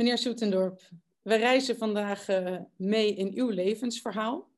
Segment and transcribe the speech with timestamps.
[0.00, 0.80] Meneer Soetendorp,
[1.22, 4.50] we reizen vandaag uh, mee in uw levensverhaal.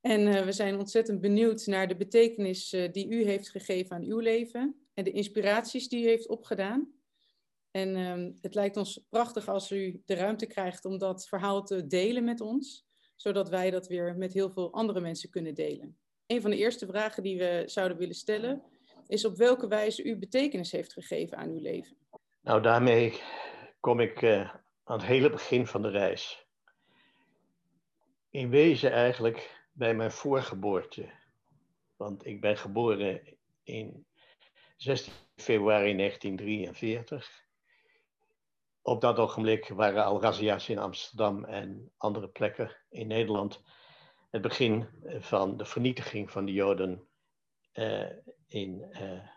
[0.00, 4.02] En uh, we zijn ontzettend benieuwd naar de betekenis uh, die u heeft gegeven aan
[4.02, 6.92] uw leven en de inspiraties die u heeft opgedaan.
[7.70, 11.86] En ehm, het lijkt ons prachtig als u de ruimte krijgt om dat verhaal te
[11.86, 15.96] delen met ons, zodat wij dat weer met heel veel andere mensen kunnen delen.
[16.26, 18.62] Een van de eerste vragen die we zouden willen stellen
[19.06, 21.96] is op welke wijze u betekenis heeft gegeven aan uw leven.
[22.42, 23.20] Nou, daarmee
[23.82, 24.54] kom ik uh,
[24.84, 26.46] aan het hele begin van de reis.
[28.30, 31.10] In wezen eigenlijk bij mijn voorgeboorte.
[31.96, 34.06] Want ik ben geboren in
[34.76, 37.44] 16 februari 1943.
[38.82, 43.62] Op dat ogenblik waren al razzia's in Amsterdam en andere plekken in Nederland.
[44.30, 44.88] Het begin
[45.18, 47.08] van de vernietiging van de Joden
[47.74, 48.10] uh,
[48.48, 49.28] in uh,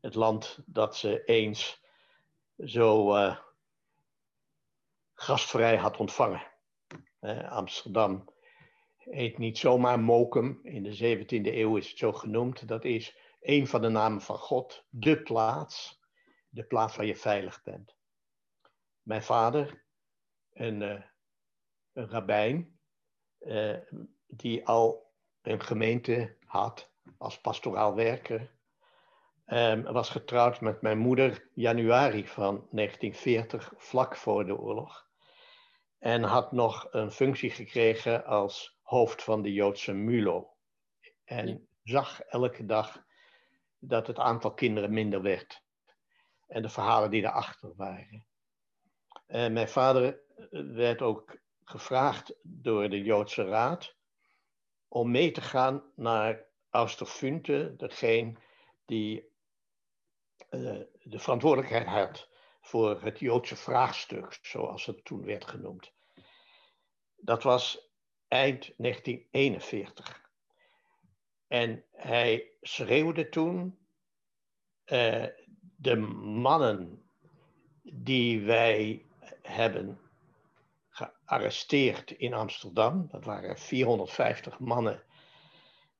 [0.00, 1.84] het land dat ze eens
[2.56, 3.44] zo uh,
[5.16, 6.42] gastvrij had ontvangen.
[7.48, 8.34] Amsterdam
[8.96, 10.60] heet niet zomaar Mokum.
[10.62, 12.68] In de 17e eeuw is het zo genoemd.
[12.68, 16.00] Dat is een van de namen van God, de plaats,
[16.48, 17.96] de plaats waar je veilig bent.
[19.02, 19.84] Mijn vader,
[20.52, 21.02] een, uh,
[21.92, 22.78] rabbijn,
[23.40, 23.76] uh,
[24.26, 28.54] die al een gemeente had als pastoraal werker,
[29.46, 35.05] um, was getrouwd met mijn moeder januari van 1940, vlak voor de oorlog.
[36.06, 40.56] En had nog een functie gekregen als hoofd van de Joodse MULO.
[41.24, 43.04] En zag elke dag
[43.78, 45.62] dat het aantal kinderen minder werd.
[46.46, 48.26] En de verhalen die daarachter waren.
[49.26, 50.20] En mijn vader
[50.74, 53.96] werd ook gevraagd door de Joodse Raad
[54.88, 58.36] om mee te gaan naar Austerfunte, degene
[58.84, 59.28] die
[60.50, 62.28] uh, de verantwoordelijkheid had
[62.60, 65.94] voor het Joodse vraagstuk, zoals het toen werd genoemd.
[67.26, 67.90] Dat was
[68.28, 70.30] eind 1941.
[71.46, 73.78] En hij schreeuwde toen,
[74.86, 75.24] uh,
[75.76, 77.10] de mannen
[77.82, 79.06] die wij
[79.42, 80.00] hebben
[80.88, 85.02] gearresteerd in Amsterdam, dat waren 450 mannen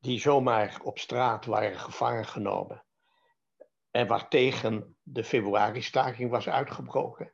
[0.00, 2.84] die zomaar op straat waren gevangen genomen
[3.90, 7.32] en waartegen de februari-staking was uitgebroken.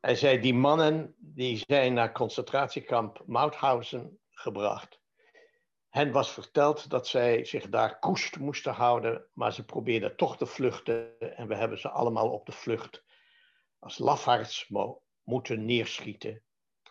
[0.00, 5.00] Hij zei, die mannen die zijn naar concentratiekamp Mauthausen gebracht.
[5.88, 10.46] Hen was verteld dat zij zich daar koest moesten houden, maar ze probeerden toch te
[10.46, 13.04] vluchten en we hebben ze allemaal op de vlucht
[13.78, 16.42] als lafaards mo moeten neerschieten.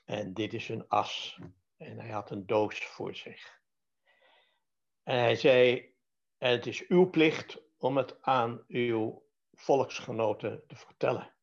[0.06, 1.40] En dit is een as.
[1.78, 3.60] En hij had een doos voor zich.
[5.04, 5.94] En hij zei,
[6.38, 11.34] het is uw plicht om het aan uw volksgenoten te vertellen.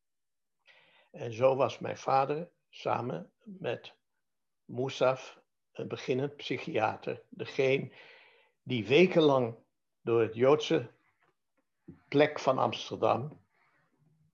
[1.17, 3.93] En zo was mijn vader samen met
[4.65, 5.39] Moussaf,
[5.71, 7.91] een beginnend psychiater, degene
[8.63, 9.55] die wekenlang
[10.01, 10.91] door het Joodse
[12.07, 13.45] plek van Amsterdam,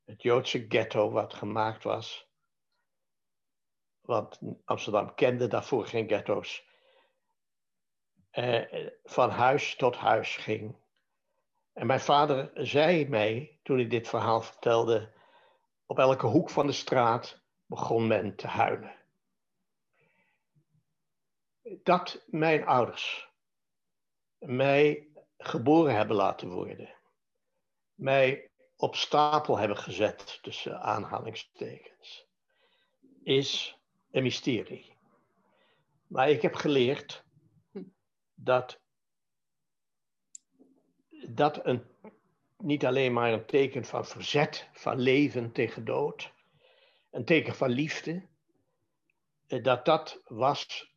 [0.05, 2.27] het Joodse ghetto wat gemaakt was,
[4.01, 6.67] want Amsterdam kende daarvoor geen ghetto's,
[8.29, 10.75] eh, van huis tot huis ging.
[11.73, 15.12] En mijn vader zei mij, toen hij dit verhaal vertelde,
[15.93, 18.95] op elke hoek van de straat begon men te huilen.
[21.83, 23.29] Dat mijn ouders
[24.37, 26.95] mij geboren hebben laten worden,
[27.93, 32.27] mij op stapel hebben gezet tussen aanhalingstekens,
[33.23, 33.77] is
[34.11, 34.97] een mysterie.
[36.07, 37.25] Maar ik heb geleerd
[38.33, 38.81] dat
[41.27, 41.92] dat een,
[42.63, 46.33] niet alleen maar een teken van verzet, van leven tegen dood,
[47.11, 48.27] een teken van liefde,
[49.47, 50.93] eh, dat dat was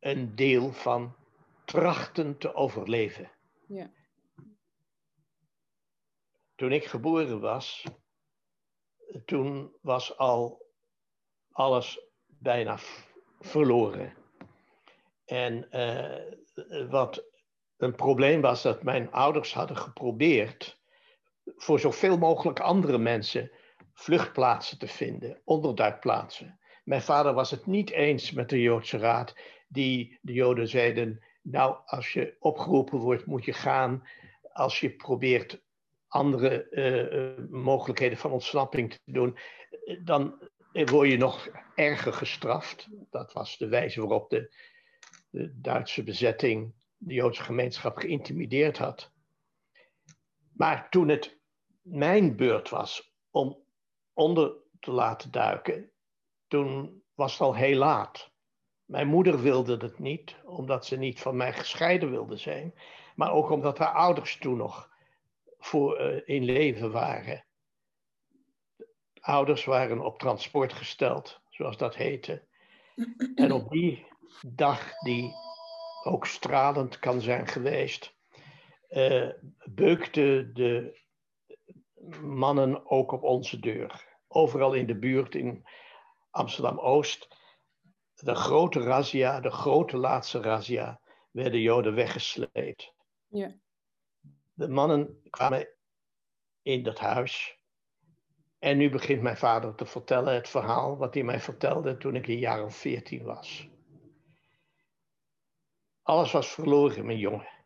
[0.00, 1.16] een deel van
[1.64, 3.30] trachten te overleven.
[3.66, 3.90] Ja.
[6.54, 7.84] Toen ik geboren was,
[9.24, 10.66] toen was al
[11.50, 12.78] alles bijna
[13.40, 14.14] verloren.
[15.24, 17.24] En uh, wat
[17.76, 20.81] een probleem was dat mijn ouders hadden geprobeerd
[21.44, 23.50] voor zoveel mogelijk andere mensen
[23.92, 26.58] vluchtplaatsen te vinden, onderduikplaatsen.
[26.84, 29.36] Mijn vader was het niet eens met de Joodse Raad,
[29.68, 34.08] die de Joden zeiden: Nou, als je opgeroepen wordt, moet je gaan.
[34.52, 35.62] Als je probeert
[36.08, 39.38] andere uh, mogelijkheden van ontsnapping te doen,
[40.04, 42.88] dan word je nog erger gestraft.
[43.10, 44.50] Dat was de wijze waarop de
[45.52, 49.12] Duitse bezetting de Joodse gemeenschap geïntimideerd had.
[50.52, 51.40] Maar toen het
[51.80, 53.64] mijn beurt was om
[54.12, 55.90] onder te laten duiken.
[56.48, 58.30] Toen was het al heel laat.
[58.84, 62.74] Mijn moeder wilde het niet, omdat ze niet van mij gescheiden wilde zijn.
[63.14, 64.90] Maar ook omdat haar ouders toen nog
[65.58, 67.44] voor, uh, in leven waren.
[69.20, 72.46] Ouders waren op transport gesteld, zoals dat heette.
[73.34, 74.06] En op die
[74.46, 75.32] dag, die
[76.04, 78.14] ook stralend kan zijn geweest,
[78.92, 79.32] uh,
[79.64, 81.00] beukten de
[82.20, 84.20] mannen ook op onze deur.
[84.28, 85.64] Overal in de buurt in
[86.30, 87.40] Amsterdam-Oost.
[88.14, 91.00] De grote razzia, de grote laatste razzia,
[91.30, 92.94] werden Joden weggesleept.
[93.28, 93.56] Ja.
[94.52, 95.68] De mannen kwamen
[96.62, 97.60] in dat huis.
[98.58, 102.26] En nu begint mijn vader te vertellen het verhaal wat hij mij vertelde toen ik
[102.28, 103.68] een jaar of veertien was.
[106.02, 107.61] Alles was verloren, mijn jongen.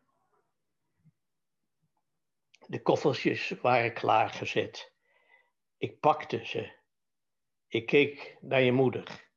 [2.69, 4.93] De koffertjes waren klaargezet.
[5.77, 6.75] Ik pakte ze.
[7.67, 9.29] Ik keek naar je moeder.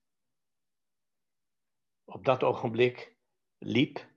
[2.04, 3.16] Op dat ogenblik
[3.58, 4.08] liep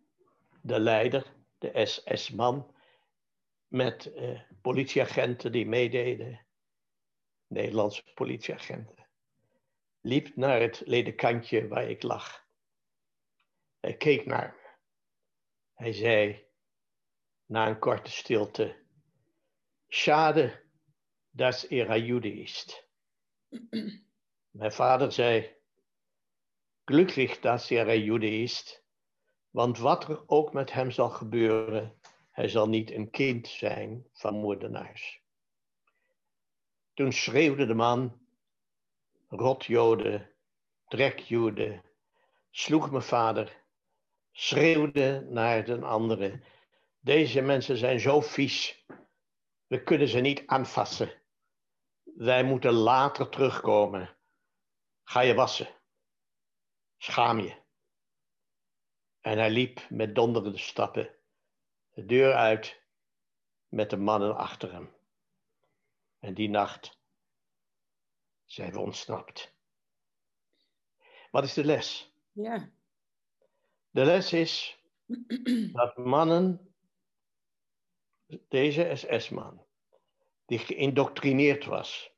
[0.62, 2.76] de leider, de SS-man,
[3.68, 6.46] met eh, politieagenten die meededen,
[7.48, 9.08] Nederlandse politieagenten,
[10.02, 12.48] liep naar het ledekantje waar ik lag.
[13.80, 14.62] Hij keek naar me.
[15.74, 16.48] Hij zei,
[17.46, 18.83] na een korte stilte,
[19.96, 20.64] Schade,
[21.32, 22.84] dat er Jude is.
[24.50, 25.56] Mijn vader zei,
[26.86, 28.84] gelukkig dat er Jude is,
[29.50, 32.00] want wat er ook met hem zal gebeuren,
[32.32, 35.22] hij zal niet een kind zijn van moordenaars.
[36.94, 38.28] Toen schreeuwde de man,
[39.28, 40.30] rotjoden,
[40.88, 41.84] drekjoden,
[42.50, 43.64] sloeg mijn vader,
[44.32, 46.44] schreeuwde naar de anderen.
[47.00, 48.86] Deze mensen zijn zo vies,
[49.74, 51.22] we kunnen ze niet aanvassen.
[52.04, 54.18] Wij moeten later terugkomen.
[55.04, 55.68] Ga je wassen.
[56.98, 57.56] Schaam je.
[59.22, 61.16] En hij liep met donderende stappen
[61.94, 62.82] de deur uit
[63.68, 64.96] met de mannen achter hem.
[66.20, 67.00] En die nacht
[68.46, 69.56] zijn we ontsnapt.
[71.32, 72.14] Wat is de les?
[72.32, 72.70] Ja.
[73.90, 74.80] De les is
[75.74, 76.73] dat mannen,
[78.48, 79.66] deze SS-man,
[80.46, 82.12] die geïndoctrineerd was,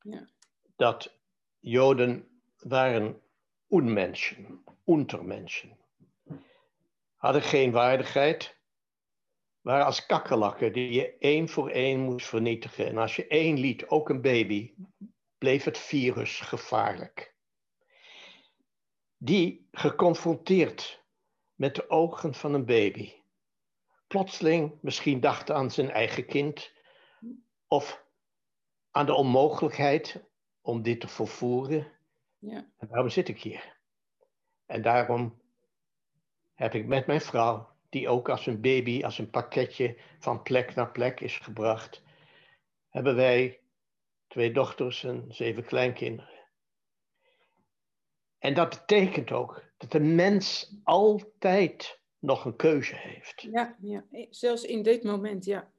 [0.00, 0.28] ja.
[0.76, 1.18] dat
[1.58, 3.22] Joden waren
[3.68, 5.78] unmenschen, untermenschen,
[7.16, 8.56] hadden geen waardigheid,
[9.60, 12.86] waren als kakkerlakken die je één voor één moest vernietigen.
[12.86, 14.74] En als je één liet, ook een baby,
[15.38, 17.34] bleef het virus gevaarlijk.
[19.16, 21.02] Die geconfronteerd
[21.54, 23.12] met de ogen van een baby,
[24.08, 26.72] plotseling misschien dacht aan zijn eigen kind
[27.66, 28.04] of
[28.90, 30.24] aan de onmogelijkheid
[30.60, 31.92] om dit te volvoeren.
[32.38, 32.70] Ja.
[32.76, 33.76] En daarom zit ik hier.
[34.66, 35.40] En daarom
[36.54, 40.74] heb ik met mijn vrouw die ook als een baby, als een pakketje van plek
[40.74, 42.02] naar plek is gebracht,
[42.88, 43.60] hebben wij
[44.26, 46.46] twee dochters en zeven kleinkinderen.
[48.38, 53.42] En dat betekent ook dat de mens altijd nog een keuze heeft.
[53.42, 55.70] Ja, ja, zelfs in dit moment, ja.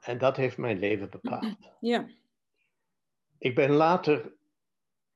[0.00, 1.56] En dat heeft mijn leven bepaald.
[1.80, 2.08] Ja.
[3.38, 4.32] Ik ben later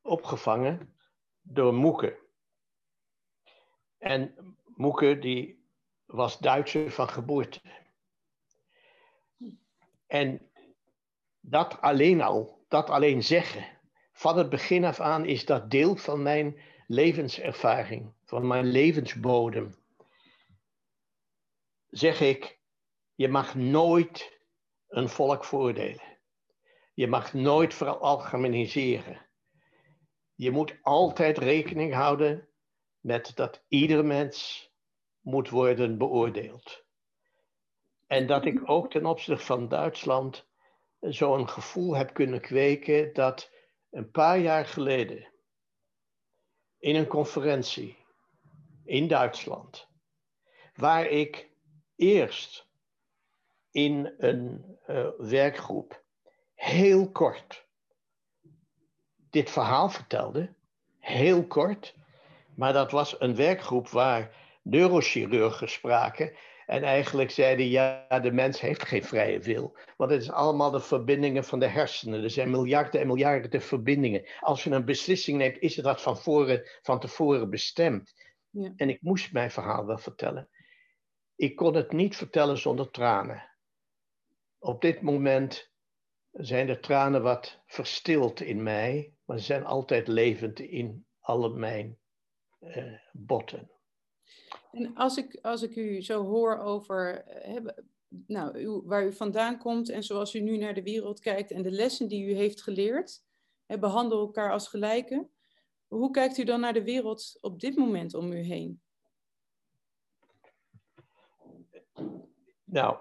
[0.02, 0.94] opgevangen
[1.42, 2.18] door Moeke.
[3.98, 4.34] En
[4.64, 5.64] Moeke die
[6.04, 7.60] was Duitser van geboorte.
[10.06, 10.50] En
[11.40, 13.66] dat alleen al, dat alleen zeggen,
[14.12, 16.56] van het begin af aan is dat deel van mijn
[16.86, 19.74] levenservaring, van mijn levensbodem.
[21.90, 22.60] Zeg ik,
[23.14, 24.40] je mag nooit
[24.88, 26.18] een volk voordelen.
[26.94, 29.26] Je mag nooit veralgemeniseren.
[30.34, 32.48] Je moet altijd rekening houden
[33.00, 34.68] met dat ieder mens
[35.20, 36.84] moet worden beoordeeld.
[38.06, 40.48] En dat ik ook ten opzichte van Duitsland
[41.00, 43.52] zo'n gevoel heb kunnen kweken dat
[43.90, 45.32] een paar jaar geleden
[46.78, 47.96] in een conferentie
[48.84, 49.88] in Duitsland,
[50.74, 51.50] waar ik
[51.98, 52.66] eerst
[53.70, 56.02] in een uh, werkgroep
[56.54, 57.66] heel kort
[59.30, 60.48] dit verhaal vertelde,
[60.98, 61.94] heel kort,
[62.54, 66.32] maar dat was een werkgroep waar neurochirurgen spraken.
[66.66, 69.76] En eigenlijk zeiden, ja, de mens heeft geen vrije wil.
[69.96, 72.22] Want het is allemaal de verbindingen van de hersenen.
[72.22, 74.24] Er zijn miljarden en miljarden verbindingen.
[74.40, 78.14] Als je een beslissing neemt, is het dat van, voren, van tevoren bestemd.
[78.50, 78.72] Ja.
[78.76, 80.48] En ik moest mijn verhaal wel vertellen.
[81.38, 83.48] Ik kon het niet vertellen zonder tranen.
[84.58, 85.70] Op dit moment
[86.32, 91.98] zijn de tranen wat verstild in mij, maar ze zijn altijd levend in alle mijn
[92.60, 93.70] uh, botten.
[94.70, 97.66] En als ik, als ik u zo hoor over uh,
[98.26, 101.70] nou, waar u vandaan komt en zoals u nu naar de wereld kijkt en de
[101.70, 103.24] lessen die u heeft geleerd,
[103.66, 105.30] hè, behandel elkaar als gelijken.
[105.86, 108.82] Hoe kijkt u dan naar de wereld op dit moment om u heen?
[112.64, 112.98] Nou,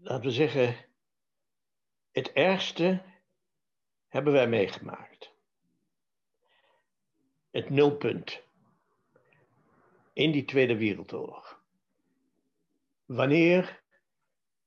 [0.00, 0.76] laten we zeggen,
[2.12, 3.02] het ergste
[4.08, 5.32] hebben wij meegemaakt.
[7.50, 8.42] Het nulpunt
[10.12, 11.60] in die Tweede Wereldoorlog.
[13.04, 13.82] Wanneer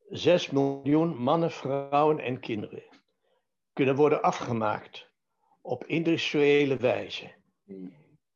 [0.10, 2.84] 6 miljoen mannen, vrouwen en kinderen
[3.74, 5.10] kunnen worden afgemaakt
[5.62, 7.34] op industriële wijze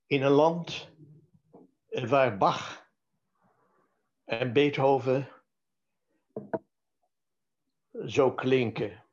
[0.05, 0.89] in een land
[1.89, 2.82] waar Bach
[4.25, 5.29] en Beethoven
[8.05, 9.03] zo klinken.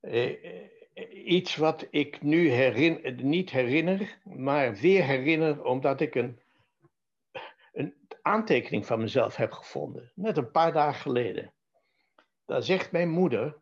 [0.00, 2.48] Eh, eh, iets wat ik nu
[3.22, 6.40] niet herinner, maar weer herinner omdat ik een,
[7.72, 11.54] een aantekening van mezelf heb gevonden, net een paar dagen geleden.
[12.44, 13.60] Daar zegt mijn moeder,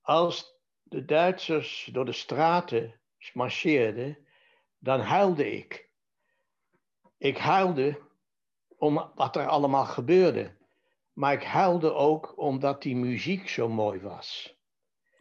[0.00, 3.00] als de Duitsers door de straten
[3.32, 4.26] marcheerden,
[4.78, 5.87] dan huilde ik.
[7.18, 8.00] Ik huilde
[8.76, 10.56] om wat er allemaal gebeurde.
[11.12, 14.56] Maar ik huilde ook omdat die muziek zo mooi was.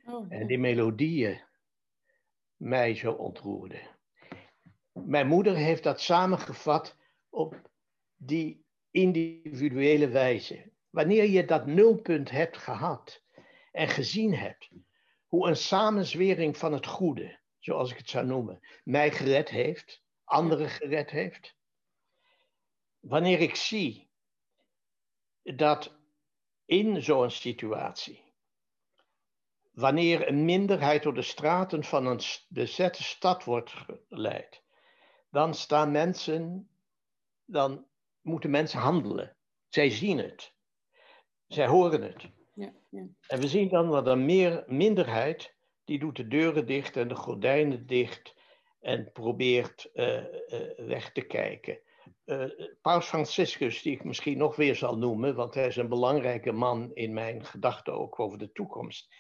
[0.05, 1.41] Oh, en die melodieën
[2.55, 3.81] mij zo ontroerden.
[4.91, 6.97] Mijn moeder heeft dat samengevat
[7.29, 7.69] op
[8.15, 10.71] die individuele wijze.
[10.89, 13.23] Wanneer je dat nulpunt hebt gehad
[13.71, 14.69] en gezien hebt,
[15.27, 20.69] hoe een samenzwering van het goede, zoals ik het zou noemen, mij gered heeft, anderen
[20.69, 21.56] gered heeft.
[23.07, 24.09] Wanneer ik zie
[25.43, 25.97] dat
[26.65, 28.33] in zo'n situatie,
[29.71, 33.73] wanneer een minderheid door de straten van een bezette stad wordt
[34.09, 34.63] geleid,
[35.29, 36.69] dan staan mensen,
[37.45, 37.87] dan
[38.21, 39.37] moeten mensen handelen.
[39.67, 40.53] Zij zien het.
[41.47, 42.29] Zij horen het.
[42.53, 43.07] Ja, ja.
[43.27, 47.15] En we zien dan wat een meer, minderheid, die doet de deuren dicht en de
[47.15, 48.35] gordijnen dicht
[48.79, 50.23] en probeert uh, uh,
[50.77, 51.85] weg te kijken.
[52.25, 52.45] Uh,
[52.81, 56.93] Paus Franciscus, die ik misschien nog weer zal noemen, want hij is een belangrijke man
[56.93, 59.15] in mijn gedachten ook over de toekomst.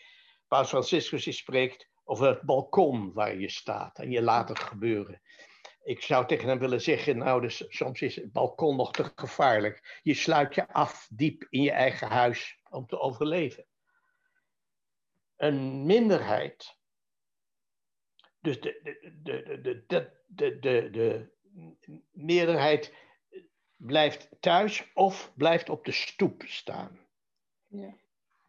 [0.47, 5.21] Paus Franciscus die spreekt over het balkon waar je staat en je laat het gebeuren.
[5.83, 9.99] Ik zou tegen hem willen zeggen, nou, dus soms is het balkon nog te gevaarlijk.
[10.03, 13.65] Je sluit je af diep in je eigen huis om te overleven.
[15.35, 16.77] Een minderheid,
[18.39, 18.79] dus de,
[19.23, 21.36] de, de, de, de, de, de
[22.11, 22.93] meerderheid
[23.75, 26.99] blijft thuis of blijft op de stoep staan.
[27.67, 27.95] Ja.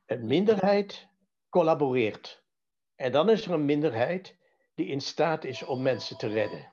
[0.07, 1.07] Een minderheid
[1.49, 2.43] collaboreert.
[2.97, 4.37] En dan is er een minderheid
[4.75, 6.73] die in staat is om mensen te redden.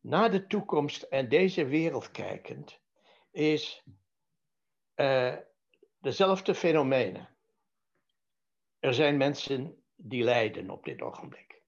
[0.00, 2.80] Naar de toekomst en deze wereld kijkend
[3.30, 3.84] is
[4.96, 5.36] uh,
[6.00, 7.28] dezelfde fenomenen.
[8.78, 11.62] Er zijn mensen die lijden op dit ogenblik.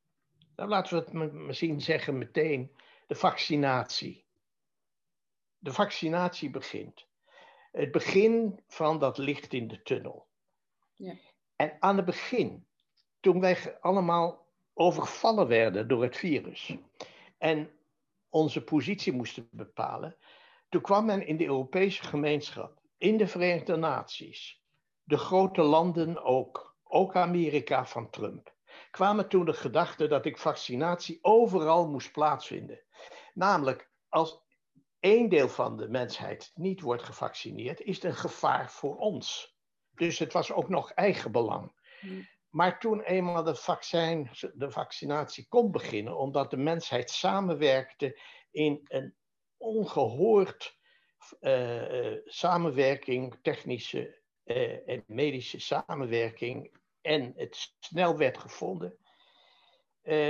[0.55, 2.71] Dan laten we het misschien zeggen meteen
[3.11, 4.25] de vaccinatie.
[5.59, 7.07] De vaccinatie begint.
[7.73, 10.29] Het begin van dat licht in de tunnel.
[10.95, 11.15] Ja.
[11.57, 12.67] En aan het begin,
[13.21, 16.77] toen wij allemaal overvallen werden door het virus
[17.39, 17.71] en
[18.29, 20.17] onze positie moesten bepalen,
[20.69, 24.63] toen kwam men in de Europese gemeenschap, in de Verenigde Naties,
[25.03, 28.55] de grote landen ook, ook Amerika van Trump,
[28.91, 32.83] kwamen toen de gedachte dat ik vaccinatie overal moest plaatsvinden.
[33.35, 34.43] Namelijk, als
[35.01, 39.57] één deel van de mensheid niet wordt gevaccineerd, is het een gevaar voor ons.
[39.95, 41.73] Dus het was ook nog eigenbelang.
[42.01, 42.29] Hmm.
[42.49, 49.15] Maar toen eenmaal de, vaccin, de vaccinatie kon beginnen, omdat de mensheid samenwerkte in een
[49.57, 50.79] ongehoord
[51.41, 58.99] uh, samenwerking, technische uh, en medische samenwerking, en het snel werd gevonden,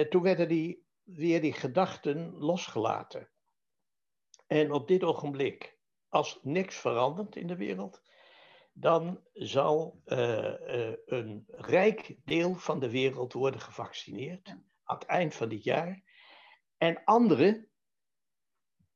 [0.09, 3.31] toen werden die, weer die gedachten losgelaten.
[4.47, 8.03] En op dit ogenblik, als niks verandert in de wereld,
[8.73, 14.49] dan zal uh, uh, een rijk deel van de wereld worden gevaccineerd
[14.85, 16.03] aan het eind van dit jaar.
[16.77, 17.69] En andere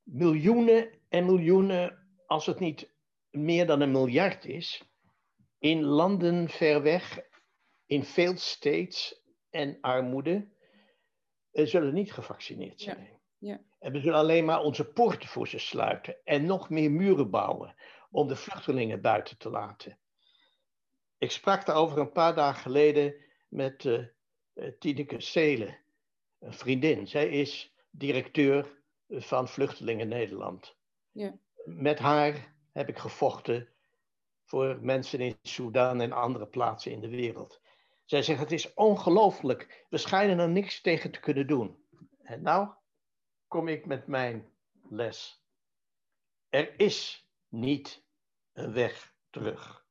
[0.02, 2.94] miljoenen en miljoenen, als het niet
[3.30, 4.84] meer dan een miljard is,
[5.58, 7.18] in landen ver weg,
[7.94, 10.48] in veel states en armoede,
[11.52, 12.98] uh, zullen niet gevaccineerd zijn.
[12.98, 13.22] Ja.
[13.38, 13.60] Ja.
[13.78, 17.74] En we zullen alleen maar onze poorten voor ze sluiten en nog meer muren bouwen
[18.10, 19.98] om de vluchtelingen buiten te laten.
[21.18, 23.14] Ik sprak daarover een paar dagen geleden
[23.48, 24.06] met uh,
[24.78, 25.78] Tineke Seelen,
[26.38, 27.08] een vriendin.
[27.08, 30.76] Zij is directeur van Vluchtelingen Nederland.
[31.10, 31.38] Ja.
[31.64, 33.68] Met haar heb ik gevochten
[34.44, 37.60] voor mensen in Sudan en andere plaatsen in de wereld.
[38.04, 41.84] Zij zegt, het is ongelooflijk, we schijnen er niks tegen te kunnen doen.
[42.22, 42.68] En nou
[43.48, 44.52] kom ik met mijn
[44.88, 45.44] les.
[46.48, 48.04] Er is niet
[48.52, 49.86] een weg terug.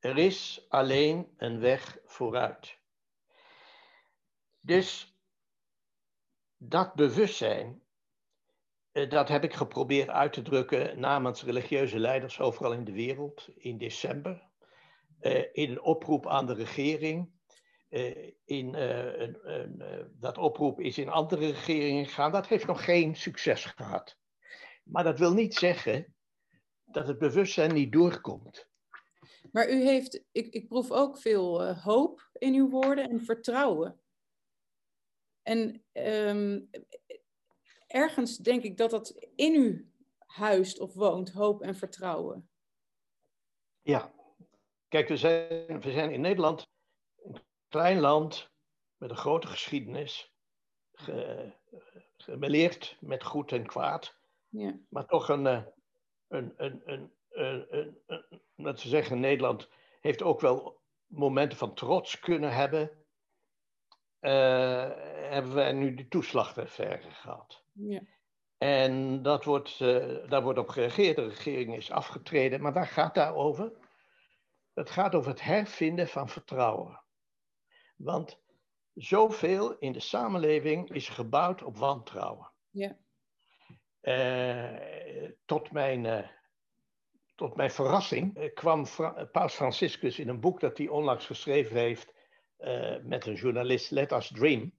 [0.00, 2.78] Er is alleen een weg vooruit.
[4.60, 5.16] Dus
[6.56, 7.82] dat bewustzijn,
[8.92, 13.48] eh, dat heb ik geprobeerd uit te drukken namens religieuze leiders overal in de wereld
[13.56, 14.50] in december.
[15.22, 17.30] Eh, in een oproep aan de regering.
[17.88, 19.82] Eh, in, een, een,
[20.18, 22.32] dat oproep is in andere regeringen gegaan.
[22.32, 24.16] Dat heeft nog geen succes gehad.
[24.82, 26.14] Maar dat wil niet zeggen
[26.84, 28.68] dat het bewustzijn niet doorkomt.
[29.52, 34.00] Maar u heeft, ik, ik proef ook veel uh, hoop in uw woorden en vertrouwen.
[35.42, 36.70] En um,
[37.86, 42.48] ergens denk ik dat dat in u huist of woont, hoop en vertrouwen.
[43.82, 44.12] Ja,
[44.92, 46.68] kijk, we zijn, we zijn in Nederland
[47.22, 48.50] een klein land
[48.96, 50.32] met een grote geschiedenis,
[50.92, 51.52] ge,
[52.16, 54.18] gemeleerd met goed en kwaad,
[54.48, 54.78] ja.
[54.88, 55.62] maar toch een, eh,
[56.28, 59.68] een, een, een, een, een, een, laten we zeggen, Nederland
[60.00, 62.90] heeft ook wel momenten van trots kunnen hebben.
[64.20, 64.90] Uh,
[65.30, 67.64] hebben wij nu de toeslagaffaire gehad.
[67.72, 68.02] Ja.
[68.58, 71.16] En dat wordt, uh, daar wordt op gereageerd.
[71.16, 72.60] De regering is afgetreden.
[72.60, 73.72] Maar waar gaat daar over?
[74.74, 77.02] Het gaat over het hervinden van vertrouwen.
[77.96, 78.40] Want
[78.94, 82.52] zoveel in de samenleving is gebouwd op wantrouwen.
[82.70, 82.96] Ja.
[84.02, 86.28] Uh, tot, mijn, uh,
[87.34, 92.12] tot mijn verrassing kwam Fra Paus Franciscus in een boek dat hij onlangs geschreven heeft
[93.02, 94.72] met een journalist, Let Us Dream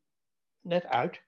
[0.62, 1.23] net uit,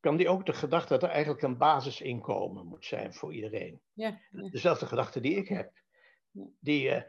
[0.00, 3.80] kwam die ook de gedachte dat er eigenlijk een basisinkomen moet zijn voor iedereen.
[3.92, 4.48] Ja, ja.
[4.48, 5.72] Dezelfde gedachte die ik heb.
[6.60, 7.04] Die,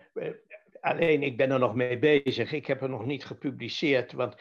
[0.82, 2.52] alleen ik ben er nog mee bezig.
[2.52, 4.36] Ik heb er nog niet gepubliceerd, want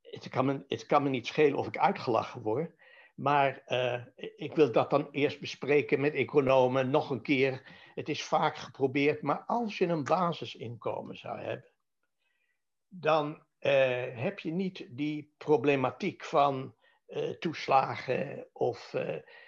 [0.00, 2.76] het kan me, het kan niet schelen of ik uitgelachen word.
[3.14, 4.02] Maar uh,
[4.36, 7.62] ik wil dat dan eerst bespreken met economen nog een keer.
[7.94, 11.70] Het is vaak geprobeerd, maar als je een basisinkomen zou hebben,
[12.88, 16.74] dan uh, heb je niet die problematiek van
[17.08, 18.94] uh, toeslagen of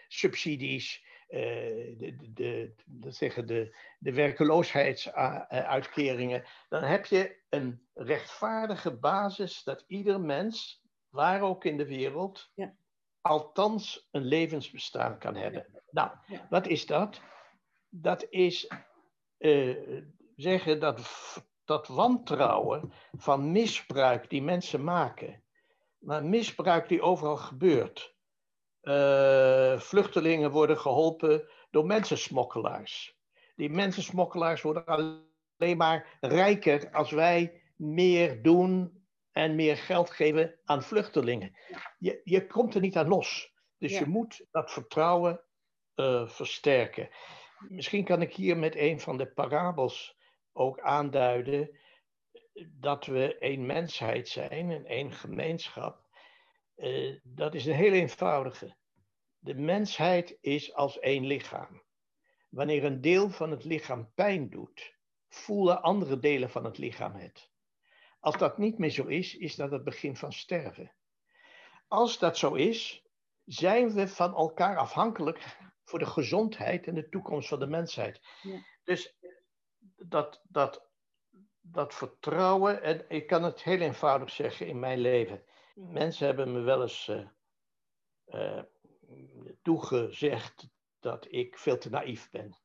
[0.08, 6.44] subsidies, de, de, de, zeggen de, de werkeloosheidsuitkeringen.
[6.68, 12.74] Dan heb je een rechtvaardige basis dat ieder mens, waar ook in de wereld, ja.
[13.20, 15.66] althans een levensbestaan kan hebben.
[15.72, 15.80] Ja.
[15.90, 16.46] Nou, Ja.
[16.50, 17.20] wat is dat?
[17.88, 18.68] Dat is
[20.36, 21.00] zeggen dat
[21.64, 25.42] dat wantrouwen van misbruik die mensen maken.
[25.98, 28.09] Maar misbruik die overal gebeurt.
[28.82, 33.18] Uh, vluchtelingen worden geholpen door mensensmokkelaars.
[33.56, 40.82] Die mensensmokkelaars worden alleen maar rijker als wij meer doen en meer geld geven aan
[40.82, 41.56] vluchtelingen.
[41.98, 43.52] Je, je komt er niet aan los.
[43.78, 43.98] Dus Ja.
[43.98, 45.40] je moet dat vertrouwen
[45.96, 47.08] uh, versterken.
[47.68, 50.16] Misschien kan ik hier met een van de parabels
[50.52, 51.78] ook aanduiden
[52.68, 56.08] dat we één mensheid zijn en één gemeenschap.
[56.80, 58.76] Uh, dat is een heel eenvoudige.
[59.38, 61.82] De mensheid is als één lichaam.
[62.48, 64.96] Wanneer een deel van het lichaam pijn doet,
[65.28, 67.50] voelen andere delen van het lichaam het.
[68.20, 70.92] Als dat niet meer zo is, is dat het begin van sterven.
[71.88, 73.04] Als dat zo is,
[73.44, 78.20] zijn we van elkaar afhankelijk voor de gezondheid en de toekomst van de mensheid.
[78.42, 78.64] Ja.
[78.84, 79.16] Dus
[79.96, 80.88] dat, dat,
[81.60, 85.44] dat vertrouwen, en ik kan het heel eenvoudig zeggen in mijn leven.
[85.88, 87.28] Mensen hebben me wel eens uh,
[88.26, 88.62] uh,
[89.62, 90.68] toegezegd
[91.00, 92.58] dat ik veel te naïef ben.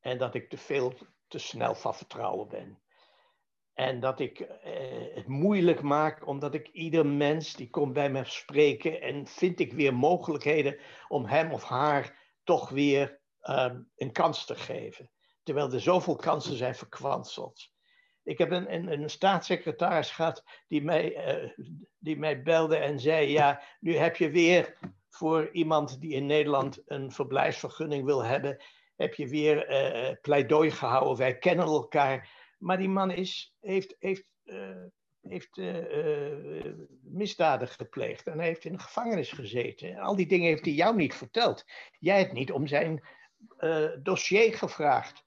[0.00, 0.94] En dat ik te veel
[1.28, 2.82] te snel van vertrouwen ben.
[3.74, 4.46] En dat ik uh,
[5.14, 9.72] het moeilijk maak omdat ik ieder mens die komt bij me spreken en vind ik
[9.72, 13.20] weer mogelijkheden om hem of haar toch weer
[13.94, 15.10] een kans te geven
[15.42, 17.71] terwijl er zoveel kansen zijn verkwanseld.
[18.24, 21.50] Ik heb een, een, een staatssecretaris gehad die mij, uh,
[21.98, 26.82] die mij belde en zei: Ja, nu heb je weer voor iemand die in Nederland
[26.86, 28.62] een verblijfsvergunning wil hebben,
[28.96, 31.16] heb je weer uh, pleidooi gehouden.
[31.16, 32.40] Wij kennen elkaar.
[32.58, 34.84] Maar die man is, heeft, heeft, uh,
[35.20, 35.60] heeft
[37.02, 39.90] misdaden gepleegd en hij heeft in de gevangenis gezeten.
[39.90, 41.64] En al die dingen heeft hij jou niet verteld.
[41.98, 43.02] Jij hebt niet om zijn
[44.02, 45.24] dossier gevraagd.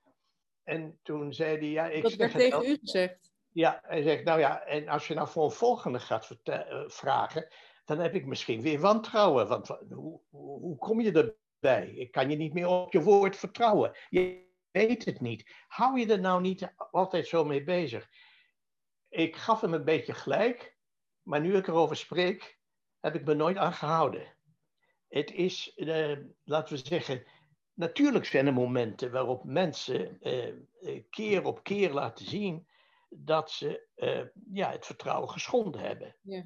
[0.65, 3.33] En toen zei hij, ja, ik Dat werd tegen u gezegd.
[3.51, 7.47] Ja, hij zegt, nou ja, en als je nou voor een volgende gaat eh, vragen,
[7.85, 9.47] dan heb ik misschien weer wantrouwen.
[9.47, 11.89] Want hoe, hoe kom je erbij?
[11.89, 13.97] Ik kan je niet meer op je woord vertrouwen.
[14.09, 15.51] Je weet het niet.
[15.67, 18.09] Hou je er nou niet altijd zo mee bezig?
[19.09, 20.77] Ik gaf hem een beetje gelijk,
[21.21, 22.59] maar nu ik erover spreek,
[22.99, 24.35] heb ik me nooit aan gehouden.
[25.07, 27.23] Het is, uh, laten we zeggen,
[27.75, 32.67] natuurlijk zijn er momenten waarop mensen uh, keer op keer laten zien
[33.09, 33.87] dat ze
[34.51, 36.15] ja, het vertrouwen geschonden hebben.
[36.21, 36.45] Ja.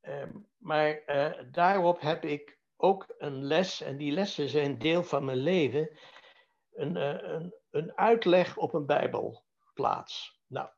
[0.00, 1.02] Ehm, maar
[1.50, 5.98] daarop heb ik ook een les, en die lessen zijn deel van mijn leven,
[6.72, 6.96] een,
[7.34, 10.40] een, een uitleg op een Bijbelplaats.
[10.46, 10.68] Nou,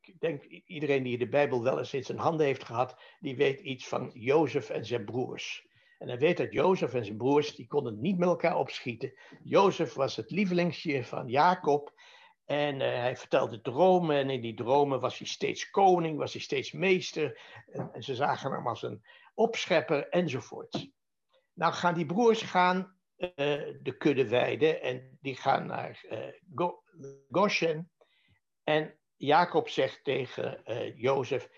[0.00, 3.60] ik denk iedereen die de Bijbel wel eens in zijn handen heeft gehad, die weet
[3.60, 5.68] iets van Jozef en zijn broers.
[6.00, 9.12] En hij weet dat Jozef en zijn broers, die konden niet met elkaar opschieten.
[9.42, 11.92] Jozef was het lievelingsje van Jacob.
[12.44, 14.16] En uh, hij vertelde dromen.
[14.16, 17.40] En in die dromen was hij steeds koning, was hij steeds meester.
[17.92, 19.02] En, ze zagen hem als een
[19.34, 20.90] opschepper enzovoort.
[21.52, 22.78] Nou gaan die broers gaan
[23.16, 23.28] uh,
[23.82, 24.82] de kudde weiden.
[24.82, 26.04] En die gaan naar
[26.54, 26.82] Go
[27.30, 27.90] Goshen.
[28.64, 30.62] En Jacob zegt tegen
[30.96, 31.48] Jozef: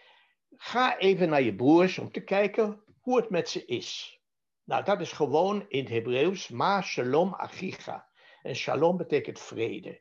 [0.56, 4.20] Ga even naar je broers om te kijken hoe het met ze is.
[4.64, 8.08] Nou, dat is gewoon in het Hebreeuws ma shalom achicha.
[8.42, 10.00] En shalom betekent vrede.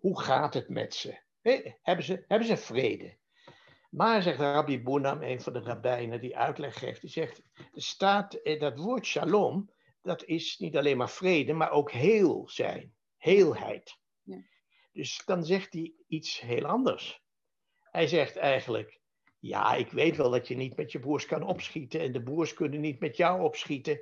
[0.00, 1.22] Hoe gaat het met ze?
[1.82, 2.24] hebben ze?
[2.28, 3.16] Hebben ze vrede?
[3.90, 8.34] Maar, zegt Rabbi Bunam, een van de rabbijnen die uitleg geeft, die zegt, er staat,
[8.34, 9.70] eh, dat woord shalom,
[10.02, 13.98] dat is niet alleen maar vrede, maar ook heel zijn, heelheid.
[14.22, 14.42] Ja.
[14.92, 17.22] Dus dan zegt hij iets heel anders.
[17.90, 19.00] Hij zegt eigenlijk,
[19.46, 22.54] ja, ik weet wel dat je niet met je broers kan opschieten en de broers
[22.54, 24.00] kunnen niet met jou opschieten.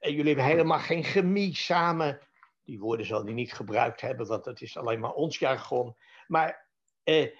[0.00, 2.20] En jullie hebben helemaal geen chemie samen.
[2.64, 5.96] Die woorden zal hij niet gebruikt hebben, want dat is alleen maar ons jargon.
[6.26, 6.68] Maar
[7.02, 7.30] eh, eh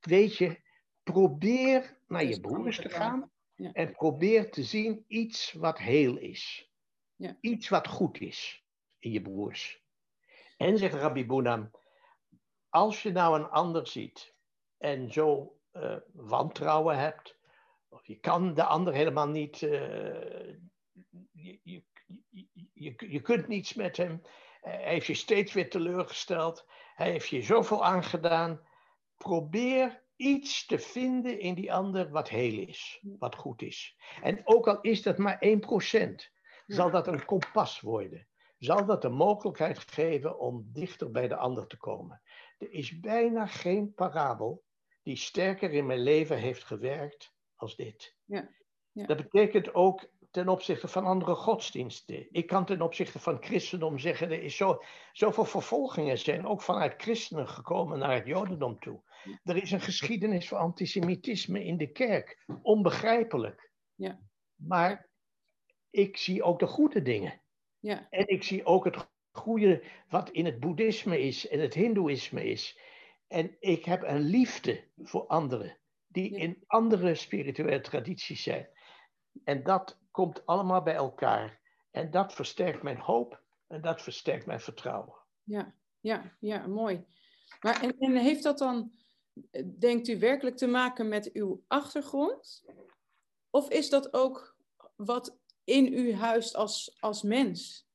[0.00, 0.60] weet je,
[1.02, 3.30] probeer naar je broers te gaan
[3.72, 6.72] en probeer te zien iets wat heel is.
[7.16, 7.36] Ja.
[7.40, 8.64] Iets wat goed is
[8.98, 9.82] in je broers.
[10.56, 11.70] En zegt Rabbi Bunam,
[12.68, 14.34] als je nou een ander ziet
[14.78, 17.38] en zo uh, wantrouwen hebt,
[17.88, 19.70] of je kan de ander helemaal niet, uh,
[21.32, 21.82] je, je,
[22.72, 24.22] je, je, kunt niets met hem,
[24.60, 28.60] hij heeft je steeds weer teleurgesteld, hij heeft je zoveel aangedaan.
[29.16, 33.96] Probeer iets te vinden in die ander wat heel is, wat goed is.
[34.22, 35.48] En ook al is dat maar 1%,
[36.66, 38.26] zal dat een kompas worden.
[38.58, 42.22] Zal dat de mogelijkheid geven om dichter bij de ander te komen.
[42.58, 44.62] Er is bijna geen parabel
[45.08, 48.16] die sterker in mijn leven heeft gewerkt als dit.
[48.24, 48.50] Ja.
[48.92, 49.06] ja.
[49.06, 52.26] Dat betekent ook ten opzichte van andere godsdiensten.
[52.30, 57.02] Ik kan ten opzichte van christendom zeggen, er is zo, zoveel vervolgingen zijn ook vanuit
[57.02, 59.02] christenen gekomen naar het jodendom toe.
[59.44, 63.72] Er is een geschiedenis van antisemitisme in de kerk, onbegrijpelijk.
[63.94, 64.20] Ja.
[64.54, 65.08] Maar
[65.90, 67.42] ik zie ook de goede dingen.
[67.78, 68.06] Ja.
[68.10, 72.78] En ik zie ook het goede wat in het boeddhisme is en het hindoeïsme is.
[73.28, 78.68] En ik heb een liefde voor anderen die in andere spirituele tradities zijn.
[79.44, 81.60] En dat komt allemaal bij elkaar.
[81.90, 85.14] En dat versterkt mijn hoop en dat versterkt mijn vertrouwen.
[85.42, 87.04] Ja, ja, ja, mooi.
[87.60, 88.92] Maar en, en heeft dat dan,
[89.78, 92.64] denkt u, werkelijk te maken met uw achtergrond?
[93.50, 94.56] Of is dat ook
[94.96, 97.87] wat in u huist als, als mens?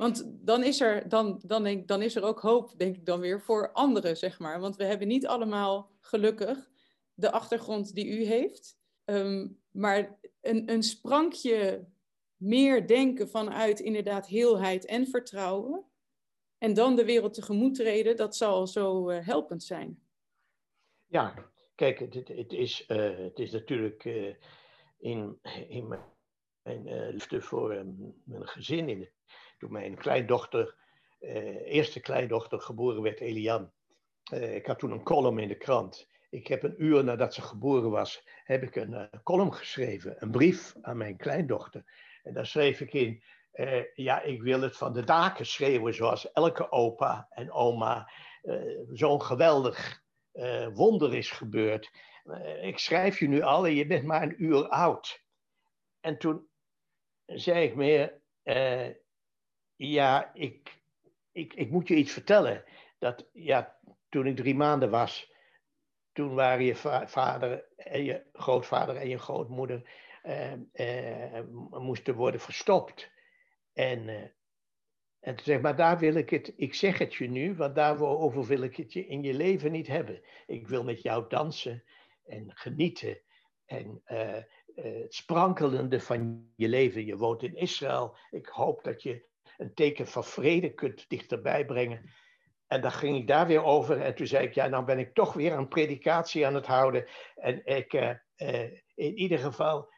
[0.00, 3.20] Want dan is, er, dan, dan, denk, dan is er ook hoop, denk ik dan
[3.20, 4.60] weer, voor anderen, zeg maar.
[4.60, 6.70] Want we hebben niet allemaal gelukkig
[7.14, 8.78] de achtergrond die u heeft.
[9.04, 11.88] Ehm, maar een, een sprankje
[12.36, 15.84] meer denken vanuit inderdaad heelheid en vertrouwen.
[16.58, 20.02] En dan de wereld tegemoet treden, dat zal zo uh, helpend zijn.
[21.06, 24.34] Ja, kijk, het, het, is, uh, het is natuurlijk uh,
[24.98, 26.04] in, in mijn,
[27.12, 27.84] liefde voor
[28.24, 29.08] mijn gezin, in
[29.60, 30.74] toen mijn kleindochter,
[31.18, 33.72] eh, eerste kleindochter geboren werd, Elian.
[34.22, 36.08] Eh, ik had toen een column in de krant.
[36.30, 40.30] Ik heb een uur nadat ze geboren was, heb ik een uh, column geschreven, een
[40.30, 41.84] brief aan mijn kleindochter.
[42.22, 46.32] En daar schreef ik in, uh, ja, ik wil het van de daken schreeuwen zoals
[46.32, 48.10] elke opa en oma.
[48.92, 50.02] Zo'n geweldig
[50.74, 51.90] wonder is gebeurd.
[52.60, 55.22] ik schrijf je nu al en je bent maar een uur oud.
[56.00, 56.48] En toen
[57.26, 58.20] zei ik meer,
[59.88, 60.80] ja, ik,
[61.32, 62.64] ik, ik moet je iets vertellen.
[62.98, 65.32] Dat, ja, toen ik drie maanden was,
[66.12, 66.74] toen waren je
[67.06, 69.90] vader en je grootvader en je grootmoeder
[70.22, 73.10] eh, eh, moesten worden verstopt.
[73.72, 74.28] En, eh,
[75.20, 78.44] En toen zeg maar daar wil ik het, ik zeg het je nu, want daarover
[78.46, 80.22] wil ik het je in je leven niet hebben.
[80.46, 81.84] Ik wil met jou dansen
[82.24, 83.20] en genieten
[83.66, 84.42] en uh, uh,
[84.74, 87.04] het sprankelende van je leven.
[87.04, 88.16] Je woont in Israël.
[88.30, 89.28] Ik hoop dat je
[89.60, 92.10] een teken van vrede kunt dichterbij brengen.
[92.66, 95.14] En dan ging ik daar weer over en toen zei ik, ja, nou ben ik
[95.14, 97.06] toch weer een predikatie aan het houden.
[97.34, 98.14] En ik, uh,
[98.94, 99.92] in ieder geval,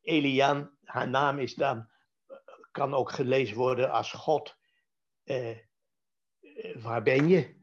[0.00, 1.88] Elian, haar naam is dan,
[2.70, 4.56] kan ook gelezen worden als God.
[5.24, 5.58] Uh,
[6.74, 7.58] waar ben je?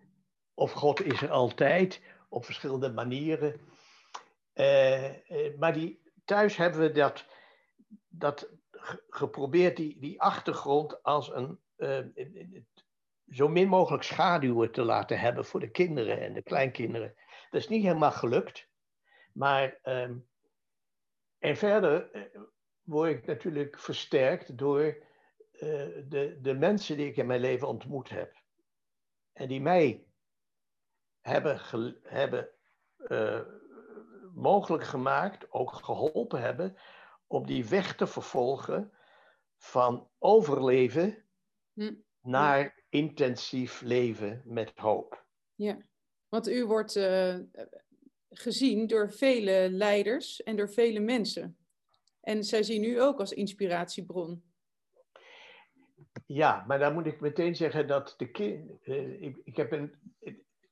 [0.53, 3.59] Of God is er altijd, op verschillende manieren.
[5.57, 7.25] maar die, thuis hebben we dat,
[8.07, 8.56] dat
[9.09, 11.59] geprobeerd, die, die achtergrond als een
[13.29, 17.15] zo min mogelijk schaduwen te laten hebben voor de kinderen en de kleinkinderen.
[17.49, 18.69] Dat is niet helemaal gelukt.
[19.33, 20.27] Maar, um,
[21.39, 22.41] en verder uh,
[22.81, 25.01] word ik natuurlijk versterkt door uh,
[26.07, 28.35] de, de mensen die ik in mijn leven ontmoet heb.
[29.33, 30.05] En die mij
[31.21, 31.61] hebben,
[32.03, 32.49] hebben
[34.33, 36.77] mogelijk gemaakt, ook geholpen hebben,
[37.27, 38.91] om die weg te vervolgen
[39.57, 41.23] van overleven
[41.73, 41.93] hm.
[42.21, 45.25] naar intensief leven met hoop.
[45.55, 45.77] Ja,
[46.29, 47.37] want u wordt uh,
[48.29, 51.57] gezien door vele leiders en door vele mensen.
[52.21, 54.43] En zij zien u ook als inspiratiebron.
[56.25, 58.71] Ja, maar dan moet ik meteen zeggen dat de kind.
[58.83, 59.95] Uh, ik, ik, heb een,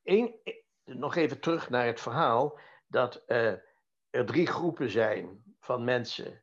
[0.04, 0.36] een,
[0.84, 3.54] nog even terug naar het verhaal dat uh,
[4.10, 6.41] er drie groepen zijn van mensen.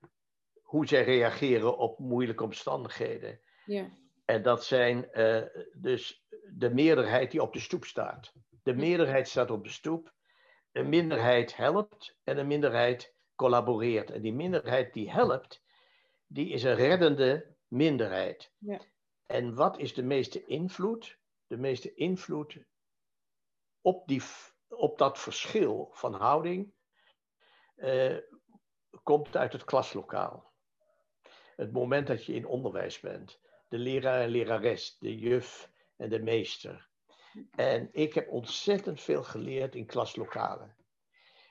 [0.72, 3.40] Hoe zij reageren op moeilijke omstandigheden.
[3.64, 3.90] Ja.
[4.24, 8.32] En dat zijn uh, dus de meerderheid die op de stoep staat.
[8.62, 10.12] De meerderheid staat op de stoep,
[10.72, 14.10] een minderheid helpt en een minderheid collaboreert.
[14.10, 15.62] En die minderheid die helpt,
[16.26, 18.52] die is een reddende minderheid.
[18.58, 18.80] Ja.
[19.26, 21.18] En wat is de meeste invloed?
[21.46, 22.64] De meeste invloed
[23.80, 24.22] op, die,
[24.68, 26.72] op dat verschil van houding
[27.76, 28.18] uh,
[29.02, 30.51] komt uit het klaslokaal.
[31.62, 36.18] Het moment dat je in onderwijs bent de leraar en lerares, de juf en de
[36.18, 36.88] meester.
[37.50, 40.76] En ik heb ontzettend veel geleerd in klaslokalen.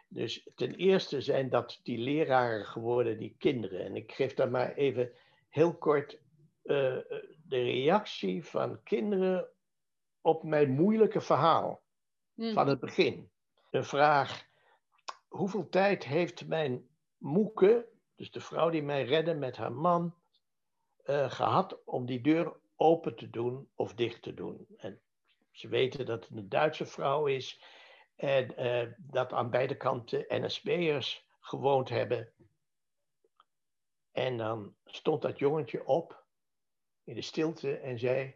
[0.07, 3.85] Dus ten eerste zijn dat die leraren geworden, die kinderen.
[3.85, 5.11] En ik geef daar maar even
[5.49, 6.97] heel kort uh,
[7.43, 9.49] de reactie van kinderen
[10.21, 11.81] op mijn moeilijke verhaal
[12.33, 12.53] hmm.
[12.53, 13.29] van het begin.
[13.69, 14.47] Een vraag:
[15.27, 17.90] hoeveel tijd heeft mijn moeke,
[18.21, 20.15] dus de vrouw die mij redde met haar man,
[21.05, 24.65] uh, gehad om die deur open te doen of dicht te doen.
[24.77, 25.01] En
[25.51, 27.63] ze weten dat het een Duitse vrouw is
[28.15, 32.33] en uh, dat aan beide kanten NSB'ers gewoond hebben.
[34.11, 36.23] En dan stond dat jongetje op
[37.03, 38.35] in de stilte en zei: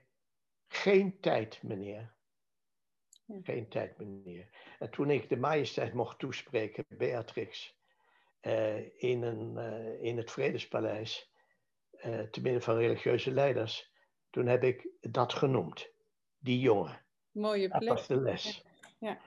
[0.67, 2.13] Geen tijd, meneer.
[3.43, 4.49] Geen tijd, meneer.
[4.79, 7.75] En toen ik de majesteit mocht toespreken, Beatrix,
[8.45, 11.31] uh, in, een, uh, in het Vredespaleis,
[12.05, 13.91] uh, te midden van religieuze leiders,
[14.29, 15.89] toen heb ik dat genoemd.
[16.37, 17.05] Die jongen.
[17.31, 17.81] Mooie plek.
[17.81, 18.65] Dat was de les.
[18.99, 19.17] Ja.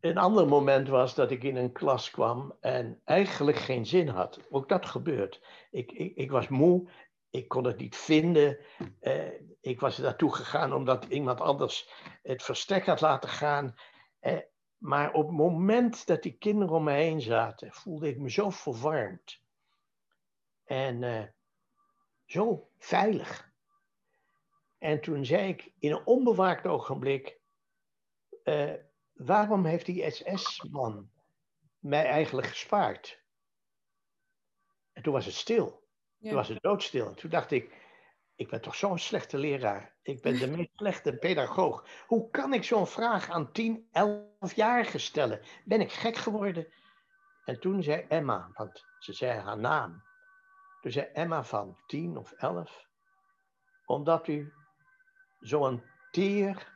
[0.00, 4.40] Een ander moment was dat ik in een klas kwam en eigenlijk geen zin had.
[4.50, 5.40] Ook dat gebeurt.
[5.70, 6.90] Ik, ik, ik was moe,
[7.30, 8.58] ik kon het niet vinden.
[9.60, 11.90] Ik was naartoe gegaan omdat iemand anders
[12.22, 13.74] het verstek had laten gaan.
[14.80, 18.50] Maar op het moment dat die kinderen om me heen zaten, voelde ik me zo
[18.50, 19.40] verwarmd.
[20.64, 21.24] En uh,
[22.24, 23.52] zo veilig.
[24.78, 27.40] En toen zei ik in een onbewaakt ogenblik:
[28.44, 28.72] uh,
[29.12, 31.10] waarom heeft die SS-man
[31.78, 33.22] mij eigenlijk gespaard?
[34.92, 35.86] En toen was het stil.
[36.16, 36.28] Ja.
[36.28, 37.06] Toen was het doodstil.
[37.06, 37.79] En toen dacht ik:
[38.40, 39.94] ik ben toch zo'n slechte leraar.
[40.02, 41.84] Ik ben de meest slechte pedagoog.
[42.06, 45.40] Hoe kan ik zo'n vraag aan 10, 11-jarigen stellen?
[45.64, 46.66] Ben ik gek geworden?
[47.44, 50.02] En toen zei Emma, want ze zei haar naam.
[50.80, 52.86] Toen zei Emma van tien of elf,
[53.86, 54.52] omdat u
[55.40, 56.72] zo'n teer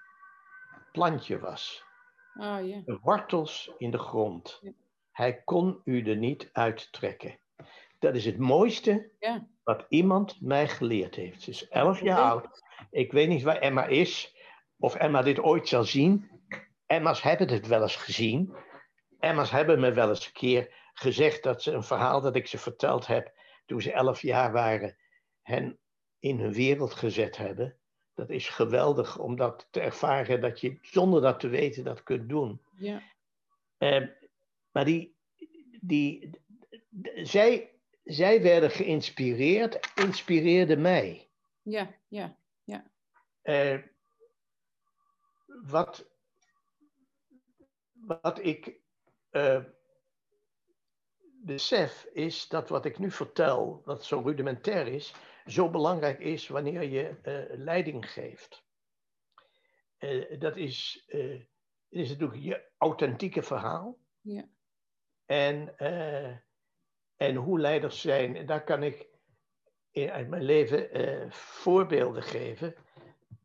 [0.92, 1.84] plantje was.
[2.34, 2.84] Oh, yeah.
[2.84, 4.62] De wortels in de grond.
[5.10, 7.38] Hij kon u er niet uittrekken.
[7.98, 9.10] Dat is het mooiste
[9.64, 11.42] wat iemand mij geleerd heeft.
[11.42, 12.62] Ze is elf jaar oud.
[12.90, 14.36] Ik weet niet waar Emma is,
[14.78, 16.30] of Emma dit ooit zal zien.
[16.86, 18.54] Emma's hebben het wel eens gezien.
[19.18, 22.58] Emma's hebben me wel eens een keer gezegd dat ze een verhaal dat ik ze
[22.58, 23.32] verteld heb,
[23.66, 24.96] toen ze elf jaar waren,
[25.42, 25.78] hen
[26.18, 27.78] in hun wereld gezet hebben.
[28.14, 32.28] Dat is geweldig om dat te ervaren, dat je zonder dat te weten dat kunt
[32.28, 32.60] doen.
[32.76, 33.02] Ja.
[33.78, 34.08] Uh,
[34.70, 35.16] maar die,
[35.80, 36.30] die,
[37.22, 37.73] zij,
[38.04, 41.30] zij werden geïnspireerd, inspireerden mij.
[41.62, 42.92] Ja, ja, ja.
[43.42, 43.82] Uh,
[45.46, 46.10] wat,
[47.92, 48.80] wat ik
[49.30, 49.64] uh,
[51.42, 55.14] besef is dat wat ik nu vertel, dat zo rudimentair is,
[55.46, 58.64] zo belangrijk is wanneer je uh, leiding geeft.
[60.38, 61.06] dat is,
[61.88, 63.98] is natuurlijk je authentieke verhaal.
[64.20, 64.48] Ja.
[65.24, 65.74] En,
[67.16, 69.08] en hoe leiders zijn, daar kan ik
[69.90, 72.74] in, uit mijn leven uh, voorbeelden geven.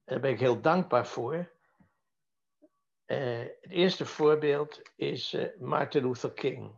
[0.06, 1.52] Daar ben ik heel dankbaar voor.
[3.06, 6.78] Uh, het eerste voorbeeld is uh, Martin Luther King.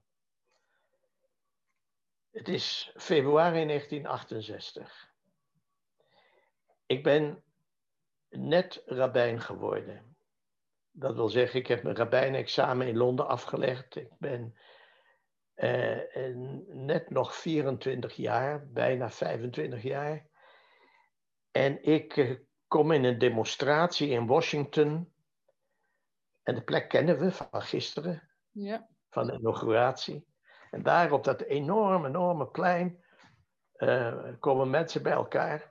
[2.31, 5.09] Het is februari 1968.
[6.85, 7.43] Ik ben
[8.29, 10.15] net rabbijn geworden.
[10.91, 13.95] Dat wil zeggen, ik heb mijn rabbijnexamen in Londen afgelegd.
[13.95, 14.55] Ik ben
[15.63, 16.35] uh,
[16.67, 20.25] net nog 24 jaar, bijna 25 jaar.
[21.51, 25.13] En ik uh, kom in een demonstratie in Washington.
[26.43, 28.87] En de plek kennen we van gisteren, ja.
[29.09, 30.25] van de inauguratie.
[30.71, 33.03] En daar op dat enorme, enorme plein
[33.77, 35.69] uh, komen mensen bij elkaar.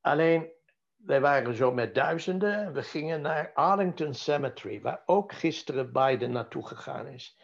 [0.00, 0.52] Alleen,
[0.96, 2.72] wij waren zo met duizenden.
[2.72, 7.36] We gingen naar Arlington Cemetery, waar ook gisteren Biden naartoe gegaan is.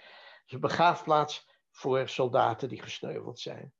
[0.45, 3.73] Dus een begraafplaats voor soldaten die gesneuveld zijn.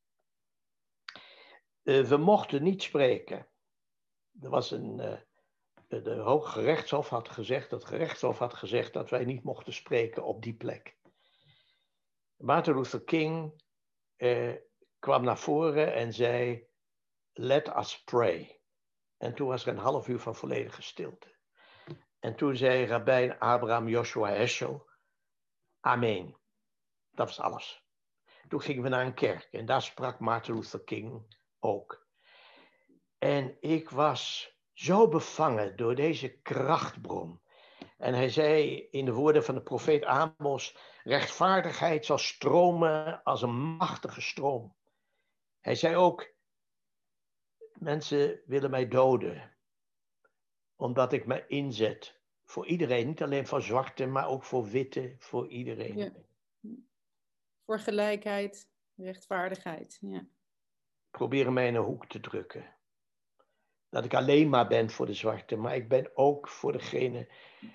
[1.83, 3.49] Uh, we mochten niet spreken.
[4.41, 4.99] Er was een.
[4.99, 10.25] Uh, de Hoge Rechtshof had gezegd, het gerechtshof had gezegd dat wij niet mochten spreken
[10.25, 10.97] op die plek.
[12.37, 13.63] Martin Luther King
[14.17, 14.55] uh,
[14.99, 16.67] kwam naar voren en zei:
[17.33, 18.61] Let us pray.
[19.17, 21.37] En toen was er een half uur van volledige stilte.
[22.19, 24.91] En toen zei rabbijn Abraham Joshua Heschel:
[25.81, 26.39] Amen.
[27.11, 27.84] Dat was alles.
[28.49, 32.07] Toen gingen we naar een kerk en daar sprak Martin Luther King ook.
[33.19, 37.41] En ik was zo bevangen door deze krachtbron.
[37.99, 43.55] En hij zei in de woorden van de profeet Amos: rechtvaardigheid zal stromen als een
[43.55, 44.75] machtige stroom.
[45.61, 46.35] Hij zei ook:
[47.73, 49.57] mensen willen mij doden,
[50.77, 55.49] omdat ik me inzet voor iedereen, niet alleen voor zwarte, maar ook voor witte, voor
[55.49, 56.27] iedereen.
[57.65, 59.99] Voor gelijkheid, rechtvaardigheid.
[60.01, 60.27] Ja.
[61.11, 62.75] Proberen mij in een hoek te drukken.
[63.89, 67.29] Dat ik alleen maar ben voor de zwarte, maar ik ben ook voor degene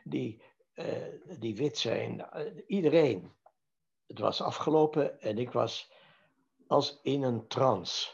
[0.04, 0.41] die,
[0.75, 0.86] uh,
[1.39, 2.28] die wit zijn.
[2.36, 3.32] Uh, iedereen.
[4.08, 5.91] Het was afgelopen en ik was
[6.67, 8.12] als in een trance.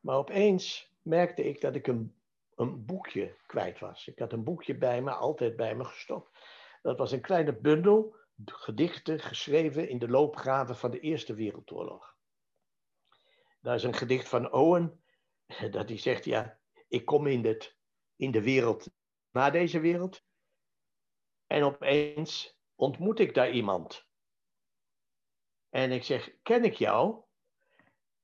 [0.00, 2.14] Maar opeens merkte ik dat ik een,
[2.56, 4.08] een boekje kwijt was.
[4.08, 6.38] Ik had een boekje bij me, altijd bij me gestopt.
[6.82, 12.16] Dat was een kleine bundel gedichten geschreven in de loopgraven van de Eerste Wereldoorlog.
[13.60, 15.04] Daar is een gedicht van Owen,
[15.70, 17.76] dat hij zegt, ja, ik kom in, het,
[18.16, 18.90] in de wereld
[19.30, 20.22] na deze wereld.
[21.46, 24.06] En opeens ontmoet ik daar iemand.
[25.68, 27.22] En ik zeg, ken ik jou?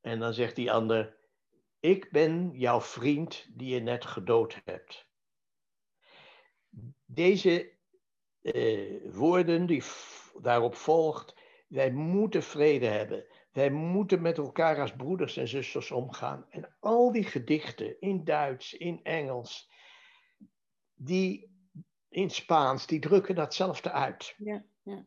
[0.00, 1.18] En dan zegt die ander,
[1.80, 5.08] ik ben jouw vriend die je net gedood hebt.
[7.04, 7.73] Deze
[8.44, 9.82] uh, woorden die
[10.40, 11.34] daarop volgt.
[11.68, 13.24] Wij moeten vrede hebben.
[13.52, 16.46] Wij moeten met elkaar als broeders en zusters omgaan.
[16.50, 19.70] En al die gedichten in Duits, in Engels,
[20.94, 21.52] die
[22.08, 24.34] in Spaans, die drukken datzelfde uit.
[24.38, 25.04] Ja, ja.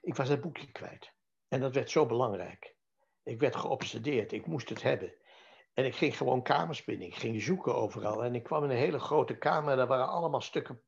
[0.00, 1.12] Ik was het boekje kwijt.
[1.48, 2.74] En dat werd zo belangrijk.
[3.22, 4.32] Ik werd geobsedeerd.
[4.32, 5.14] Ik moest het hebben.
[5.74, 7.06] En ik ging gewoon kamers binnen.
[7.06, 8.24] Ik ging zoeken overal.
[8.24, 9.76] En ik kwam in een hele grote kamer.
[9.76, 10.82] Daar waren allemaal stukken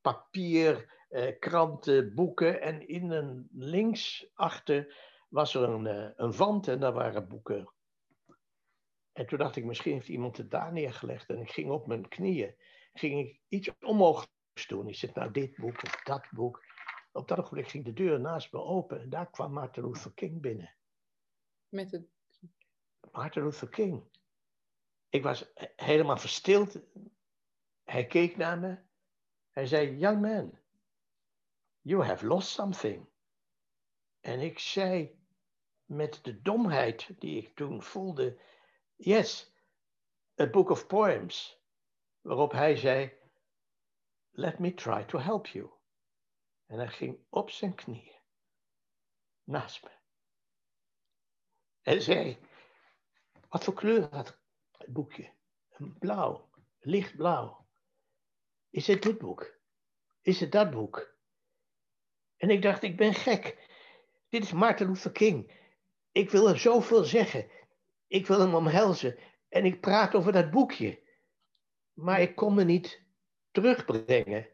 [0.00, 2.60] papier, eh, kranten, boeken.
[2.60, 4.96] En in een linksachter
[5.28, 7.72] was er een, eh, een wand en daar waren boeken.
[9.12, 11.28] En toen dacht ik, misschien heeft iemand het daar neergelegd.
[11.28, 12.54] En ik ging op mijn knieën,
[12.92, 14.88] ging ik iets onmogelijks doen.
[14.88, 16.64] Ik zit nou dit boek of dat boek.
[17.12, 20.40] Op dat ogenblik ging de deur naast me open en daar kwam Martin Luther King
[20.40, 20.74] binnen.
[21.68, 22.06] Met het...
[23.10, 24.04] Martin Luther King.
[25.08, 26.80] Ik was helemaal verstild.
[27.84, 28.78] Hij keek naar me.
[29.50, 30.60] Hij zei, young man,
[31.82, 33.06] You have lost something.
[34.20, 35.20] En ik zei
[35.84, 38.40] met de domheid die ik toen voelde,
[38.96, 39.52] yes,
[40.40, 41.60] a book of poems.
[42.20, 43.18] Waarop hij zei,
[44.30, 45.70] let me try to help you.
[46.66, 48.20] En hij ging op zijn knieën
[49.44, 49.90] naast me.
[51.82, 52.38] En zei,
[53.48, 54.38] wat voor kleur had
[54.70, 55.32] het boekje?
[55.98, 57.66] Blauw, lichtblauw.
[58.70, 59.58] Is het dit boek?
[60.20, 61.11] Is het dat boek?
[62.42, 63.68] En ik dacht, ik ben gek.
[64.28, 65.52] Dit is Martin Luther King.
[66.12, 67.50] Ik wil hem zoveel zeggen.
[68.06, 69.18] Ik wil hem omhelzen.
[69.48, 71.02] En ik praat over dat boekje.
[71.92, 73.02] Maar ik kon me niet
[73.50, 74.48] terugbrengen.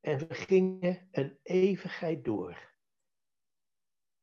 [0.00, 2.72] En we gingen een eeuwigheid door.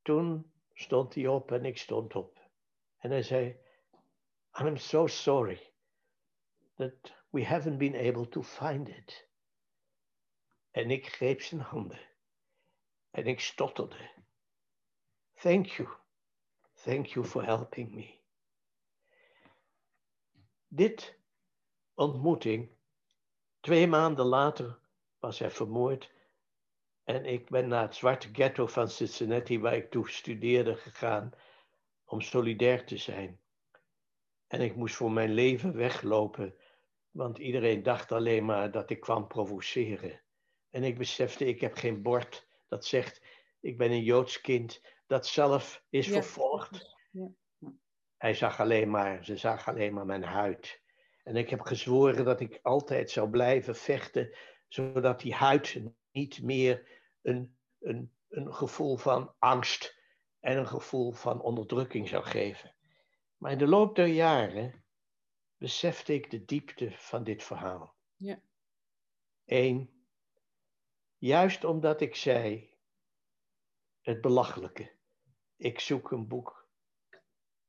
[0.01, 2.39] Toen stond hij op en ik stond op.
[2.97, 3.57] En hij zei,
[4.59, 5.73] I'm so sorry
[6.75, 9.29] that we haven't been able to find it.
[10.71, 12.13] En ik greep zijn handen.
[13.15, 14.11] En ik stotterde.
[15.33, 15.89] Thank you.
[16.73, 18.19] Thank you for helping me.
[20.67, 21.19] Dit
[21.93, 22.69] ontmoeting,
[23.59, 24.79] twee maanden later
[25.19, 26.11] was hij vermoord.
[27.03, 31.31] En ik ben naar het zwarte ghetto van Cincinnati, waar ik toen studeerde, gegaan
[32.05, 33.39] om solidair te zijn.
[34.47, 36.55] En ik moest voor mijn leven weglopen,
[37.11, 40.21] want iedereen dacht alleen maar dat ik kwam provoceren.
[40.69, 43.21] En ik besefte, ik heb geen bord dat zegt,
[43.59, 46.95] ik ben een Joods kind dat zelf is vervolgd.
[47.11, 47.29] Ja.
[48.17, 50.81] Hij zag alleen maar, ze zag alleen maar mijn huid.
[51.23, 56.87] En ik heb gezworen dat ik altijd zou blijven vechten, zodat die huid niet meer
[57.21, 60.01] een, een, een gevoel van angst
[60.39, 62.75] en een gevoel van onderdrukking zou geven.
[63.37, 64.83] Maar in de loop der jaren
[65.57, 67.95] besefte ik de diepte van dit verhaal.
[68.15, 68.39] Ja.
[69.45, 69.94] Eén,
[71.17, 72.73] juist omdat ik zei,
[74.01, 74.91] het belachelijke,
[75.55, 76.67] ik zoek een boek,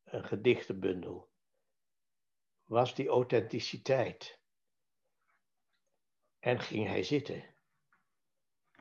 [0.05, 1.29] een gedichtenbundel,
[2.65, 4.39] was die authenticiteit.
[6.39, 7.45] En ging hij zitten.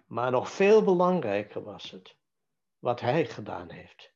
[0.06, 2.18] Maar nog veel belangrijker was het
[2.80, 4.14] wat hij gedaan heeft.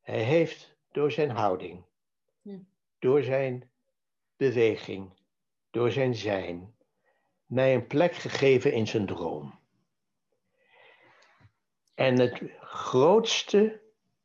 [0.00, 1.84] Hij heeft door zijn houding,
[2.98, 3.70] door zijn
[4.36, 5.20] beweging,
[5.70, 6.73] door zijn zijn,
[7.46, 9.58] mij een plek gegeven in zijn droom.
[11.94, 13.80] En het grootste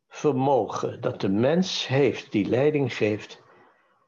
[0.07, 3.41] vermogen dat de mens heeft, die leiding geeft,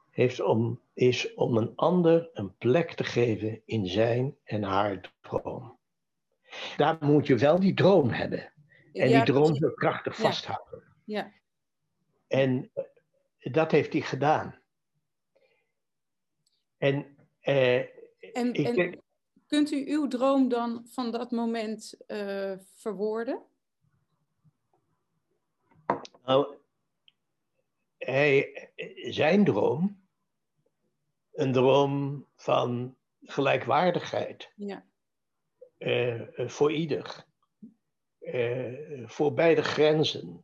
[0.10, 5.80] heeft om, is om een ander een plek te geven in zijn en haar droom.
[6.78, 8.52] Daar moet je wel die droom hebben.
[8.94, 10.84] En die droom heel krachtig vasthouden.
[11.06, 11.32] Ja.
[12.28, 12.84] En eh,
[13.54, 14.60] dat heeft hij gedaan.
[16.78, 17.84] En, eh,
[18.34, 19.02] en, ik, en
[19.48, 23.42] kunt u uw droom dan van dat moment uh, verwoorden?
[26.26, 26.56] Nou,
[27.98, 30.02] hij, zijn droom,
[31.32, 34.86] een droom van gelijkwaardigheid ja.
[35.78, 37.26] Uh, voor ieder,
[38.20, 40.44] uh, voor beide grenzen.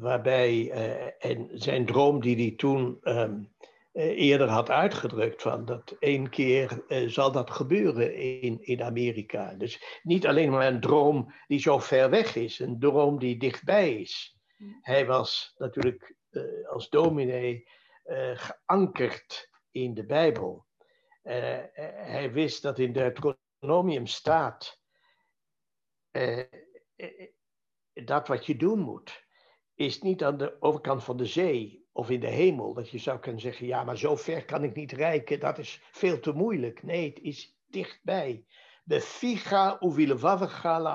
[0.00, 0.70] Waarbij,
[1.18, 3.52] en zijn droom die hij toen um,
[3.98, 9.54] eerder had uitgedrukt, van dat één keer zal dat gebeuren in, in Amerika.
[9.54, 13.94] Dus niet alleen maar een droom die zo ver weg is, een droom die dichtbij
[13.94, 14.36] is.
[14.80, 17.68] Hij was natuurlijk uh, als dominee
[18.04, 20.66] uh, geankerd in de Bijbel.
[21.22, 24.80] Hij wist dat in Deuteronomium staat
[27.92, 29.24] dat wat je doen moet,
[29.74, 33.18] is niet aan de overkant van de zee of in de hemel, dat je zou
[33.18, 36.82] kunnen zeggen, ja, maar zo ver kan ik niet reiken, dat is veel te moeilijk.
[36.82, 38.44] Nee, het is dichtbij.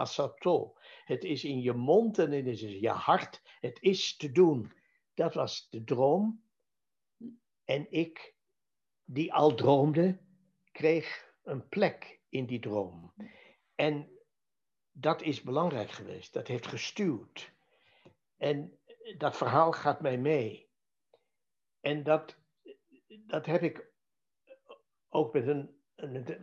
[0.05, 0.75] Sato.
[1.05, 3.41] Het is in je mond en het is in je hart.
[3.59, 4.73] Het is te doen.
[5.13, 6.43] Dat was de droom.
[7.65, 8.35] En ik,
[9.03, 10.19] die al droomde,
[10.71, 13.13] kreeg een plek in die droom.
[13.75, 14.09] En
[14.91, 16.33] dat is belangrijk geweest.
[16.33, 17.51] Dat heeft gestuurd.
[18.37, 18.79] En
[19.17, 20.71] dat verhaal gaat mij mee.
[21.83, 22.37] En dat,
[23.07, 23.91] dat heb ik
[25.09, 25.75] ook met een,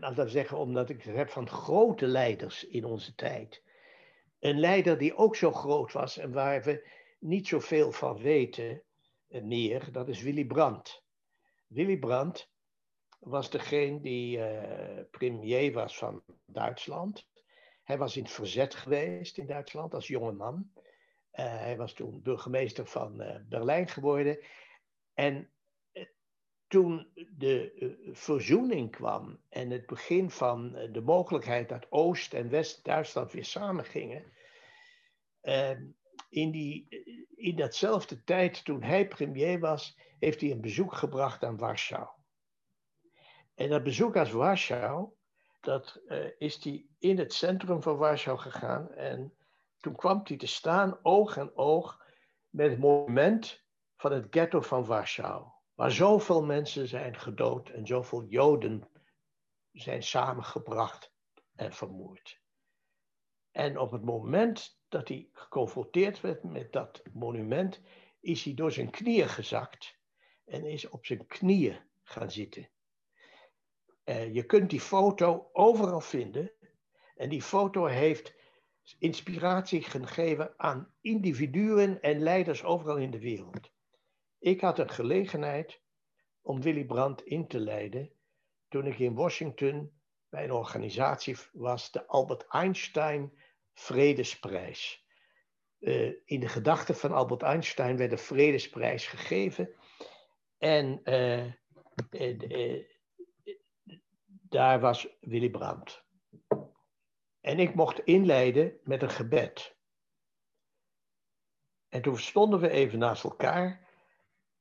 [0.01, 3.63] laten we zeggen, omdat ik het heb van grote leiders in onze tijd.
[4.39, 6.89] Een leider die ook zo groot was en waar we
[7.19, 8.83] niet zoveel van weten
[9.29, 11.05] eh, meer, dat is Willy Brandt.
[11.67, 12.51] Willy Brandt
[13.19, 17.29] was degene die uh, premier was van Duitsland.
[17.83, 20.71] Hij was in het verzet geweest in Duitsland als jonge man.
[20.75, 23.17] Uh, hij was toen burgemeester van
[23.49, 24.39] Berlijn geworden.
[25.15, 25.51] En
[26.67, 27.73] toen de
[28.13, 34.33] verzoening kwam en het begin van de mogelijkheid dat Oost- en West-Duitsland weer samengingen,
[35.41, 35.87] ehm,
[36.29, 36.89] in, die,
[37.35, 42.09] in datzelfde tijd toen hij premier was, heeft hij een bezoek gebracht aan Warschau.
[43.55, 45.09] En dat bezoek aan Warschau,
[45.61, 46.03] dat
[46.39, 49.35] is hij in het centrum van Warschau gegaan en
[49.81, 52.05] toen kwam hij te staan oog en oog
[52.51, 53.65] met het monument
[54.01, 58.89] van het ghetto van Warschau waar zoveel mensen zijn gedood en zoveel Joden
[59.73, 61.13] zijn samengebracht
[61.55, 62.41] en vermoord.
[63.51, 67.81] En op het moment dat hij geconfronteerd werd met dat monument,
[68.21, 69.99] is hij door zijn knieën gezakt
[70.45, 72.71] en is op zijn knieën gaan zitten
[74.05, 76.53] Eh, je kunt die foto overal vinden.
[77.17, 78.35] En die foto heeft
[78.99, 83.71] inspiratie gegeven aan individuen en leiders overal in de wereld.
[84.41, 85.81] Ik had een gelegenheid
[86.41, 88.13] om Willy Brandt in te leiden
[88.69, 89.93] toen ik in Washington
[90.29, 93.39] bij een organisatie was, de Albert Einstein
[93.75, 95.07] Vredesprijs.
[95.79, 99.75] Uh, in de gedachten van Albert Einstein werd de Vredesprijs gegeven.
[100.59, 101.53] En uh,
[102.11, 102.87] uh,
[104.27, 106.05] daar was Willy Brandt.
[107.41, 109.77] En ik mocht inleiden met een gebed.
[111.89, 113.90] En toen stonden we even naast elkaar.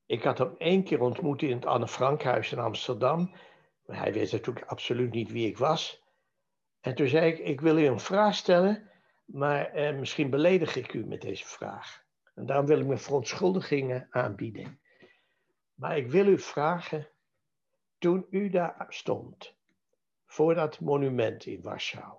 [0.10, 3.34] Ik had hem één keer ontmoet in het Anne Frankhuis in Amsterdam.
[3.86, 6.04] Hij wist natuurlijk absoluut niet wie ik was.
[6.82, 8.90] En toen zei ik, ik wil u een vraag stellen,
[9.26, 12.04] maar eh, misschien beledig ik u met deze vraag.
[12.36, 14.82] En daarom wil ik mijn verontschuldigingen aanbieden.
[15.74, 17.10] Maar ik wil u vragen,
[17.98, 19.56] toen u daar stond,
[20.26, 22.18] voor dat monument in Warschau,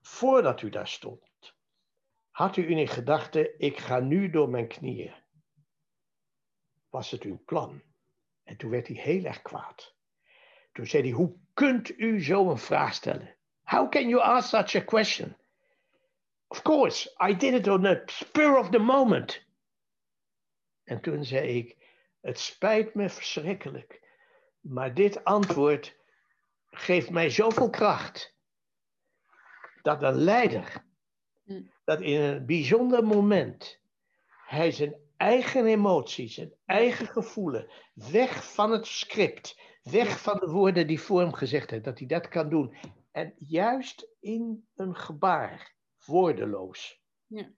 [0.00, 1.54] voordat u daar stond,
[2.30, 5.19] had u in gedachten, ik ga nu door mijn knieën.
[6.90, 7.82] Was het uw plan?
[8.44, 9.94] En toen werd hij heel erg kwaad.
[10.72, 13.36] Toen zei hij, hoe kunt u zo een vraag stellen?
[13.62, 15.36] How can you ask such a question?
[16.46, 19.42] Of course, I did it on the spur of the moment.
[20.84, 21.76] En toen zei ik,
[22.20, 24.02] het spijt me verschrikkelijk,
[24.60, 25.96] maar dit antwoord
[26.70, 28.34] geeft mij zoveel kracht
[29.82, 30.84] dat een leider,
[31.44, 31.62] hm.
[31.84, 33.80] dat in een bijzonder moment,
[34.46, 40.86] hij zijn eigen emoties, zijn eigen gevoelen, weg van het script, weg van de woorden
[40.86, 42.76] die voor hem gezegd hebben, dat hij dat kan doen.
[43.10, 47.52] En juist in een gebaar, woordeloos, ja.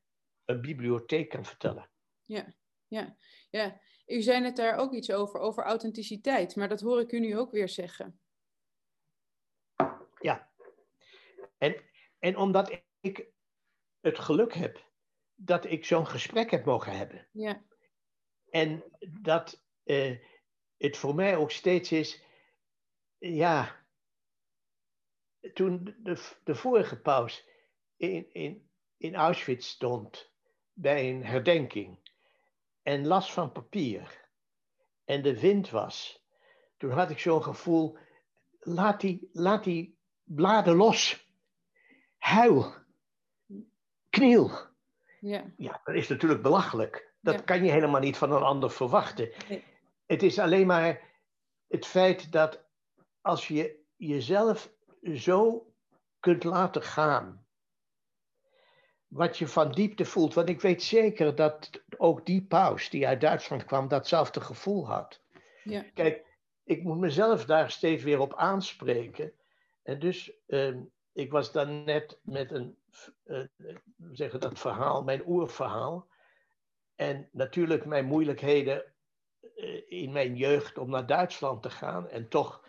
[0.45, 1.91] een bibliotheek kan vertellen.
[2.23, 2.55] Ja,
[2.87, 3.17] ja,
[3.51, 3.81] ja.
[4.07, 7.39] U zei het daar ook iets over, over authenticiteit, maar dat hoor ik u nu
[7.39, 8.21] ook weer zeggen.
[10.21, 10.51] Ja.
[11.59, 13.31] En en omdat ik
[14.01, 14.92] het geluk heb
[15.35, 17.27] dat ik zo'n gesprek heb mogen hebben.
[17.33, 17.63] Ja.
[18.51, 18.85] En
[19.21, 20.19] dat uh,
[20.77, 22.23] het voor mij ook steeds is,
[23.19, 23.85] ja,
[25.53, 27.49] toen de, de vorige paus
[27.97, 30.31] in, in, in Auschwitz stond
[30.73, 31.99] bij een herdenking
[32.83, 34.29] en las van papier
[35.05, 36.25] en de wind was,
[36.77, 37.99] toen had ik zo'n gevoel,
[38.59, 41.27] laat die, laat die bladen los
[42.19, 42.75] huil,
[44.11, 44.71] kniel.
[45.23, 45.45] Ja.
[45.57, 47.15] ja, dat is natuurlijk belachelijk.
[47.21, 49.31] Dat kan je helemaal niet van een ander verwachten.
[50.07, 51.01] Het is alleen maar
[51.69, 52.65] het feit dat
[53.21, 54.73] als je jezelf
[55.15, 55.67] zo
[56.21, 57.47] kunt laten gaan,
[59.07, 60.35] wat je van diepte voelt.
[60.35, 65.21] Want ik weet zeker dat ook die paus die uit Duitsland kwam, datzelfde gevoel had.
[65.65, 65.85] Ja.
[65.95, 66.27] Kijk,
[66.65, 69.33] ik moet mezelf daar steeds weer op aanspreken.
[69.83, 70.81] En dus ehm,
[71.13, 72.77] ik was dan net met een,
[73.25, 73.45] uh,
[74.13, 76.11] zeggen dat verhaal, mijn oerverhaal.
[76.95, 78.95] En natuurlijk mijn moeilijkheden
[79.57, 82.09] uh, in mijn jeugd om naar Duitsland te gaan.
[82.09, 82.67] En toch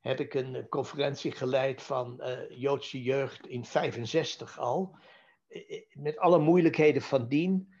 [0.00, 4.98] heb ik een conferentie geleid van uh, Joodse jeugd in 65 al.
[5.92, 7.74] met alle moeilijkheden van dien.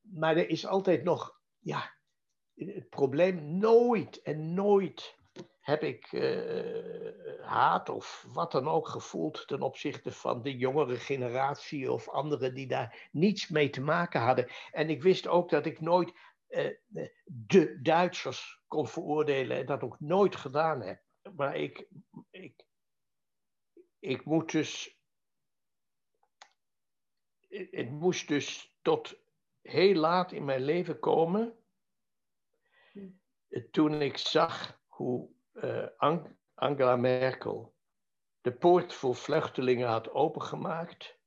[0.00, 1.94] maar er is altijd nog, ja,
[2.54, 5.17] het probleem nooit en nooit
[5.68, 11.92] heb ik uh, haat of wat dan ook gevoeld ten opzichte van de jongere generatie
[11.92, 14.48] of anderen die daar niets mee te maken hadden.
[14.70, 16.12] En ik wist ook dat ik nooit
[16.48, 16.76] uh,
[17.24, 21.02] de Duitsers kon veroordelen en dat ook nooit gedaan heb.
[21.36, 21.88] Maar ik,
[22.30, 22.64] ik,
[23.98, 24.96] ik moet dus.
[27.48, 29.20] Het moest dus tot
[29.62, 31.58] heel laat in mijn leven komen.
[32.92, 33.08] Hm.
[33.70, 35.86] Toen ik zag hoe uh,
[36.54, 37.76] Angela Merkel
[38.40, 41.18] de poort voor vluchtelingen had opengemaakt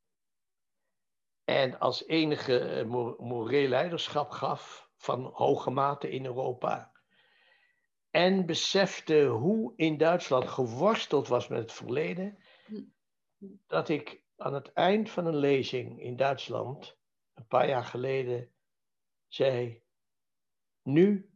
[1.43, 2.85] en als enige eh,
[3.17, 6.91] moreel leiderschap gaf van hoge mate in Europa.
[8.09, 12.37] En besefte hoe in Duitsland geworsteld was met het verleden,
[13.67, 16.97] dat ik aan het eind van een lezing in Duitsland,
[17.33, 18.51] een paar jaar geleden,
[19.27, 19.83] zei:
[20.81, 21.30] Nu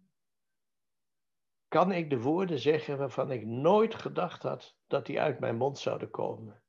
[1.76, 5.80] kan ik de woorden zeggen waarvan ik nooit gedacht had dat die uit mijn mond
[5.80, 6.62] zouden komen.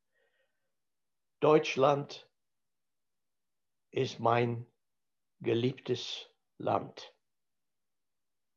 [1.39, 2.29] Duitsland
[3.89, 4.69] is mijn
[5.41, 7.15] geliebtes land.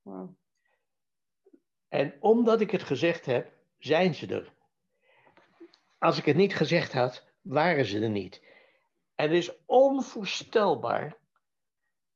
[0.02, 0.36] Wow.
[1.88, 4.54] En omdat ik het gezegd heb, zijn ze er.
[5.97, 8.43] Als ik het niet gezegd had, waren ze er niet.
[9.16, 11.18] En het is onvoorstelbaar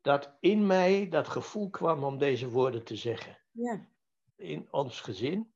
[0.02, 3.38] dat in mij dat gevoel kwam om deze woorden te zeggen.
[3.52, 3.92] Ja
[4.36, 5.54] in ons gezin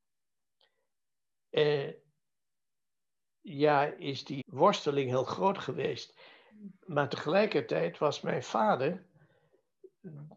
[1.50, 1.94] eh,
[3.42, 6.20] ja, is die worsteling heel groot geweest.
[6.86, 9.06] Maar tegelijkertijd was mijn vader,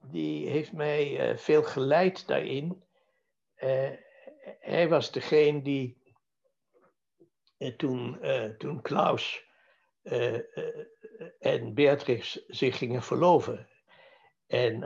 [0.03, 2.85] die heeft mij eh, veel geleid daarin.
[3.57, 3.91] Uh,
[4.61, 5.99] hij was degene die
[7.77, 8.21] toen,
[8.59, 9.45] toen Klaus
[11.41, 13.69] en Beatrix zich gingen verloven.
[14.47, 14.79] En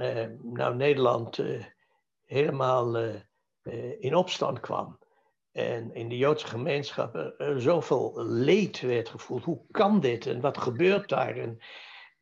[0.43, 1.41] nou Nederland
[2.25, 2.97] helemaal
[3.99, 4.99] in opstand kwam
[5.55, 9.45] en in de Joodse gemeenschap er zoveel leed werd gevoeld.
[9.45, 11.37] Hoe kan dit en wat gebeurt daar?
[11.37, 11.59] En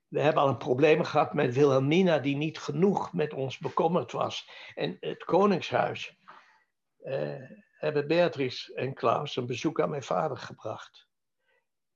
[0.08, 4.50] we hebben al een probleem gehad met Wilhelmina, die niet genoeg met ons bekommerd was.
[4.74, 6.16] En het Koningshuis
[6.98, 7.40] eh,
[7.72, 11.08] hebben Beatrice en Klaus een bezoek aan mijn vader gebracht.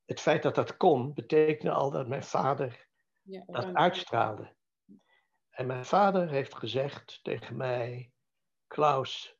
[0.05, 2.87] Het feit dat dat kon, betekende al dat mijn vader
[3.21, 4.55] ja, dat uitstraalde.
[5.49, 8.11] En mijn vader heeft gezegd tegen mij:
[8.67, 9.36] Klaus,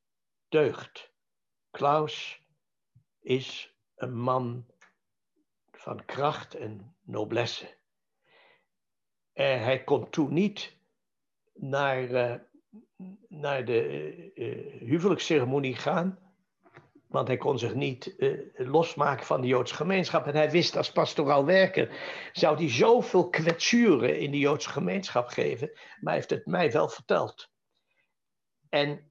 [0.49, 1.11] deugd.
[1.71, 2.41] Klaus
[3.19, 4.65] is een man
[5.71, 7.65] van kracht en noblesse.
[9.33, 10.77] Uh, hij kon toen niet
[11.53, 12.35] naar, uh,
[13.27, 16.19] naar de uh, huwelijksceremonie gaan,
[17.07, 18.15] want hij kon zich niet
[18.55, 20.25] losmaken van de Joodse gemeenschap.
[20.25, 21.89] En hij wist als pastoraal werker,
[22.31, 26.89] zou hij zoveel kwetsuren in de Joodse gemeenschap geven, maar hij heeft het mij wel
[26.89, 27.51] verteld.
[28.69, 29.09] En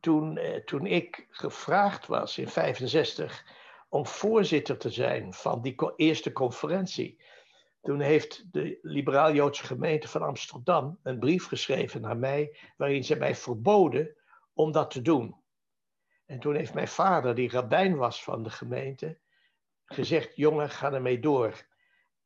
[0.00, 3.44] toen, eh, toen ik gevraagd was in 65
[3.88, 7.22] om voorzitter te zijn van die eerste conferentie,
[7.82, 13.34] toen heeft de liberaal-Joodse gemeente van Amsterdam een brief geschreven naar mij, waarin ze mij
[13.34, 14.16] verboden
[14.52, 15.42] om dat te doen.
[16.26, 19.18] En toen heeft mijn vader, die rabbijn was van de gemeente,
[19.84, 21.66] gezegd: jongen, ga ermee door.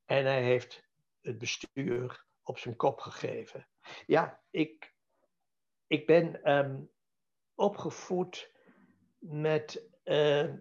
[0.04, 0.84] En hij heeft
[1.20, 3.66] het bestuur op zijn kop gegeven.
[4.06, 4.94] Ja, ik,
[5.88, 6.80] ik ben ehm,
[7.54, 8.50] opgevoed
[9.18, 10.52] met uh,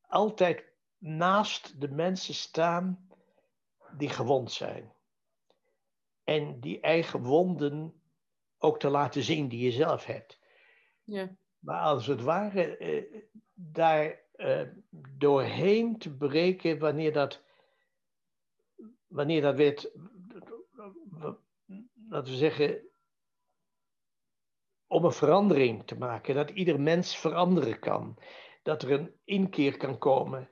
[0.00, 0.64] altijd
[0.98, 3.08] naast de mensen staan
[3.96, 4.92] die gewond zijn.
[6.24, 8.02] En die eigen wonden
[8.58, 10.40] ook te laten zien die je zelf hebt.
[11.04, 11.36] Ja.
[11.58, 13.22] Maar als het ware uh,
[13.54, 14.62] daar uh,
[15.18, 17.42] doorheen te breken wanneer dat,
[19.06, 19.90] wanneer dat werd,
[22.08, 22.89] laten we zeggen,
[24.90, 26.34] om een verandering te maken.
[26.34, 28.18] Dat ieder mens veranderen kan.
[28.62, 30.48] Dat er een inkeer kan komen.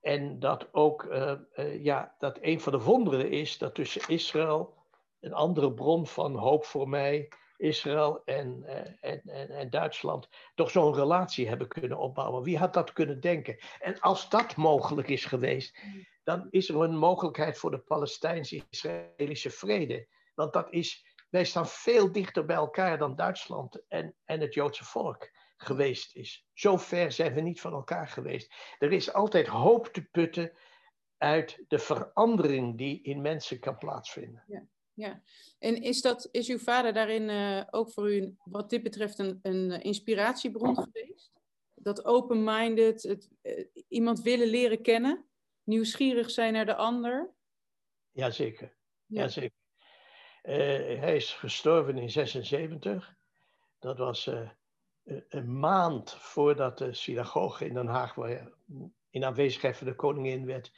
[0.00, 4.74] En dat ook, uh, uh, ja, dat een van de wonderen is dat tussen Israël,
[5.20, 8.74] een andere bron van hoop voor mij, Israël en, uh,
[9.10, 12.42] en, en, en, Duitsland, toch zo'n relatie hebben kunnen opbouwen.
[12.42, 13.58] Wie had dat kunnen denken?
[13.78, 15.78] En als dat mogelijk is geweest,
[16.24, 20.06] dan is er een mogelijkheid voor de Palestijns-Israëlische vrede.
[20.34, 24.84] Want dat is wij staan veel dichter bij elkaar dan Duitsland en, en het Joodse
[24.84, 26.46] volk geweest is.
[26.52, 28.54] Zo ver zijn we niet van elkaar geweest.
[28.78, 30.52] Er is altijd hoop te putten
[31.16, 34.44] uit de verandering die in mensen kan plaatsvinden.
[34.46, 35.22] Ja, ja.
[35.58, 39.38] en is, dat, is uw vader daarin uh, ook voor u, wat dit betreft, een,
[39.42, 41.32] een inspiratiebron geweest?
[41.74, 45.24] Dat open-minded, het, uh, iemand willen leren kennen,
[45.62, 47.34] nieuwsgierig zijn naar de ander?
[48.10, 48.76] Jazeker,
[49.06, 49.20] ja.
[49.20, 49.56] Jazeker.
[50.48, 50.54] Uh,
[51.00, 53.14] hij is gestorven in 76.
[53.78, 54.50] Dat was uh,
[55.28, 58.52] een maand voordat de synagoge in Den Haag, waar
[59.10, 60.72] in aanwezigheid van de koningin werd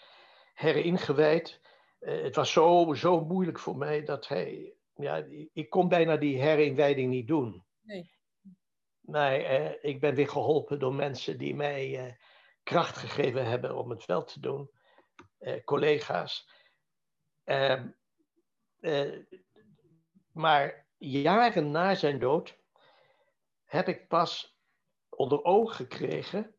[0.55, 1.61] heringewijd.
[2.01, 4.75] Uh, het was zo, zo moeilijk voor mij dat hij.
[4.95, 7.65] Ja, ik kon bijna die herinwijding niet doen.
[7.81, 8.11] Nee.
[9.01, 9.35] Maar
[9.83, 12.17] ik ben weer geholpen door mensen die mij
[12.63, 14.71] kracht gegeven hebben om het wel te doen.
[15.65, 16.49] collega's.
[20.33, 22.59] Maar jaren na zijn dood
[23.65, 24.59] heb ik pas
[25.09, 26.55] onder ogen gekregen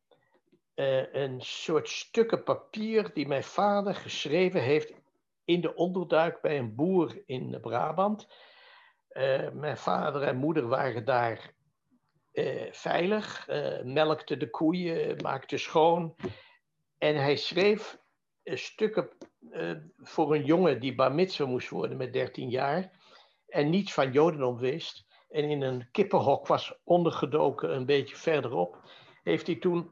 [0.75, 4.93] uh, een soort stukken papier die mijn vader geschreven heeft
[5.45, 8.27] in de onderduik bij een boer in Brabant.
[9.11, 11.53] Uh, mijn vader en moeder waren daar
[12.33, 13.47] uh, veilig,
[13.83, 16.15] melkten de koeien, maakten schoon.
[16.97, 17.99] En hij schreef
[18.43, 19.09] stukken
[19.97, 21.13] voor een jongen die bar
[21.47, 22.91] moest worden met 13 jaar
[23.51, 28.81] en niets van Jodendom wist en in een kippenhok was ondergedoken een beetje verderop,
[29.23, 29.91] heeft hij toen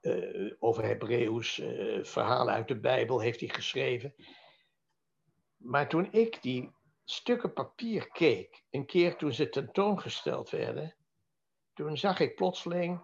[0.00, 4.14] uh, over Hebreeuws uh, verhalen uit de Bijbel heeft hij geschreven.
[5.56, 6.72] Maar toen ik die
[7.04, 10.96] stukken papier keek, een keer toen ze tentoongesteld werden,
[11.74, 13.02] toen zag ik plotseling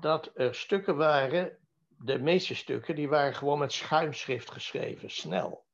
[0.00, 5.64] dat er stukken waren, de meeste stukken, die waren gewoon met schuimschrift geschreven, snel.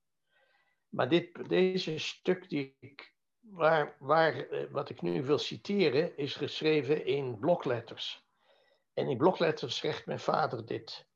[0.88, 6.34] Maar dit, deze stuk die ik waar, waar, eh, wat ik nu wil citeren is
[6.34, 8.26] geschreven in blokletters.
[8.94, 11.06] En in blokletters zegt mijn vader dit.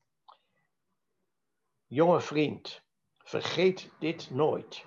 [1.86, 2.82] Jonge vriend,
[3.18, 4.84] vergeet dit nooit.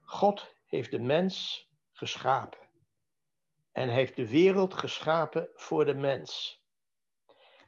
[0.00, 2.58] God heeft de mens geschapen
[3.72, 6.60] en heeft de wereld geschapen voor de mens.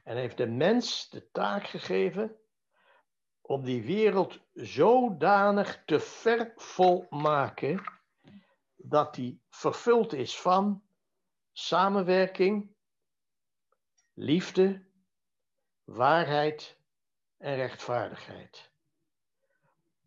[0.03, 2.39] En heeft de mens de taak gegeven
[3.47, 7.83] om die wereld zodanig te vervolmaken
[8.75, 10.83] dat die vervuld is van
[11.51, 12.75] samenwerking,
[14.13, 14.85] liefde,
[15.83, 16.77] waarheid
[17.37, 18.71] en rechtvaardigheid.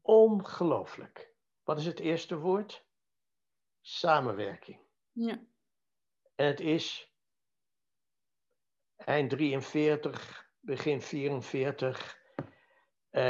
[0.00, 1.32] Ongelooflijk.
[1.64, 2.84] Wat is het eerste woord?
[3.80, 4.80] Samenwerking.
[5.12, 5.40] Ja.
[6.34, 7.12] En het is
[8.96, 12.17] eind 43, begin 44.
[13.12, 13.22] Uh,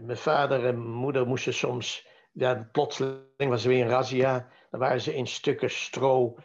[0.00, 4.48] mijn vader en moeder moesten soms, ja, plotseling was er weer een razzia.
[4.70, 6.36] Dan waren ze in stukken stro.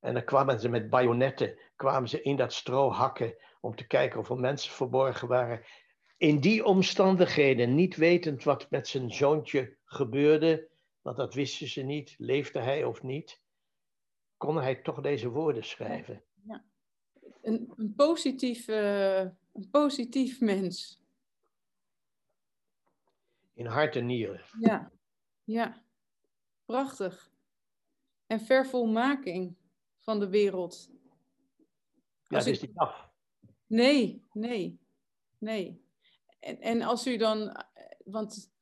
[0.00, 4.20] En dan kwamen ze met bajonetten, kwamen ze in dat stro hakken om te kijken
[4.20, 5.62] of er mensen verborgen waren.
[6.16, 10.68] In die omstandigheden, niet wetend wat met zijn zoontje gebeurde,
[11.00, 13.40] want dat wisten ze niet, leefde hij of niet,
[14.36, 16.22] kon hij toch deze woorden schrijven.
[16.44, 16.64] Ja.
[17.42, 21.01] Een, een, positief, een positief mens.
[23.54, 24.40] In hart en nieren.
[24.60, 24.92] Ja,
[25.44, 25.84] ja.
[26.64, 27.30] Prachtig.
[28.26, 29.56] En vervolmaking
[29.98, 30.90] van de wereld.
[32.24, 33.10] Ja, dat is niet af.
[33.66, 34.80] Nee, nee,
[35.38, 35.84] nee.
[36.40, 37.64] En, en als u dan,
[38.04, 38.52] want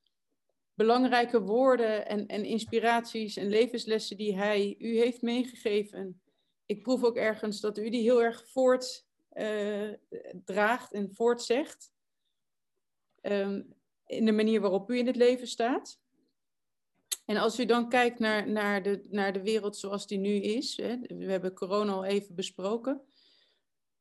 [0.74, 6.22] belangrijke woorden en, en inspiraties en levenslessen die hij u heeft meegegeven.
[6.66, 11.92] Ik proef ook ergens dat u die heel erg voortdraagt uh, en voortzegt.
[13.22, 13.74] Um,
[14.10, 15.98] in de manier waarop u in het leven staat.
[17.24, 20.76] En als u dan kijkt naar, naar, de, naar de wereld zoals die nu is,
[20.76, 23.02] hè, we hebben corona al even besproken,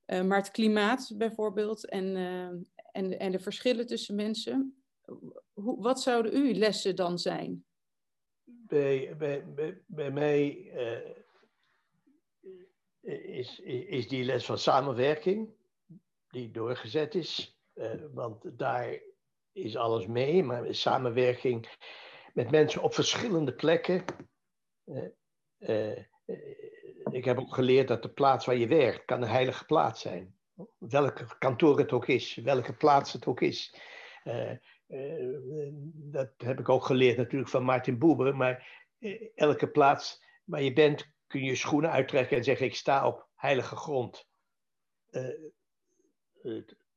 [0.05, 2.47] uh, maar het klimaat bijvoorbeeld en, uh,
[2.91, 4.73] en, en de verschillen tussen mensen
[5.53, 7.65] hoe, wat zouden uw lessen dan zijn?
[8.43, 10.71] Bij, bij, bij, bij mij
[13.01, 15.49] uh, is, is die les van samenwerking,
[16.29, 17.57] die doorgezet is.
[18.13, 18.99] Want daar
[19.63, 21.69] is alles mee, maar samenwerking
[22.33, 24.05] met mensen op verschillende plekken.
[25.59, 25.97] Uh,
[27.11, 30.37] ik heb ook geleerd dat de plaats waar je werkt kan een heilige plaats zijn.
[30.77, 33.75] Welke kantoor het ook is, welke plaats het ook is.
[34.23, 34.57] Eh,
[35.93, 38.35] dat heb ik ook geleerd natuurlijk van Martin Boeber.
[38.35, 42.75] Maar eh, elke plaats waar je bent kun je je schoenen uittrekken en zeggen: Ik
[42.75, 44.27] sta op heilige grond.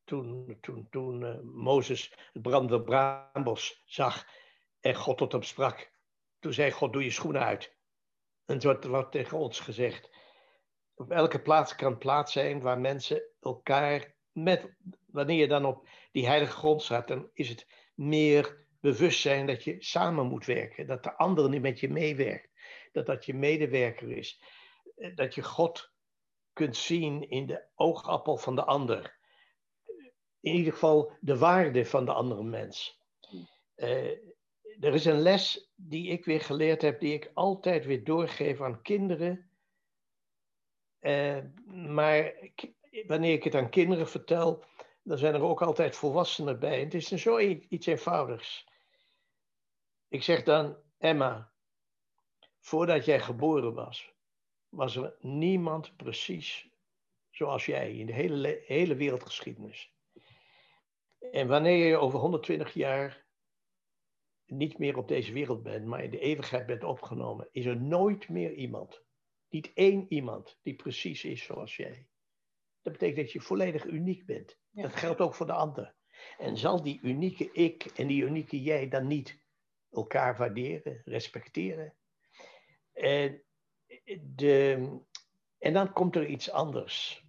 [0.04, 4.26] Eh, toen toen, toen Mozes het brandende braambos zag
[4.80, 5.92] en God tot hem sprak,
[6.38, 7.76] toen zei God: Doe je schoenen uit.
[8.44, 10.10] En zo wordt tegen ons gezegd.
[10.94, 14.74] Op elke plaats kan plaats zijn waar mensen elkaar met,
[15.06, 19.76] wanneer je dan op die heilige grond staat, dan is het meer bewustzijn dat je
[19.78, 20.86] samen moet werken.
[20.86, 22.50] Dat de ander niet met je meewerkt.
[22.92, 24.42] Dat dat je medewerker is.
[24.96, 25.92] Eh, dat je God
[26.52, 29.20] kunt zien in de oogappel van de ander.
[30.42, 33.00] In ieder geval de waarde van de andere mens.
[33.76, 34.10] Uh,
[34.80, 38.82] er is een les die ik weer geleerd heb, die ik altijd weer doorgeef aan
[38.82, 39.50] kinderen.
[41.00, 42.34] Uh, maar
[43.06, 44.64] wanneer ik het aan kinderen vertel,
[45.02, 46.80] dan zijn er ook altijd volwassenen bij.
[46.80, 48.66] het is zo iets eenvoudigs.
[50.08, 51.52] Ik zeg dan, Emma,
[52.60, 54.12] voordat jij geboren was,
[54.68, 56.70] was er niemand precies
[57.30, 59.91] zoals jij in de hele, hele wereldgeschiedenis.
[61.30, 63.26] En wanneer je over 120 jaar
[64.46, 68.28] niet meer op deze wereld bent, maar in de eeuwigheid bent opgenomen, is er nooit
[68.28, 69.02] meer iemand,
[69.48, 72.06] niet één iemand, die precies is zoals jij.
[72.82, 74.58] Dat betekent dat je volledig uniek bent.
[74.70, 75.94] Dat geldt ook voor de ander.
[76.38, 79.40] En zal die unieke ik en die unieke jij dan niet
[79.90, 81.94] elkaar waarderen, respecteren?
[82.92, 83.42] En,
[84.20, 84.88] de,
[85.58, 87.24] en dan komt er iets anders.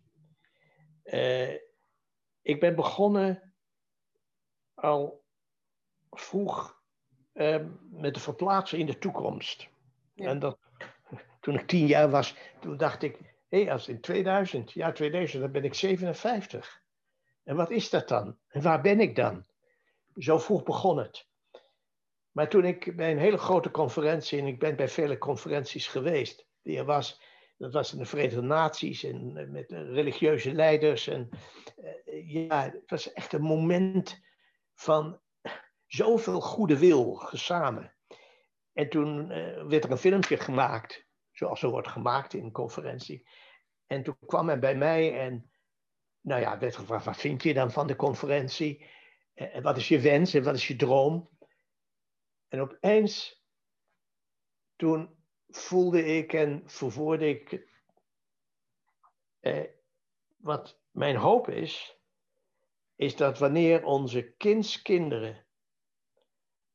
[1.03, 1.53] Uh,
[2.41, 3.52] ik ben begonnen
[4.83, 5.23] al
[6.11, 6.81] vroeg
[7.33, 9.69] uh, met de verplaatsen in de toekomst.
[10.13, 10.29] Ja.
[10.29, 10.57] En dat,
[11.39, 13.17] toen ik tien jaar was, toen dacht ik,
[13.49, 16.81] hé, hey, als in 2000, ja 2000, dan ben ik 57.
[17.43, 18.37] En wat is dat dan?
[18.47, 19.45] En waar ben ik dan?
[20.15, 21.27] Zo vroeg begon het.
[22.31, 26.47] Maar toen ik bij een hele grote conferentie, en ik ben bij vele conferenties geweest,
[26.61, 27.21] die er was,
[27.57, 31.07] dat was in de Verenigde Naties en eh, met religieuze leiders.
[31.07, 31.29] En
[32.05, 34.21] uh, ja, het was echt een moment
[34.83, 35.21] van
[35.85, 37.95] zoveel goede wil gesamen.
[38.73, 43.27] En toen uh, werd er een filmpje gemaakt, zoals er wordt gemaakt in een conferentie.
[43.87, 45.51] En toen kwam hij bij mij en,
[46.21, 48.85] nou ja, werd gevraagd, wat vind je dan van de conferentie?
[49.33, 51.29] En wat is je wens en wat is je droom?
[52.47, 53.43] En opeens,
[54.75, 57.67] toen voelde ik en verwoordde ik
[59.39, 59.69] eh,
[60.37, 62.02] wat mijn hoop is,
[63.03, 65.45] is dat wanneer onze kindskinderen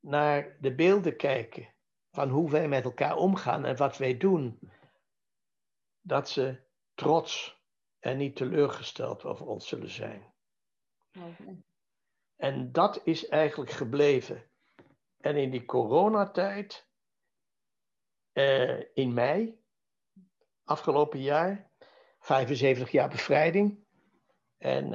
[0.01, 1.69] naar de beelden kijken
[2.11, 4.59] van hoe wij met elkaar omgaan en wat wij doen,
[6.01, 6.61] dat ze
[6.95, 7.61] trots
[7.99, 10.33] en niet teleurgesteld over ons zullen zijn.
[12.37, 14.51] En dat is eigenlijk gebleven.
[15.21, 16.89] En in die coronatijd,
[18.33, 19.61] uh, in mei,
[20.65, 21.71] afgelopen jaar,
[22.19, 23.87] 75 jaar bevrijding.
[24.59, 24.93] En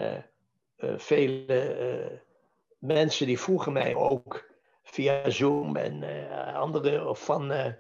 [0.84, 2.22] uh, vele
[2.80, 4.52] mensen die vroegen mij ook
[4.84, 6.04] via Zoom en
[6.54, 7.74] andere of van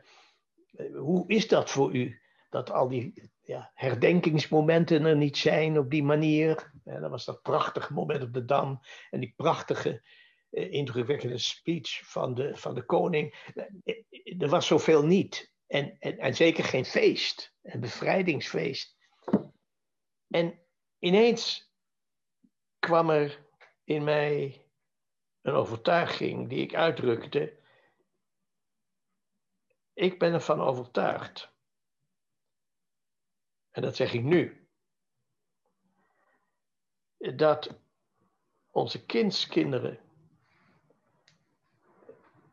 [0.93, 2.21] hoe is dat voor u?
[2.49, 6.71] Dat al die ja, herdenkingsmomenten er niet zijn op die manier.
[6.83, 8.79] Dat was dat prachtige moment op de Dam
[9.09, 10.01] en die prachtige,
[10.49, 13.51] eh, indrukwekkende speech van de, van de koning.
[13.83, 15.51] Eh, er was zoveel niet.
[15.67, 18.97] En, en, en zeker geen feest, een bevrijdingsfeest.
[20.29, 20.59] En
[20.99, 21.72] ineens
[22.85, 23.45] kwam er
[23.83, 24.65] in mij
[25.41, 27.57] een overtuiging die ik uitdrukte.
[29.93, 31.53] Ik ben ervan overtuigd
[33.73, 34.67] en dat zeg ik nu,
[37.17, 37.79] dat
[38.71, 39.99] onze kindskinderen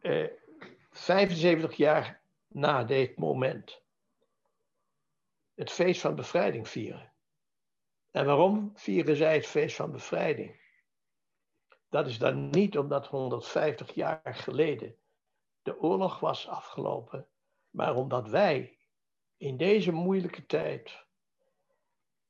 [0.01, 0.31] eh,
[0.91, 3.83] 75 jaar na dit moment
[5.55, 7.10] het feest van bevrijding vieren.
[8.11, 10.61] En waarom vieren zij het feest van bevrijding?
[11.89, 14.99] Dat is dan niet omdat 150 jaar geleden
[15.63, 17.29] de oorlog was afgelopen,
[17.71, 18.79] maar omdat wij
[19.37, 21.07] in deze moeilijke tijd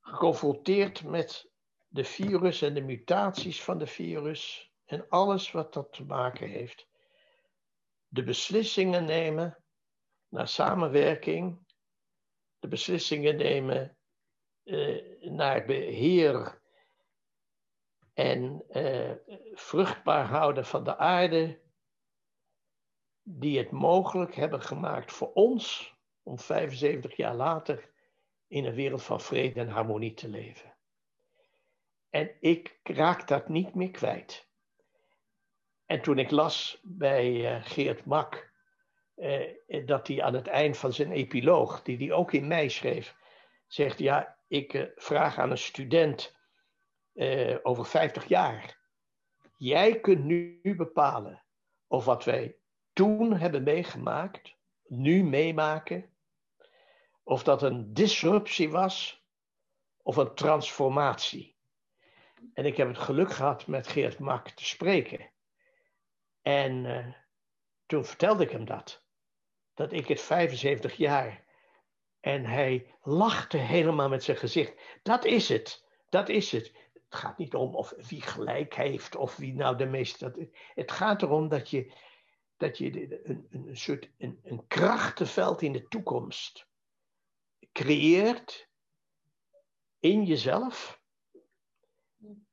[0.00, 1.50] geconfronteerd met
[1.88, 6.88] de virus en de mutaties van de virus en alles wat dat te maken heeft.
[8.08, 9.64] De beslissingen nemen
[10.28, 11.66] naar samenwerking,
[12.58, 13.98] de beslissingen nemen
[14.70, 16.60] uh, naar beheer
[18.14, 19.12] en uh,
[19.54, 21.60] vruchtbaar houden van de aarde,
[23.22, 27.90] die het mogelijk hebben gemaakt voor ons om 75 jaar later
[28.46, 30.74] in een wereld van vrede en harmonie te leven.
[32.10, 34.48] En ik raak dat niet meer kwijt.
[35.86, 38.48] En toen ik las bij uh, Geert Mak
[39.84, 43.16] dat hij aan het eind van zijn epiloog, die hij ook in mei schreef,
[43.66, 46.38] zegt: Ja, ik uh, vraag aan een student
[47.62, 48.78] over 50 jaar.
[49.56, 51.42] Jij kunt nu bepalen
[51.86, 52.56] of wat wij
[52.92, 54.54] toen hebben meegemaakt,
[54.86, 56.10] nu meemaken,
[57.22, 59.24] of dat een disruptie was
[60.02, 61.56] of een transformatie.
[62.54, 65.30] En ik heb het geluk gehad met Geert Mak te spreken.
[66.42, 67.06] En uh,
[67.86, 69.04] toen vertelde ik hem dat.
[69.74, 71.44] Dat ik het 75 jaar.
[72.20, 74.74] En hij lachte helemaal met zijn gezicht.
[75.02, 75.84] Dat is het.
[76.08, 76.72] Dat is het.
[76.92, 80.50] Het gaat niet om of wie gelijk heeft of wie nou de meeste.
[80.74, 81.92] Het gaat erom dat je,
[82.56, 86.68] dat je een, een soort een, een krachtenveld in de toekomst
[87.72, 88.68] creëert
[89.98, 91.00] in jezelf.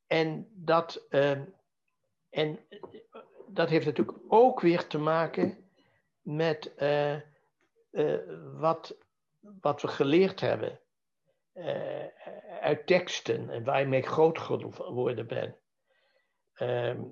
[0.07, 1.41] En dat, uh,
[2.29, 2.59] en
[3.47, 5.69] dat heeft natuurlijk ook weer te maken
[6.21, 7.15] met uh,
[7.91, 8.19] uh,
[8.59, 8.97] wat,
[9.39, 10.79] wat we geleerd hebben
[11.53, 12.05] eh,
[12.61, 15.57] uit teksten en waar je mee groot geworden ben.
[16.53, 17.03] Ehm,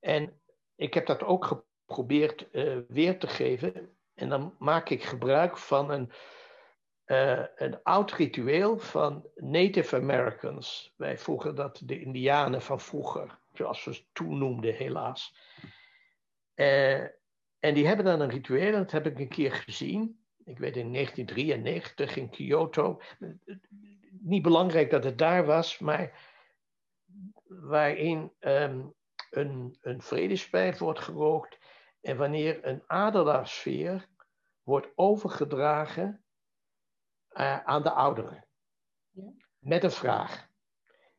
[0.00, 0.40] en
[0.74, 1.44] ik heb dat ook
[1.84, 2.48] geprobeerd
[2.88, 3.96] weer te geven.
[4.14, 6.12] En dan maak ik gebruik van een
[7.06, 10.94] uh, een oud ritueel van Native Americans.
[10.96, 15.36] Wij vroegen dat de Indianen van vroeger, zoals we ze toen noemden, helaas.
[16.54, 20.21] En die hebben dan een ritueel, dat heb ik een keer gezien.
[20.44, 23.00] Ik weet in 1993 in Kyoto.
[24.10, 26.30] Niet belangrijk dat het daar was, maar
[27.46, 28.94] waarin um,
[29.30, 31.58] een, een vredespijp wordt gerookt.
[32.00, 34.08] En wanneer een adelaarsfeer
[34.62, 36.24] wordt overgedragen
[37.32, 38.46] uh, aan de ouderen.
[39.10, 39.32] Ja.
[39.58, 40.50] Met een vraag.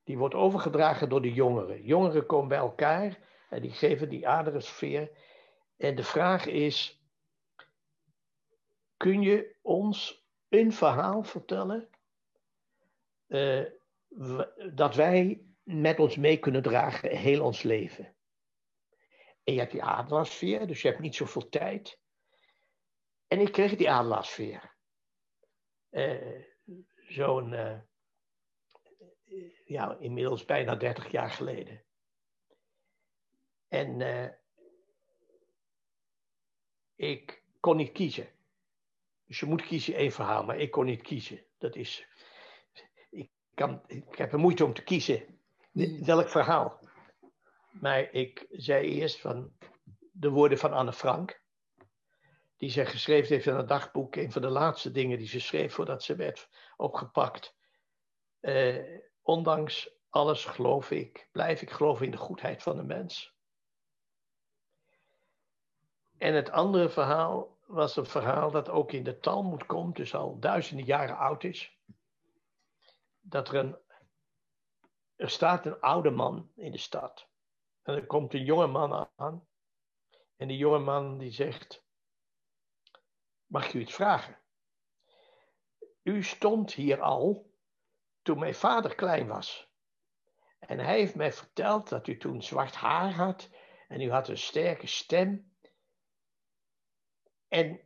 [0.04, 1.84] Die wordt overgedragen door de jongeren.
[1.84, 3.18] Jongeren komen bij elkaar
[3.50, 5.12] en die geven die aderensfeer.
[5.78, 7.03] En de vraag is:
[9.04, 11.90] kun je ons een verhaal vertellen
[13.28, 13.66] uh,
[14.74, 18.16] dat wij met ons mee kunnen dragen heel ons leven?
[19.44, 22.00] En je hebt die aderensfeer, dus je hebt niet zoveel tijd.
[23.28, 24.76] En ik kreeg die adelaarsveer.
[27.08, 27.50] Zo'n,
[29.66, 31.84] ja, inmiddels bijna 30 jaar geleden.
[33.68, 34.02] En
[36.96, 38.32] ik kon niet kiezen.
[39.34, 41.46] Dus je moet kiezen één verhaal, maar ik kon niet kiezen.
[41.58, 42.08] Dat is,
[43.10, 45.40] ik, kan, ik heb er moeite om te kiezen
[46.06, 46.80] welk verhaal.
[47.72, 49.58] Maar ik zei eerst van
[50.12, 51.42] de woorden van Anne Frank.
[52.58, 54.16] Die zij geschreven heeft in een dagboek.
[54.16, 57.56] Een van de laatste dingen die ze schreef voordat ze werd opgepakt.
[58.42, 63.36] Uh, ondanks alles geloof ik, blijf ik geloven in de goedheid van de mens.
[66.18, 70.40] En het andere verhaal was een verhaal dat ook in de Talmud komt, dus al
[70.40, 71.78] duizenden jaren oud is.
[73.20, 73.78] Dat er een,
[75.16, 77.28] er staat een oude man in de stad.
[77.84, 79.48] En er komt een jonge man aan.
[80.36, 81.84] En die jonge man die zegt,
[83.46, 84.38] mag ik u iets vragen?
[86.04, 87.52] U stond hier al
[88.22, 89.72] toen mijn vader klein was.
[90.60, 93.50] En hij heeft mij verteld dat u toen zwart haar had
[93.88, 95.53] en u had een sterke stem
[97.54, 97.80] en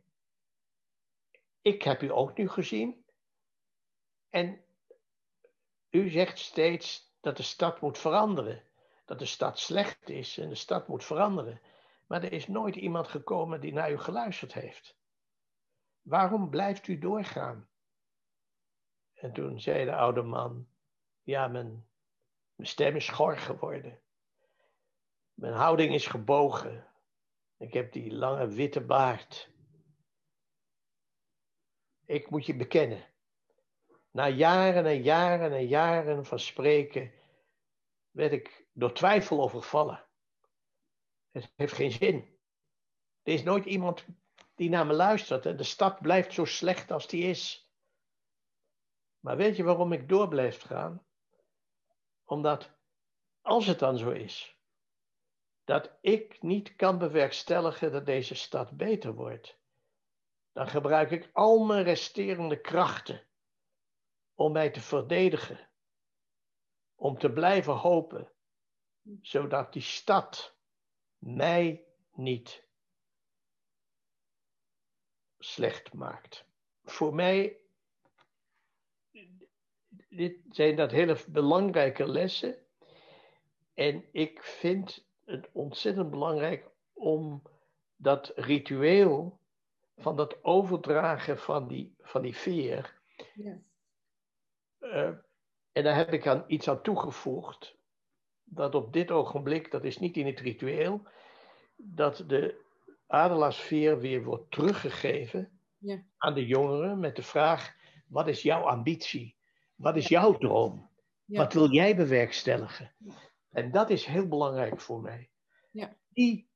[1.62, 3.04] ik heb u ook nu gezien.
[4.28, 4.64] En
[5.90, 8.62] u zegt steeds dat de stad moet veranderen.
[9.04, 11.60] Dat de stad slecht is en de stad moet veranderen.
[12.06, 14.96] Maar er is nooit iemand gekomen die naar u geluisterd heeft.
[16.02, 17.68] Waarom blijft u doorgaan?
[19.14, 20.68] En toen zei de oude man:
[21.22, 21.86] Ja, mijn,
[22.58, 24.00] stem is schor geworden.
[25.34, 26.86] Mijn houding is gebogen.
[27.56, 29.56] Ik heb die lange witte baard.
[32.08, 33.04] Ik moet je bekennen.
[34.10, 37.12] Na jaren en jaren en jaren van spreken
[38.10, 40.04] werd ik door twijfel overvallen.
[41.30, 42.38] Het heeft geen zin.
[43.22, 44.06] Er is nooit iemand
[44.54, 47.72] die naar me luistert en de stad blijft zo slecht als die is.
[49.20, 51.06] Maar weet je waarom ik door blijf gaan?
[52.24, 52.70] Omdat
[53.40, 54.56] als het dan zo is,
[55.64, 59.57] dat ik niet kan bewerkstelligen dat deze stad beter wordt,
[60.58, 63.26] dan gebruik ik al mijn resterende krachten
[64.34, 65.68] om mij te verdedigen,
[66.94, 68.32] om te blijven hopen,
[69.20, 70.56] zodat die stad
[71.18, 72.64] mij niet
[75.38, 76.44] slecht maakt.
[76.84, 77.60] Voor mij
[80.08, 82.66] dit zijn dat hele belangrijke lessen.
[83.74, 87.42] En ik vind het ontzettend belangrijk om
[87.96, 89.37] dat ritueel
[89.98, 93.00] van dat overdragen van die, van die veer.
[93.34, 93.58] Ja.
[94.80, 95.10] Uh,
[95.72, 97.76] en daar heb ik aan iets aan toegevoegd,
[98.44, 101.06] dat op dit ogenblik, dat is niet in het ritueel,
[101.76, 102.66] dat de
[103.06, 106.02] adelaarsveer weer wordt teruggegeven ja.
[106.16, 107.76] aan de jongeren met de vraag,
[108.06, 109.36] wat is jouw ambitie?
[109.74, 110.90] Wat is jouw droom?
[111.24, 112.92] Wat wil jij bewerkstelligen?
[113.50, 115.30] En dat is heel belangrijk voor mij.
[116.08, 116.48] Die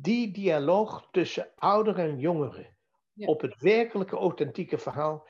[0.00, 2.76] die dialoog tussen ouderen en jongeren
[3.14, 5.26] op het werkelijke authentieke verhaal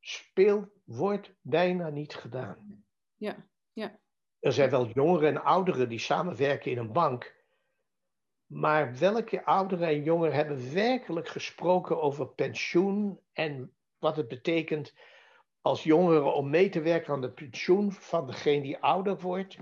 [0.00, 2.84] speelt, wordt bijna niet gedaan.
[3.16, 3.98] Ja, ja.
[4.38, 7.42] Er zijn wel jongeren en ouderen die samenwerken in een bank.
[8.46, 14.94] Maar welke ouderen en jongeren hebben werkelijk gesproken over pensioen en wat het betekent
[15.60, 19.58] als jongeren om mee te werken aan de pensioen van degene die ouder wordt?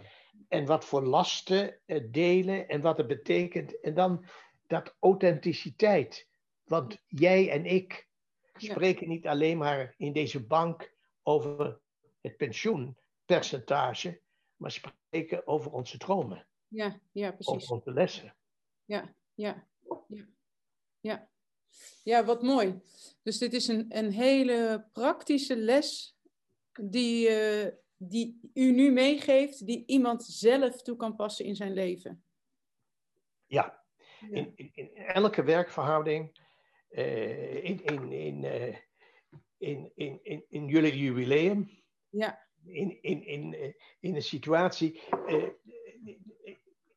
[0.48, 1.78] En wat voor lasten
[2.10, 3.80] delen en wat het betekent.
[3.80, 4.24] En dan
[4.66, 6.28] dat authenticiteit.
[6.64, 8.08] Want jij en ik
[8.56, 11.80] spreken niet alleen maar in deze bank over
[12.20, 14.20] het pensioenpercentage,
[14.56, 16.46] maar spreken over onze dromen.
[16.68, 17.54] Ja, ja, precies.
[17.54, 18.36] Over onze lessen.
[18.84, 19.66] Ja, ja,
[20.08, 20.26] ja.
[21.00, 21.28] Ja,
[22.02, 22.80] ja wat mooi.
[23.22, 26.16] Dus dit is een, een hele praktische les
[26.80, 27.66] die, uh,
[28.08, 32.24] die u nu meegeeft, die iemand zelf toe kan passen in zijn leven?
[33.46, 33.84] Ja,
[34.30, 36.38] in, in, in elke werkverhouding,
[36.90, 38.76] uh, in, in, in, uh,
[39.58, 41.70] in, in, in, in jullie jubileum,
[42.08, 42.48] ja.
[42.64, 45.00] in, in, in, uh, in een situatie.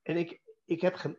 [0.04, 1.18] en ik, ik heb.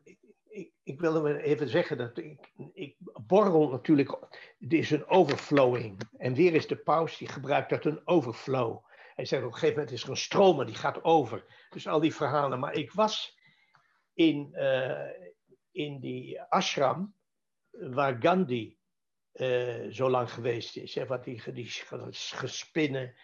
[0.48, 4.10] ik, ik wil even zeggen dat ik, ik borrel natuurlijk.
[4.58, 6.00] Het is een overflowing.
[6.16, 8.85] En weer is de paus die gebruikt dat een overflow.
[9.16, 11.44] Hij zegt op een gegeven moment is er een stromer die gaat over.
[11.70, 12.58] Dus al die verhalen.
[12.58, 13.38] Maar ik was
[14.14, 15.08] in, uh,
[15.70, 17.14] in die ashram
[17.70, 18.76] waar Gandhi
[19.32, 20.94] uh, zo lang geweest is.
[20.94, 21.40] Hè, wat die,
[22.10, 23.14] gespinnen.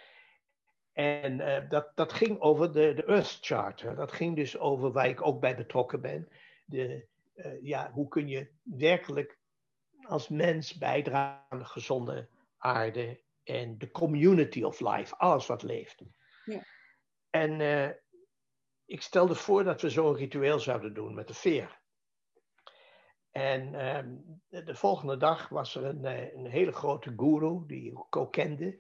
[0.93, 3.95] En uh, dat, dat ging over de, de Earth Charter.
[3.95, 6.28] Dat ging dus over waar ik ook bij betrokken ben.
[6.64, 7.07] De,
[7.62, 9.38] ja, hoe kun je werkelijk
[10.03, 12.28] als mens bijdragen aan de gezonde
[12.59, 16.03] aarde en de community of life, alles wat leeft.
[16.45, 16.62] Ja.
[17.30, 17.90] En uh,
[18.84, 21.80] ik stelde voor dat we zo'n ritueel zouden doen met de veer.
[23.30, 24.16] En ehm,
[24.64, 28.78] de, volgende dag was er een, eh, een hele grote guru die ik ook kende.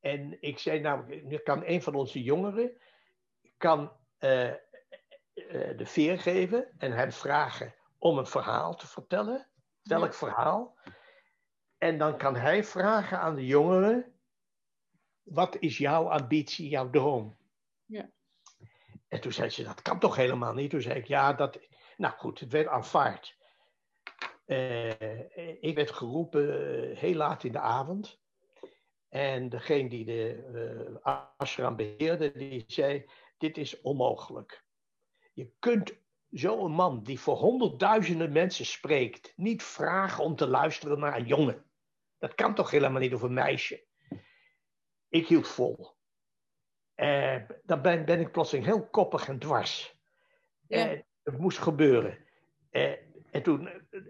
[0.00, 2.80] En ik zei, nou, nu kan een van onze jongeren
[3.56, 4.52] kan, uh,
[5.76, 9.48] de veer geven en hem vragen om een verhaal te vertellen.
[9.82, 10.78] Welk verhaal?
[11.86, 14.14] En dan kan hij vragen aan de jongeren,
[15.22, 17.36] wat is jouw ambitie, jouw droom?
[17.84, 18.10] Ja.
[19.08, 20.70] En toen zei ze, dat kan toch helemaal niet?
[20.70, 21.58] Toen zei ik, ja, dat...
[21.96, 23.36] Nou goed, het werd aanvaard.
[24.46, 24.90] Uh,
[25.60, 26.42] ik werd geroepen
[26.90, 28.20] uh, heel laat in de avond.
[29.08, 34.64] En degene die de uh, ashram beheerde, die zei, dit is onmogelijk.
[35.32, 35.94] Je kunt
[36.30, 41.65] zo'n man die voor honderdduizenden mensen spreekt, niet vragen om te luisteren naar een jongen.
[42.26, 43.84] Dat kan toch helemaal niet, of een meisje.
[45.08, 45.94] Ik hield vol.
[46.96, 50.00] Uh, dan ben, ben, ik plotseling heel koppig en dwars.
[50.68, 50.92] Ja.
[50.92, 52.18] Uh, het moest gebeuren.
[52.70, 52.92] Uh,
[53.30, 53.68] en toen,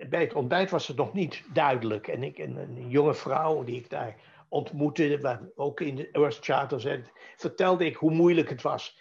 [0.08, 2.08] bij het ontbijt was het nog niet duidelijk.
[2.08, 4.16] En ik en een jonge vrouw die ik daar
[4.48, 9.00] ontmoette, waar ook in de Earth Charter vertelde ik hoe moeilijk het was.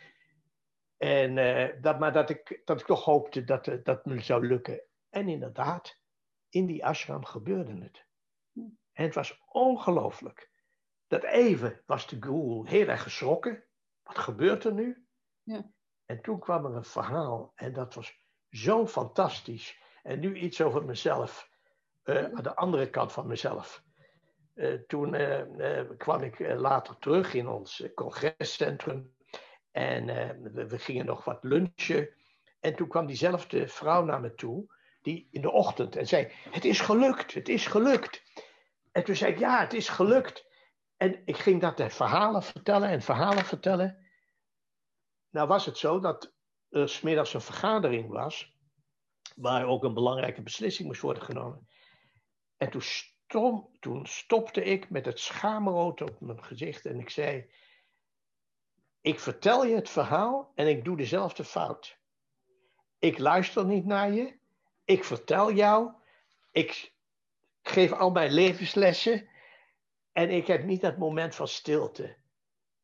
[0.97, 1.35] En
[1.81, 4.81] dat, maar dat ik, dat ik toch hoopte dat dat me zou lukken.
[5.09, 5.99] En inderdaad,
[6.49, 8.04] in die ashram gebeurde het.
[8.95, 10.49] En het was ongelooflijk.
[11.07, 13.63] Dat even was de guru heel erg geschrokken.
[14.03, 15.05] Wat gebeurt er nu?
[15.43, 15.69] Ja.
[16.05, 18.19] En toen kwam er een verhaal en dat was
[18.49, 19.79] zo fantastisch.
[20.03, 21.49] En nu iets over mezelf,
[22.03, 23.83] uh, aan de andere kant van mezelf.
[24.53, 29.13] Uh, toen uh, kwam ik later terug in ons congrescentrum
[29.71, 30.05] en
[30.53, 32.09] we, we, gingen nog wat lunchen.
[32.59, 36.65] En toen kwam diezelfde vrouw naar me toe, die in de ochtend, en zei: Het
[36.65, 38.23] is gelukt, het is gelukt.
[38.95, 40.45] En toen zei ik: Ja, het is gelukt.
[40.97, 44.05] En ik ging dat de verhalen vertellen en verhalen vertellen.
[45.29, 46.33] Nou was het zo dat
[46.69, 48.55] er smiddags een vergadering was,
[49.35, 51.67] waar ook een belangrijke beslissing moest worden genomen.
[52.57, 52.69] En
[53.27, 57.51] toen, toen stopte ik met het schaamrood op mijn gezicht en ik zei,
[59.01, 61.99] ik vertel je het verhaal en ik doe dezelfde fout.
[62.99, 64.39] Ik luister niet naar je,
[64.85, 65.91] ik vertel jou,
[66.51, 66.94] ik
[67.69, 69.27] geef al mijn levenslessen
[70.11, 72.15] en ik heb niet dat moment van stilte.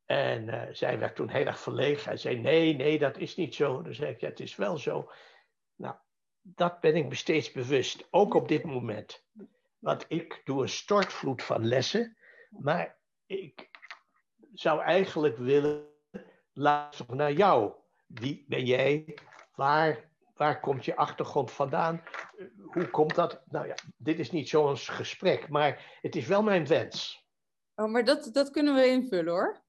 [0.05, 2.03] En uh, zij werd toen heel erg verlegen.
[2.03, 3.81] Hij zei: Nee, nee, dat is niet zo.
[3.81, 5.11] Dan zei ik: Ja, het is wel zo.
[5.75, 5.95] Nou,
[6.41, 9.25] dat ben ik me steeds bewust, ook op dit moment.
[9.79, 12.17] Want ik doe een stortvloed van lessen,
[12.49, 13.69] maar ik
[14.53, 15.87] zou eigenlijk willen
[16.53, 17.73] luisteren naar jou.
[18.07, 19.17] Wie ben jij?
[19.55, 20.10] Waar,
[20.41, 22.03] waar komt je achtergrond vandaan?
[22.57, 23.41] Hoe komt dat?
[23.45, 27.25] Nou ja, dit is niet zo'n gesprek, maar het is wel mijn wens.
[27.75, 29.63] Oh, maar dat, dat kunnen we invullen hoor.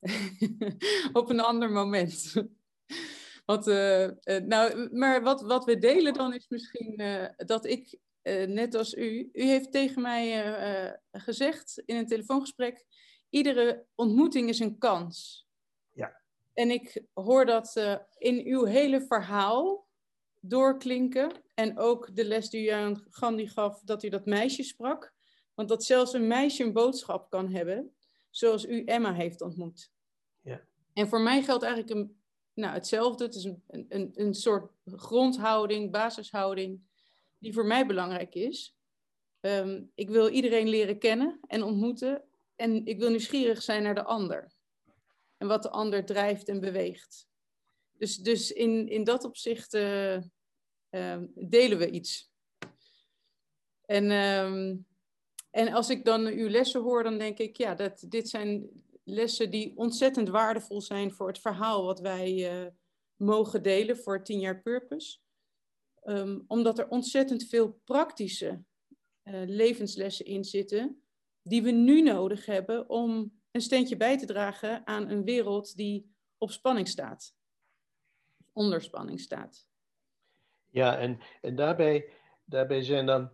[1.20, 2.33] Op een ander moment.
[3.45, 4.09] Want, uh,
[4.45, 7.99] nou, maar wat, wat we delen dan is misschien uh, dat ik,
[8.47, 12.85] net als u, u heeft tegen mij gezegd in een telefoongesprek,
[13.29, 15.47] iedere ontmoeting is een kans.
[15.91, 16.20] Ja.
[16.53, 17.77] En ik hoor dat
[18.18, 19.82] in uw hele verhaal
[20.43, 21.32] doorklinken.
[21.55, 25.12] En ook de les die u aan Gandhi gaf, dat u dat meisje sprak.
[25.55, 27.94] Want dat zelfs een meisje een boodschap kan hebben,
[28.31, 29.90] zoals u Emma heeft ontmoet.
[30.40, 30.60] Ja.
[30.93, 32.16] En voor mij geldt eigenlijk een,
[32.55, 33.24] nou, hetzelfde.
[33.24, 36.81] Het is een, een, een soort grondhouding, basishouding,
[37.39, 38.77] die voor mij belangrijk is.
[39.40, 42.23] Um, ik wil iedereen leren kennen en ontmoeten.
[42.56, 44.52] En ik wil nieuwsgierig zijn naar de ander.
[45.36, 47.31] En wat de ander drijft en beweegt.
[48.03, 50.16] Dus, dus in, in dat opzicht uh,
[50.91, 52.31] uh, delen we iets.
[53.85, 54.87] En um,
[55.51, 58.69] en als ik dan uw lessen hoor, dan denk ik, ja, dat, dit zijn
[59.05, 62.70] lessen die ontzettend waardevol zijn voor het verhaal wat wij uh,
[63.16, 65.19] mogen delen voor 10 jaar Purpose.
[66.05, 68.65] Um, omdat er ontzettend veel praktische
[69.47, 71.03] levenslessen in zitten,
[71.43, 76.15] die we nu nodig hebben om een steentje bij te dragen aan een wereld die
[76.39, 77.35] op spanning staat,
[78.53, 79.66] onder spanning staat.
[80.69, 82.09] Ja, en, en daarbij,
[82.45, 83.31] daarbij zijn dan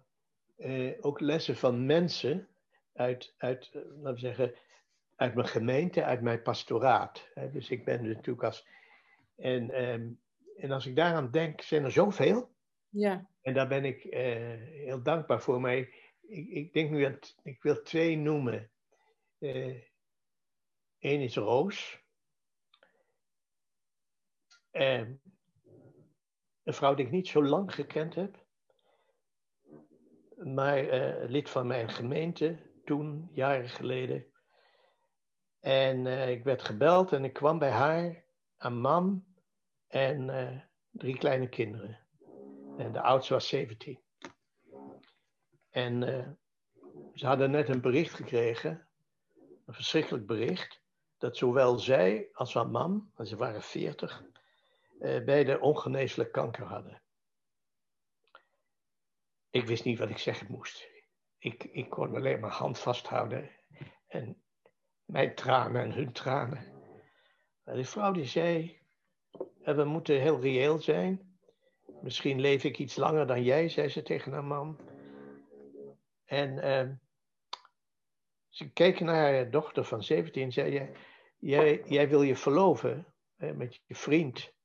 [0.57, 2.49] eh, ook lessen van mensen
[2.93, 4.55] uit, uit, eh, laten we zeggen,
[5.17, 7.29] uit mijn gemeente, uit mijn pastoraat.
[7.35, 7.51] Hè.
[7.51, 8.67] Dus ik ben natuurlijk als.
[9.37, 10.11] En, ehm,
[10.57, 12.51] en als ik daaraan denk, zijn er zoveel.
[12.89, 13.29] Ja.
[13.43, 15.61] En daar ben ik eh, heel dankbaar voor.
[15.61, 16.13] Maar ik,
[16.49, 18.71] ik denk nu dat ik wil twee noemen.
[20.99, 22.07] Eén is Roos.
[24.71, 25.21] Een
[26.65, 28.47] vrouw die ik niet zo lang gekend heb
[30.43, 34.27] maar uh, lid van mijn gemeente toen, jaren geleden.
[35.61, 38.25] En uh, ik werd gebeld en ik kwam bij haar,
[38.59, 39.25] een man
[39.87, 41.99] en uh, drie kleine kinderen.
[42.77, 44.01] En de oudste was 17.
[45.71, 46.03] En
[47.15, 48.89] ze hadden net een bericht gekregen,
[49.67, 50.83] een verschrikkelijk bericht,
[51.19, 54.25] dat zowel zij als haar man, en ze waren 40,
[54.99, 57.03] beide ongeneeslijk kanker hadden.
[59.51, 60.89] Ik wist niet wat ik zeggen moest.
[61.39, 63.51] Ik, ik kon alleen maar hand vasthouden.
[64.07, 64.43] En
[65.05, 66.77] mijn tranen en hun tranen.
[67.65, 68.79] Maar die vrouw die zei,
[69.61, 71.39] we moeten heel reëel zijn.
[72.03, 74.81] Misschien leef ik iets langer dan jij, zei ze tegen haar man.
[76.25, 76.95] En uh,
[78.49, 80.91] ze keek naar haar dochter van 17 en zei,
[81.39, 83.07] jij, jij wil je verloven
[83.37, 84.57] met je vriend.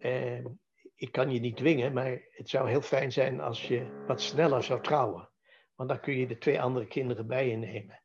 [0.00, 0.60] En
[0.94, 4.62] ik kan je niet dwingen, maar het zou heel fijn zijn als je wat sneller
[4.62, 5.30] zou trouwen.
[5.74, 8.02] Want dan kun je de twee andere kinderen bij je nemen.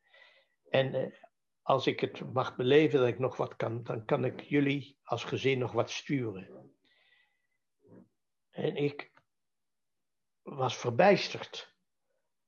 [0.70, 1.12] En eh,
[1.62, 5.24] als ik het mag beleven dat ik nog wat kan, dan kan ik jullie als
[5.24, 6.74] gezin nog wat sturen.
[8.50, 9.12] En ik
[10.42, 11.76] was verbijsterd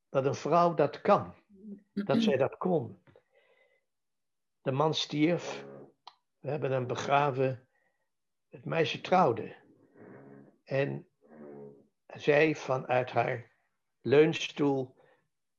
[0.10, 1.36] dat een vrouw dat kan,
[1.94, 3.04] dat zij dat kon.
[4.62, 5.66] De man stierf,
[6.40, 7.67] we hebben hem begraven,
[8.58, 9.56] het meisje trouwde.
[10.64, 11.08] En
[12.08, 13.56] zij vanuit haar
[14.02, 14.96] leunstoel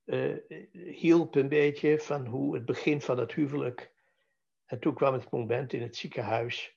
[0.05, 0.37] uh,
[0.73, 3.93] hielp een beetje van hoe het begin van het huwelijk.
[4.65, 6.77] En toen kwam het moment in het ziekenhuis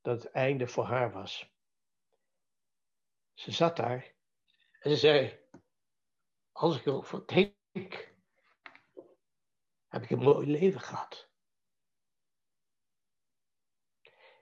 [0.00, 1.52] dat het einde voor haar was.
[3.34, 4.14] Ze zat daar
[4.80, 5.38] en ze zei:
[6.52, 8.14] Als ik erover denk,
[9.88, 11.28] heb ik een mooi leven gehad.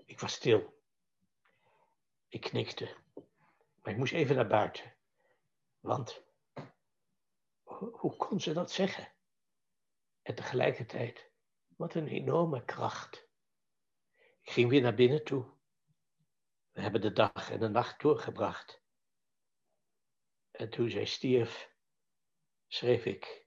[0.04, 0.75] Ik was stil.
[2.36, 2.96] Ik knikte.
[3.82, 4.94] Maar ik moest even naar buiten.
[5.80, 6.22] Want
[7.92, 9.12] hoe kon ze dat zeggen?
[10.22, 11.30] En tegelijkertijd,
[11.76, 13.28] wat een enorme kracht.
[14.42, 15.46] Ik ging weer naar binnen toe.
[16.72, 18.82] We hebben de dag en de nacht doorgebracht.
[20.50, 21.74] En toen zij stierf,
[22.66, 23.46] schreef ik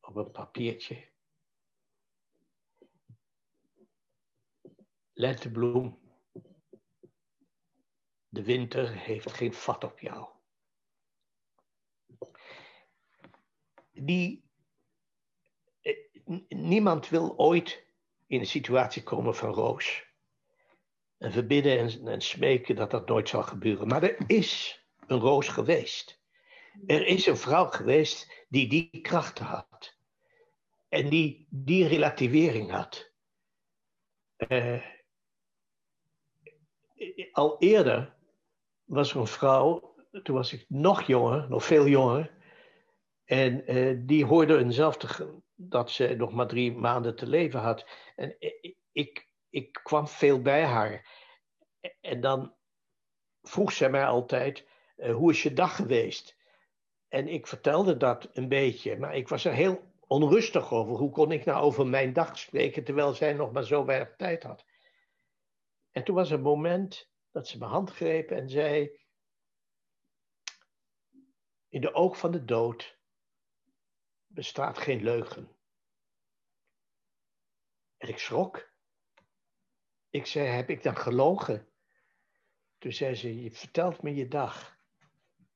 [0.00, 1.08] op een papiertje.
[5.12, 6.07] Lentebloem,
[8.28, 10.28] de winter heeft geen vat op jou.
[13.92, 14.50] Die,
[15.80, 15.96] eh,
[16.48, 17.86] niemand wil ooit
[18.26, 20.06] in een situatie komen van roos.
[21.18, 23.86] En verbidden en, en smeken dat dat nooit zal gebeuren.
[23.86, 26.20] Maar er is een roos geweest.
[26.86, 29.96] Er is een vrouw geweest die die krachten had.
[30.88, 33.12] En die die relativering had.
[34.48, 34.84] Uh,
[37.32, 38.17] al eerder
[38.88, 42.30] was er een vrouw, toen was ik nog jonger, nog veel jonger.
[43.24, 47.86] En uh, die hoorde eenzelfde dat ze nog maar drie maanden te leven had.
[48.16, 48.36] En
[48.92, 51.06] ik, ik kwam veel bij haar.
[52.00, 52.54] En dan
[53.42, 54.66] vroeg ze mij altijd,
[54.96, 56.36] uh, hoe is je dag geweest?
[57.08, 60.96] En ik vertelde dat een beetje, maar ik was er heel onrustig over.
[60.96, 64.42] Hoe kon ik nou over mijn dag spreken terwijl zij nog maar zo weinig tijd
[64.42, 64.64] had?
[65.90, 69.00] En toen was er een moment dat ze mijn hand greep en zei:
[71.68, 72.98] In de oog van de dood
[74.26, 75.56] bestaat geen leugen.
[77.96, 78.72] En ik schrok.
[80.10, 81.68] Ik zei: Heb ik dan gelogen?
[82.78, 84.78] Toen zei ze: Je vertelt me je dag,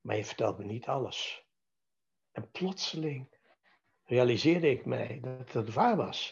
[0.01, 1.47] maar je vertelt me niet alles.
[2.33, 3.39] En plotseling
[4.05, 6.31] realiseerde ik mij dat het waar was.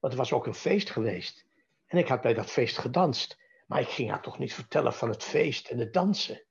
[0.00, 1.46] Want het was ook een feest geweest.
[1.86, 3.42] En ik had bij dat feest gedanst.
[3.74, 6.44] Maar ik ging haar toch niet vertellen van het feest en het dansen.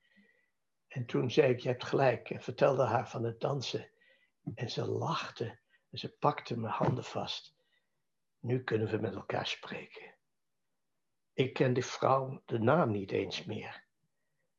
[0.88, 3.92] En toen zei ik, je hebt gelijk, en vertelde haar van het dansen.
[4.56, 5.60] En ze lachte
[5.90, 7.56] en ze pakte mijn handen vast.
[8.40, 10.16] Nu kunnen we met elkaar spreken.
[11.34, 13.86] Ik ken die vrouw de naam niet eens meer.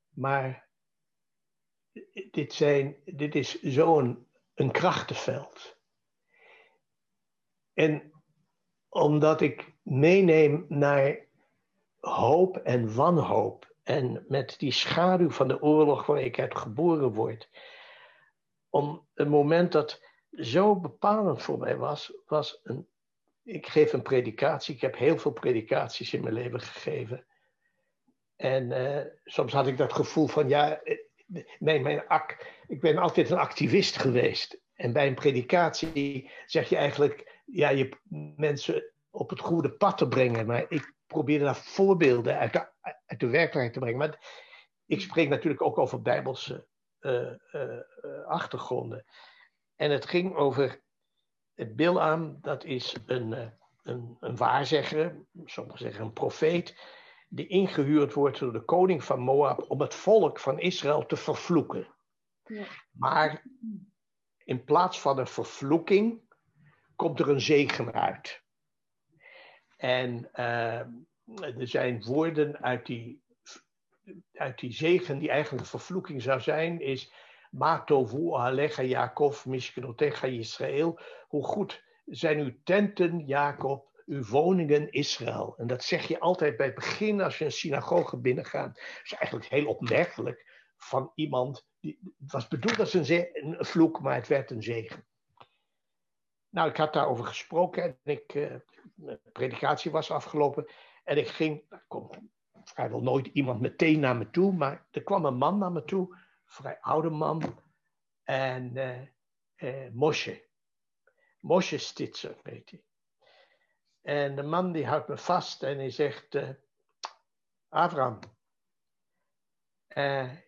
[0.09, 0.69] Maar
[2.31, 5.77] dit, zijn, dit is zo'n een krachtenveld.
[7.73, 8.13] En
[8.89, 11.33] omdat ik meeneem naar
[12.05, 13.73] hoop en wanhoop.
[13.83, 17.49] En met die schaduw van de oorlog waar ik uit geboren word.
[18.69, 22.89] Om een moment dat zo bepalend voor mij was, was een.
[23.43, 24.75] Ik geef een predikatie.
[24.75, 27.27] Ik heb heel veel predikaties in mijn leven gegeven.
[28.37, 30.81] En uh, soms had ik dat gevoel van, ja,
[31.59, 34.61] mijn, mijn ak, ik ben altijd een activist geweest.
[34.75, 37.89] En bij een predikatie zeg je eigenlijk, ja, je
[38.37, 40.47] mensen op het goede pad te brengen.
[40.47, 42.69] Maar ik probeerde daar voorbeelden uit de,
[43.07, 43.99] uit de werkelijkheid te brengen.
[43.99, 44.19] Maar
[44.87, 46.67] ik spreek natuurlijk ook over bijbelse
[48.27, 49.05] achtergronden.
[49.77, 50.83] En het ging over
[51.55, 56.77] het Bilam, dat is een, een, een waarzegger, sommigen zeggen een profeet,
[57.29, 61.95] die ingehuurd wordt door de koning van Moab om het volk van Israël te vervloeken.
[62.45, 62.65] Ja.
[62.93, 63.45] Maar
[64.45, 66.23] in plaats van een vervloeking
[66.97, 68.44] komt er een zegen uit.
[69.85, 70.79] En uh,
[71.39, 73.23] er zijn woorden uit die,
[74.33, 77.13] uit die zegen, die eigenlijk vervloeking zou zijn, is
[77.51, 81.01] Matovu Alecha Jacob, Mishkenotecha Israël.
[81.29, 85.55] Hoe goed zijn uw tenten, Jacob, uw woningen Israël.
[85.57, 88.75] En dat zeg je altijd bij het begin als je een synagoge binnengaat.
[88.75, 91.67] Dat is eigenlijk heel opmerkelijk van iemand.
[91.81, 95.07] Die, het was bedoeld als een, vloek, maar het werd een zegen.
[96.55, 98.55] Nou, ik had daarover gesproken en ik, uh,
[98.95, 100.67] de predikatie was afgelopen.
[101.05, 102.11] En ik ging, er kwam
[102.65, 106.15] vrijwel nooit iemand meteen naar me toe, maar er kwam een man naar me toe,
[106.15, 107.63] een vrij oude man.
[108.23, 109.01] En uh,
[109.57, 110.49] uh, Moshe.
[111.41, 112.85] Moshe Stitzer, weet hij.
[114.03, 116.51] En de man die houdt me vast en hij zegt, uh,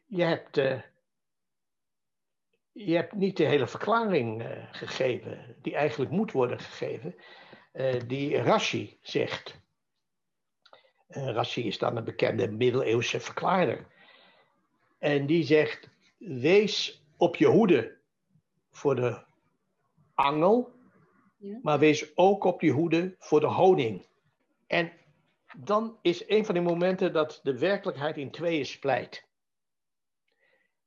[0.07, 0.57] je, hebt,
[2.77, 7.15] je hebt niet de hele verklaring gegeven die eigenlijk moet worden gegeven,
[8.07, 9.61] die Rashi zegt.
[11.09, 13.87] Rashi is dan een bekende middeleeuwse verklaarder.
[14.99, 15.89] En die zegt,
[16.19, 17.99] wees op je hoede
[18.71, 19.25] voor de
[20.15, 20.77] angel
[21.63, 24.07] maar wees ook op je hoede voor de honing.
[24.67, 24.93] En
[25.57, 29.27] dan is een van die momenten dat de werkelijkheid in tweeën splijt.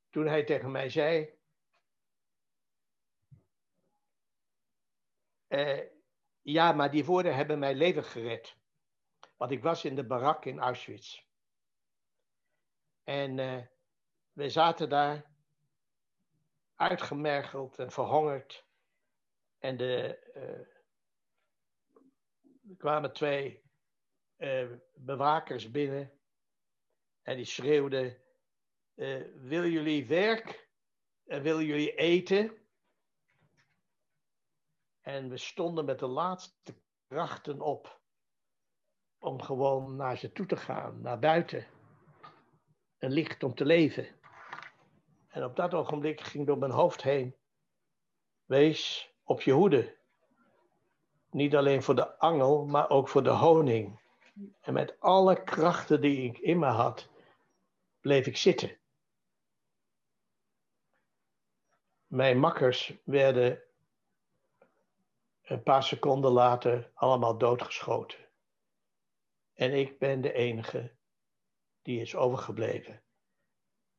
[0.09, 1.29] Toen hij tegen mij zei.
[5.49, 5.79] Uh,
[6.41, 8.57] ja, maar die woorden hebben mijn leven gered.
[9.37, 11.23] Want ik was in de barak in Auschwitz.
[13.03, 13.65] En uh,
[14.31, 15.25] we zaten daar
[16.75, 18.65] uitgemergeld en verhongerd.
[19.57, 20.43] En de, uh,
[22.69, 23.67] er kwamen twee
[24.93, 26.19] bewakers binnen
[27.21, 28.21] en die schreeuwden:
[29.35, 30.67] Wil jullie werk
[31.25, 32.58] en willen jullie eten?
[35.09, 36.73] En we stonden met de laatste
[37.07, 37.99] krachten op
[39.19, 41.67] om gewoon naar ze toe te gaan, naar buiten.
[42.97, 44.07] Een licht om te leven.
[45.27, 47.35] En op dat ogenblik ging door mijn hoofd heen:
[48.45, 49.95] Wees op je hoede.
[51.29, 53.99] Niet alleen voor de angel, maar ook voor de honing.
[54.61, 57.09] En met alle krachten die ik in me had,
[58.01, 58.77] bleef ik zitten.
[62.07, 63.63] Mijn makkers werden
[65.49, 68.19] een paar seconden later allemaal doodgeschoten.
[69.53, 70.95] En ik ben de enige
[71.81, 73.03] die is overgebleven.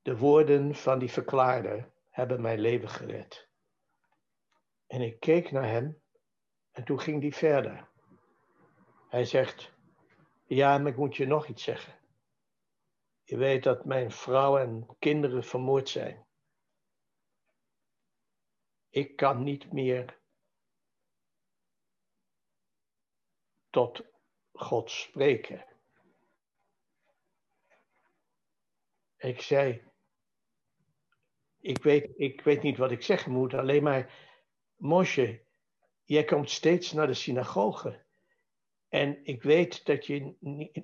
[0.02, 3.48] De woorden van die verklaarder hebben mijn leven gered.
[4.86, 6.02] En ik keek naar hem
[6.70, 7.88] en toen ging hij verder.
[9.08, 9.72] Hij zegt,
[10.46, 11.94] ja, maar ik moet je nog iets zeggen.
[13.22, 16.26] Je weet dat mijn vrouw en kinderen vermoord zijn.
[18.88, 20.19] Ik kan niet meer
[23.70, 24.04] tot
[24.52, 25.64] God spreken.
[29.16, 29.82] Ik zei,
[31.60, 34.28] ik weet, ik weet niet wat ik zeggen moet, alleen maar
[34.76, 35.42] Moshe,
[36.04, 38.02] jij komt steeds naar de synagoge.
[38.88, 40.34] En ik weet dat je,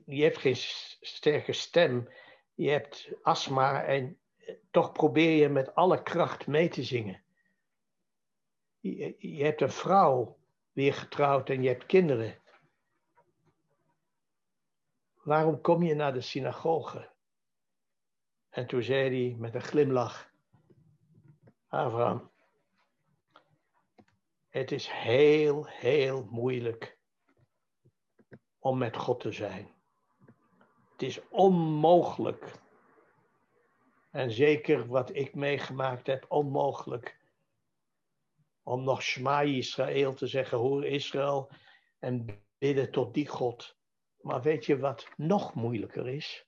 [0.06, 0.56] je hebt geen
[1.00, 2.08] sterke stem,
[2.54, 7.22] je hebt astma en eh, toch probeer je met alle kracht mee te zingen.
[8.80, 10.38] Je, je hebt een vrouw
[10.72, 12.40] weer getrouwd en je hebt kinderen.
[15.26, 17.10] Waarom kom je naar de synagoge?
[18.48, 20.30] En toen zei hij met een glimlach,
[21.66, 22.30] Abraham,
[24.48, 26.98] het is heel, heel moeilijk
[28.58, 29.74] om met God te zijn.
[30.92, 32.52] Het is onmogelijk.
[34.10, 37.18] En zeker wat ik meegemaakt heb, onmogelijk.
[38.62, 41.50] Om nog Shema Israël te zeggen, hoor Israël,
[41.98, 43.75] en bidden tot die God.
[44.26, 46.46] Maar weet je wat nog moeilijker is?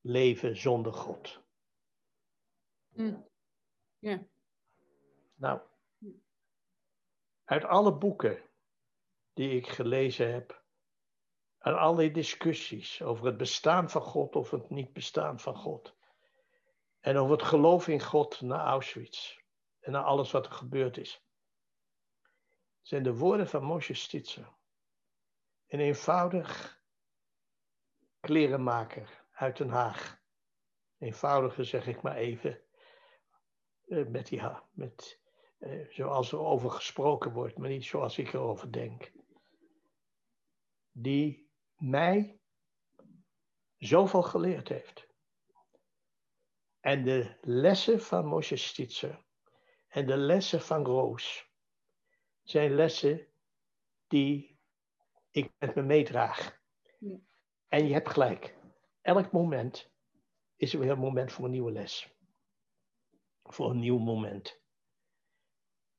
[0.00, 1.42] Leven zonder God.
[2.88, 3.28] Mm.
[3.98, 4.26] Ja.
[5.34, 5.60] Nou,
[7.44, 8.42] uit alle boeken
[9.32, 10.64] die ik gelezen heb,
[11.58, 15.96] en alle discussies over het bestaan van God of het niet bestaan van God,
[17.00, 19.38] en over het geloof in God na Auschwitz
[19.80, 21.22] en na alles wat er gebeurd is,
[22.80, 24.58] zijn de woorden van Moshe Stitzer,
[25.70, 26.82] een eenvoudig
[28.20, 30.20] klerenmaker uit Den Haag.
[30.98, 32.62] Eenvoudige zeg ik maar even,
[33.86, 35.20] uh, met die, met,
[35.58, 39.12] uh, zoals er over gesproken wordt, maar niet zoals ik erover denk.
[40.92, 42.40] Die mij
[43.76, 45.08] zoveel geleerd heeft.
[46.80, 49.24] En de lessen van Moshe Stitzer
[49.88, 51.50] en de lessen van Roos
[52.42, 53.26] zijn lessen
[54.06, 54.49] die
[55.30, 56.58] ik met me meedraag.
[56.98, 57.16] Ja.
[57.68, 58.56] En je hebt gelijk.
[59.00, 59.90] Elk moment
[60.56, 62.14] is er weer een moment voor een nieuwe les.
[63.42, 64.60] Voor een nieuw moment.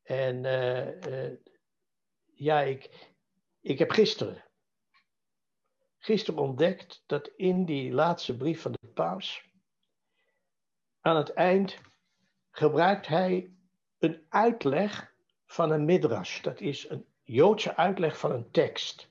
[0.02, 1.38] En uh, uh,
[2.34, 3.10] ja, ik,
[3.62, 4.44] ik heb gisteren,
[5.98, 9.50] gisteren ontdekt dat in die laatste brief van de paus,
[11.00, 11.82] aan het eind
[12.50, 13.56] gebruikt hij
[13.98, 16.42] een uitleg van een midrash.
[16.42, 19.11] Dat is een Joodse uitleg van een tekst.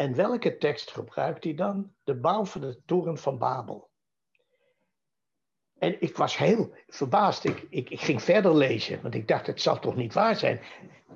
[0.00, 1.94] En welke tekst gebruikt hij dan?
[2.04, 3.90] De bouw van de toren van Babel.
[5.78, 7.44] En ik was heel verbaasd.
[7.44, 10.60] Ik, ik, ging verder lezen, want ik dacht, het zal toch niet waar zijn.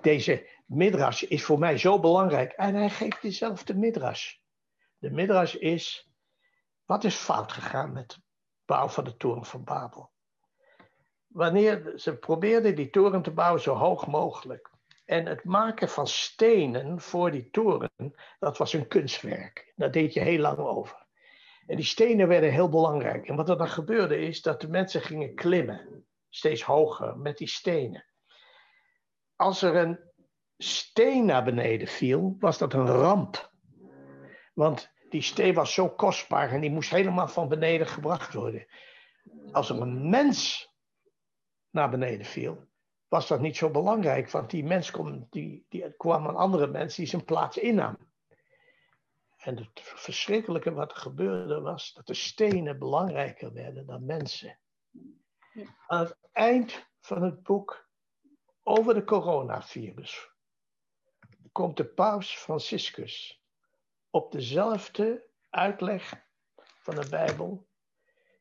[0.00, 2.52] Deze midrash is voor mij zo belangrijk.
[2.52, 4.34] En hij geeft dezelfde midrash.
[4.98, 6.10] De midrash is,
[6.84, 8.20] wat is fout gegaan met de
[8.64, 10.10] bouw van de toren van Babel?
[11.26, 14.73] Wanneer ze probeerden die toren te bouwen zo hoog mogelijk.
[15.04, 17.90] En het maken van stenen voor die toren,
[18.38, 19.72] dat was een kunstwerk.
[19.76, 21.06] Daar deed je heel lang over.
[21.66, 23.28] En die stenen werden heel belangrijk.
[23.28, 27.48] En wat er dan gebeurde is dat de mensen gingen klimmen, steeds hoger met die
[27.48, 28.04] stenen.
[29.36, 29.98] Als er een
[30.58, 33.52] steen naar beneden viel, was dat een ramp.
[34.54, 38.66] Want die steen was zo kostbaar en die moest helemaal van beneden gebracht worden.
[39.52, 40.68] Als er een mens
[41.70, 42.68] naar beneden viel,
[43.14, 46.94] was dat niet zo belangrijk, want die mens kwam, die, die kwam een andere mens
[46.94, 47.96] die zijn plaats innam.
[49.36, 54.58] En het verschrikkelijke wat er gebeurde was dat de stenen belangrijker werden dan mensen.
[55.86, 57.88] Aan het eind van het boek
[58.62, 60.30] over de coronavirus
[61.52, 63.42] komt de paus Franciscus
[64.10, 66.26] op dezelfde uitleg
[66.56, 67.66] van de Bijbel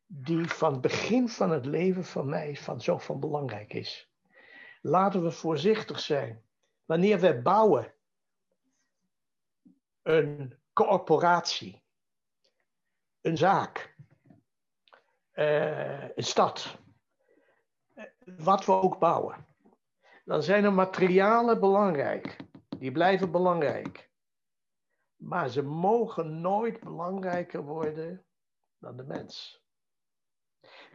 [0.05, 4.11] die van het begin van het leven van mij van zo van belangrijk is.
[4.85, 6.43] Laten we voorzichtig zijn.
[6.85, 7.93] Wanneer we bouwen
[10.01, 11.83] een corporatie,
[13.21, 13.95] een zaak,
[15.33, 16.77] uh, een stad,
[18.25, 19.45] wat we ook bouwen,
[20.25, 22.37] dan zijn er materialen belangrijk.
[22.77, 24.09] Die blijven belangrijk.
[25.15, 28.25] Maar ze mogen nooit belangrijker worden
[28.77, 29.63] dan de mens.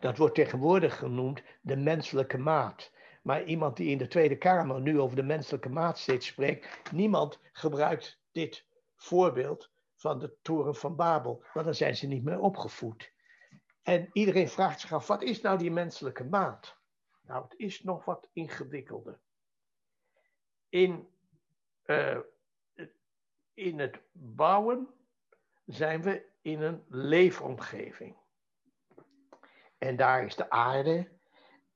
[0.01, 2.97] Dat wordt tegenwoordig genoemd de menselijke maat.
[3.29, 7.41] Maar iemand die in de Tweede Kamer nu over de menselijke maat steeds spreekt, niemand
[7.53, 8.65] gebruikt dit
[8.97, 13.13] voorbeeld van de toren van Babel, want dan zijn ze niet meer opgevoed.
[13.83, 16.77] En iedereen vraagt zich af, wat is nou die menselijke maat?
[17.23, 19.21] Nou, het is nog wat ingewikkelder.
[20.69, 21.09] In,
[21.87, 22.19] uh,
[23.55, 24.89] in het bouwen
[25.67, 28.17] zijn we in een leefomgeving.
[29.79, 31.18] En daar is de aarde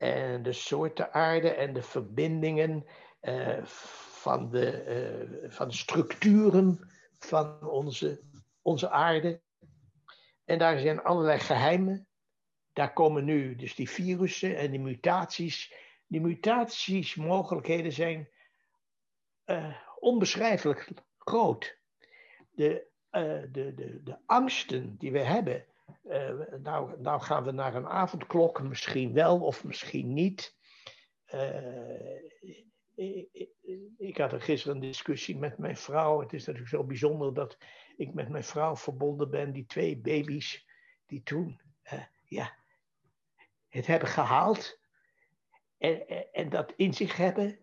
[0.02, 2.86] en de soorten aarde en de verbindingen
[3.22, 4.84] uh, van, de,
[5.44, 8.22] uh, van structuren van onze,
[8.62, 9.40] onze aarde.
[10.44, 12.06] En daar zijn allerlei geheimen.
[12.72, 15.74] Daar komen nu dus die virussen en die mutaties.
[16.06, 18.28] Die mutaties, mogelijkheden zijn
[19.46, 21.78] uh, onbeschrijfelijk groot.
[22.50, 25.66] De, de, de, de angsten die we hebben
[26.04, 26.32] uh,
[26.62, 30.56] nou, nou gaan we naar een avondklok, misschien wel of misschien niet.
[31.34, 32.22] Uh,
[32.94, 33.50] ik,
[33.98, 36.20] ik, had er gisteren een discussie met mijn vrouw.
[36.20, 37.58] Het is natuurlijk zo bijzonder dat
[37.96, 39.52] ik met mijn vrouw verbonden ben.
[39.52, 40.66] Die twee baby's
[41.06, 41.60] die toen
[41.92, 42.52] uh, ja,
[43.68, 44.80] het hebben gehaald.
[45.78, 47.58] En, en, en, dat in zich hebben.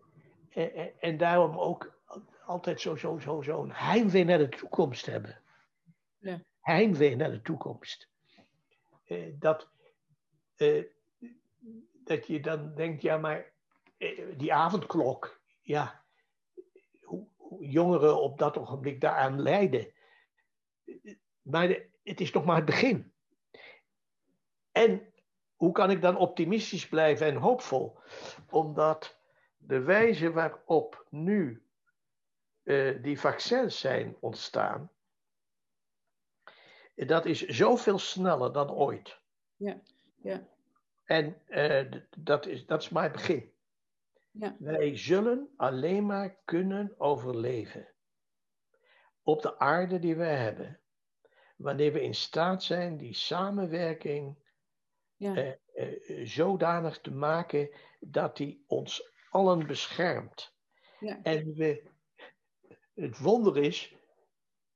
[0.50, 2.00] En, en daarom ook
[2.46, 5.40] altijd zo'n zo, zo, zo heimwee naar de toekomst hebben.
[6.18, 6.42] Ja.
[6.60, 8.09] Heimwee naar de toekomst.
[9.10, 9.68] Eh, dat,
[10.56, 10.84] eh,
[12.04, 13.52] dat je dan denkt, ja, maar
[13.96, 16.04] eh, die avondklok, ja,
[17.02, 17.26] hoe,
[17.60, 19.92] jongeren op dat ogenblik daaraan lijden.
[21.42, 21.68] Maar
[22.02, 23.12] het is nog maar het begin.
[24.72, 25.12] En
[25.56, 27.98] hoe kan ik dan optimistisch blijven en hoopvol?
[28.50, 29.18] Omdat
[29.56, 31.64] de wijze waarop nu
[33.00, 34.90] die vaccins zijn ontstaan,
[37.06, 39.20] dat is zoveel sneller dan ooit.
[39.56, 39.80] Ja,
[40.22, 40.48] ja.
[41.04, 43.52] En uh, dat, is, dat is het begin.
[44.30, 44.56] Ja.
[44.58, 47.88] Wij zullen alleen maar kunnen overleven
[49.22, 50.80] op de aarde die wij hebben,
[51.56, 54.36] wanneer we in staat zijn die samenwerking
[55.16, 55.36] ja.
[55.36, 57.70] uh, uh, zodanig te maken
[58.00, 60.54] dat hij ons allen beschermt.
[61.00, 61.20] Ja.
[61.22, 61.82] En we,
[62.94, 63.94] het wonder is,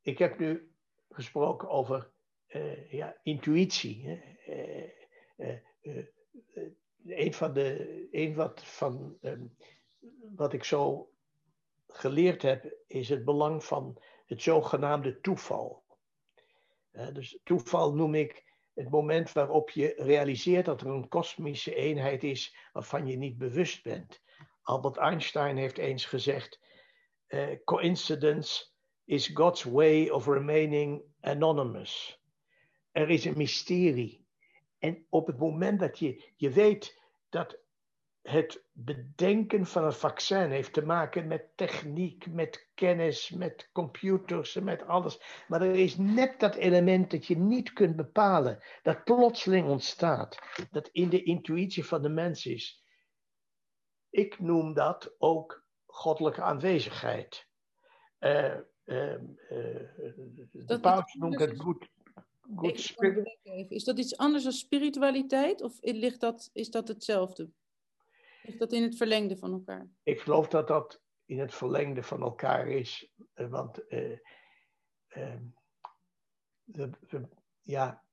[0.01, 0.73] ik heb nu
[1.11, 2.11] gesproken over
[2.91, 4.23] ja, intuïtie.
[4.49, 5.59] Uh,
[7.07, 9.57] een van de, wat van um,
[10.37, 11.11] wat ik zo
[11.87, 15.85] geleerd heb, is het belang van het zogenaamde toeval.
[17.13, 18.45] dus toeval noem ik
[18.75, 23.83] het moment waarop je realiseert dat er een kosmische eenheid is waarvan je niet bewust
[23.83, 24.23] bent.
[24.63, 26.61] Albert Einstein heeft eens gezegd:
[27.65, 28.65] coincidence
[29.05, 32.23] is God's way of remaining anonymous.
[32.95, 34.27] Er is een mysterie.
[34.79, 37.59] En op het moment dat je, je weet dat
[38.23, 44.65] het bedenken van een vaccin heeft te maken met techniek, met kennis, met computers en
[44.65, 45.45] met alles.
[45.49, 50.39] Maar er is net dat element dat je niet kunt bepalen, dat plotseling ontstaat,
[50.71, 52.85] dat in de intuïtie van de mens is.
[54.11, 57.49] Ik noem dat ook goddelijke aanwezigheid.
[58.21, 59.19] Uh, uh, uh,
[60.53, 61.93] de paus noemt het goed.
[62.55, 62.95] Good
[63.69, 67.51] is dat iets anders dan spiritualiteit of ligt dat, is dat hetzelfde?
[68.43, 69.89] Is dat in het verlengde van elkaar?
[70.03, 73.11] Ik geloof dat dat in het verlengde van elkaar is.
[73.35, 74.11] Eh, want uh,
[75.17, 75.35] uh,
[76.65, 77.29] we, we,
[77.63, 78.05] ja,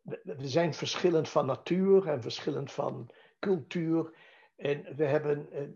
[0.00, 4.16] we, we, zijn verschillend van natuur en verschillend van cultuur.
[4.56, 5.68] En we, hebben, uh,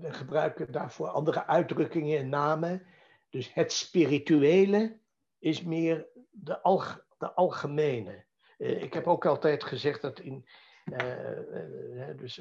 [0.00, 2.86] we gebruiken daarvoor andere uitdrukkingen en namen.
[3.30, 4.98] Dus het spirituele
[5.38, 6.06] is meer
[6.42, 8.24] de, alg de algemene.
[8.56, 10.46] ik heb ook altijd gezegd dat in,
[10.84, 12.40] uh, dus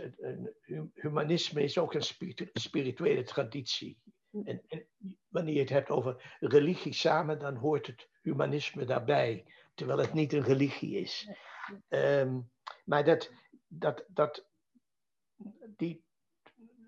[0.93, 3.99] humanisme is ook een spirituele traditie.
[4.43, 4.87] En, en,
[5.27, 10.33] wanneer je het hebt over religie samen, dan hoort het humanisme daarbij, terwijl het niet
[10.33, 11.29] een religie is.
[11.89, 12.51] Um,
[12.85, 13.31] maar dat,
[13.67, 14.47] dat, dat
[15.77, 16.03] die,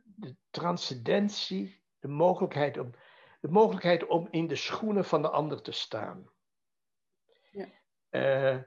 [0.04, 2.92] de transcendentie, de mogelijkheid om,
[3.40, 6.30] de mogelijkheid om in de schoenen van de ander te staan.
[8.12, 8.58] Uh,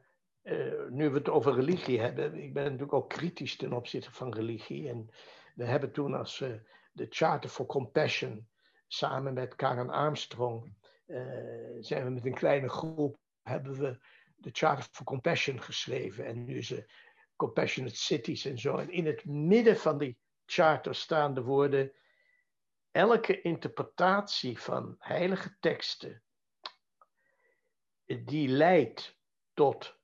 [0.42, 4.34] uh, nu we het over religie hebben, ik ben natuurlijk ook kritisch ten opzichte van
[4.34, 4.88] religie.
[4.88, 5.10] En
[5.54, 6.52] we hebben toen als uh,
[6.92, 8.48] de Charter for Compassion
[8.86, 10.78] samen met Karen Armstrong,
[11.80, 13.98] zijn we met een kleine groep, hebben we
[14.36, 16.26] de Charter for Compassion geschreven.
[16.26, 16.86] En nu het
[17.36, 18.76] Compassionate Cities en zo.
[18.76, 21.92] En in het midden van die charter staan de woorden,
[22.90, 26.22] elke interpretatie van heilige teksten
[28.04, 29.18] die leidt
[29.60, 29.98] tot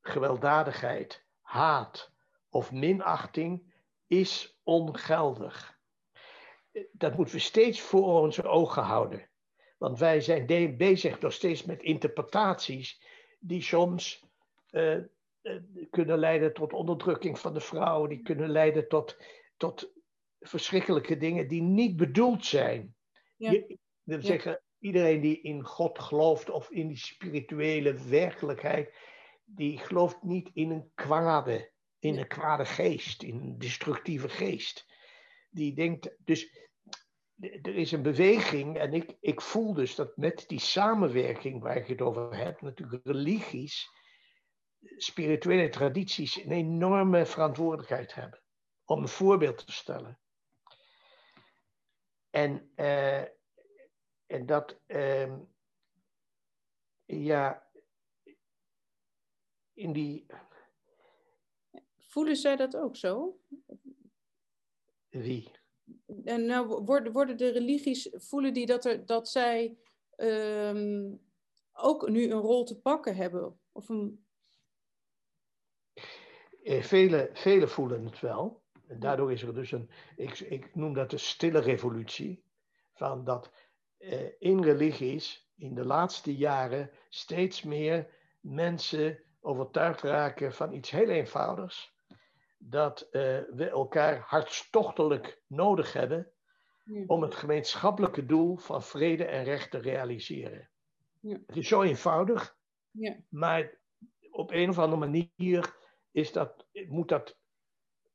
[0.00, 2.12] gewelddadigheid, haat
[2.48, 3.72] of minachting
[4.06, 5.78] is ongeldig.
[6.92, 9.28] Dat moeten we steeds voor onze ogen houden.
[9.78, 13.02] Want wij zijn bezig nog steeds met interpretaties
[13.38, 14.24] die soms
[14.70, 14.98] uh,
[15.90, 19.16] kunnen leiden tot onderdrukking van de vrouw, die kunnen leiden tot,
[19.56, 19.92] tot
[20.40, 22.94] verschrikkelijke dingen die niet bedoeld zijn.
[23.36, 23.50] Ja.
[23.50, 28.94] Je, wil zeggen, iedereen die in God gelooft of in die spirituele werkelijkheid,
[29.44, 34.86] die gelooft niet in een kwade, in een kwade geest, in een destructieve geest.
[35.50, 36.58] Die denkt, dus
[37.40, 41.86] er is een beweging en ik, ik voel dus dat met die samenwerking waar ik
[41.86, 43.88] het over heb, natuurlijk religies,
[44.96, 48.42] spirituele tradities een enorme verantwoordelijkheid hebben
[48.84, 50.18] om een voorbeeld te stellen.
[52.30, 53.22] En, uh,
[54.34, 55.32] en dat, uh,
[57.04, 57.68] ja,
[59.72, 60.26] in die.
[61.98, 63.38] Voelen zij dat ook zo?
[65.08, 65.50] Wie?
[66.24, 69.78] En nou worden, worden de religies, voelen die dat, er, dat zij
[70.16, 71.20] um,
[71.72, 73.60] ook nu een rol te pakken hebben?
[73.72, 74.26] Of een...
[76.62, 78.62] Eh, vele, vele voelen het wel.
[78.86, 82.44] En daardoor is er dus een, ik, ik noem dat de stille revolutie,
[82.92, 83.50] van dat
[84.38, 88.08] in religies in de laatste jaren steeds meer
[88.40, 91.92] mensen overtuigd raken van iets heel eenvoudigs.
[92.58, 93.12] Dat uh,
[93.50, 96.32] we elkaar hartstochtelijk nodig hebben
[97.06, 100.70] om het gemeenschappelijke doel van vrede en recht te realiseren.
[101.20, 101.38] Ja.
[101.46, 102.56] Het is zo eenvoudig,
[102.90, 103.16] ja.
[103.28, 103.78] maar
[104.30, 105.76] op een of andere manier
[106.10, 107.38] is dat, moet dat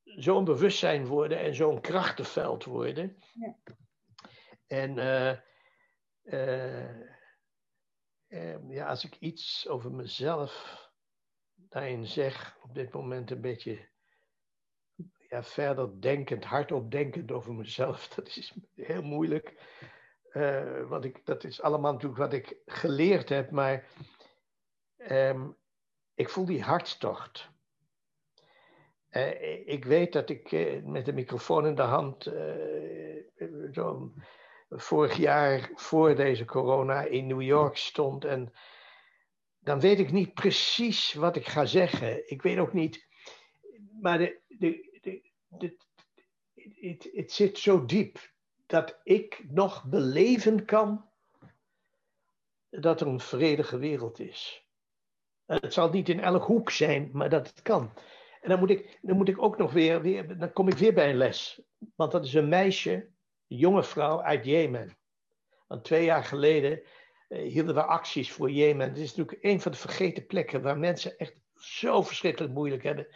[0.04, 3.16] zo'n bewustzijn worden en zo'n krachtenveld worden.
[3.32, 3.56] Ja.
[4.66, 5.38] En uh,
[6.22, 7.08] uh,
[8.68, 10.78] ja, als ik iets over mezelf
[11.54, 13.88] daarin zeg, op dit moment een beetje
[15.28, 18.08] ja, verder denkend, hardop denkend over mezelf.
[18.14, 19.78] Dat is heel moeilijk.
[20.32, 23.86] Uh, want ik, dat is allemaal natuurlijk wat ik geleerd heb, maar
[24.96, 25.56] um,
[26.14, 27.50] ik voel die hartstocht.
[29.10, 30.50] Uh, ik weet dat ik
[30.84, 32.22] met de microfoon in de hand
[33.72, 34.12] zo
[34.70, 38.52] vorig jaar voor deze corona in New York stond en
[39.58, 42.30] dan weet ik niet precies wat ik ga zeggen.
[42.30, 43.06] Ik weet ook niet,
[44.00, 45.76] maar de, de,
[46.80, 48.32] het, het zit zo diep
[48.66, 51.08] dat ik nog beleven kan
[52.70, 54.68] dat er een vredige wereld is.
[55.46, 57.92] Het zal niet in elk hoek zijn, maar dat het kan.
[58.40, 60.94] En dan moet ik, dan moet ik ook nog weer, weer, dan kom ik weer
[60.94, 61.62] bij een les.
[61.94, 63.08] Want dat is een meisje,
[63.56, 64.98] jonge vrouw uit Jemen.
[65.66, 66.82] Want twee jaar geleden
[67.28, 68.88] eh, hielden we acties voor Jemen.
[68.88, 73.08] Het is natuurlijk een van de vergeten plekken waar mensen echt zo verschrikkelijk moeilijk hebben.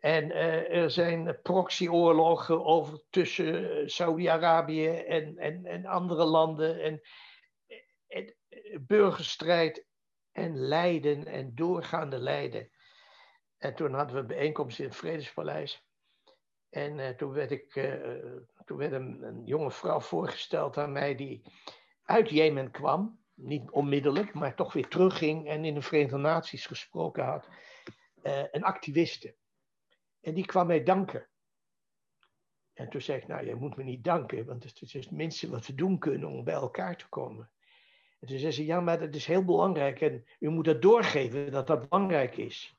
[0.00, 6.82] En uh, er zijn proxyoorlogen over tussen eh, Saudi-Arabië en, en, en andere landen.
[6.82, 7.00] En,
[8.06, 8.34] en,
[8.80, 9.86] burgerstrijd
[10.32, 12.70] en lijden en doorgaande lijden.
[13.58, 15.85] En toen hadden we een bijeenkomst in het Vredespaleis.
[16.70, 17.94] En uh, toen werd, ik, uh,
[18.64, 21.42] toen werd een, jonge vrouw voorgesteld aan mij die
[22.02, 23.18] uit Jemen kwam.
[23.34, 27.48] Niet onmiddellijk, maar toch weer terugging en in de Verenigde Naties gesproken had.
[28.22, 29.34] Uh, een activiste.
[30.20, 31.28] En die kwam mij danken.
[32.72, 35.50] En toen zei ik, nou, jij moet me niet danken, want het is het minste
[35.50, 37.50] wat we doen kunnen om bij elkaar te komen.
[38.20, 41.50] En toen zei ze, ja, maar dat is heel belangrijk en u moet dat doorgeven
[41.50, 42.76] dat dat belangrijk is.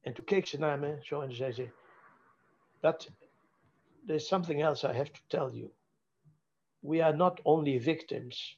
[0.00, 1.70] En toen keek ze naar me zo en zei ze,
[2.84, 3.06] that
[4.06, 5.70] there's something else I have to tell you.
[6.82, 8.56] We are not only victims.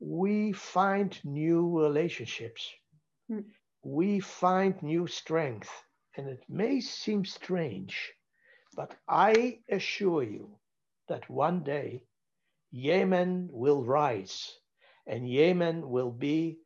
[0.00, 2.68] We find new relationships.
[3.28, 3.44] Hm.
[3.84, 5.70] We find new strength.
[6.16, 8.12] And it may seem strange,
[8.76, 10.58] but I assure you
[11.08, 12.02] that one day
[12.72, 14.58] Yemen will rise
[15.06, 16.58] and Yemen will be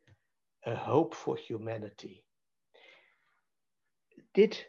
[0.65, 2.23] a hope for humanity.
[4.33, 4.65] Dit,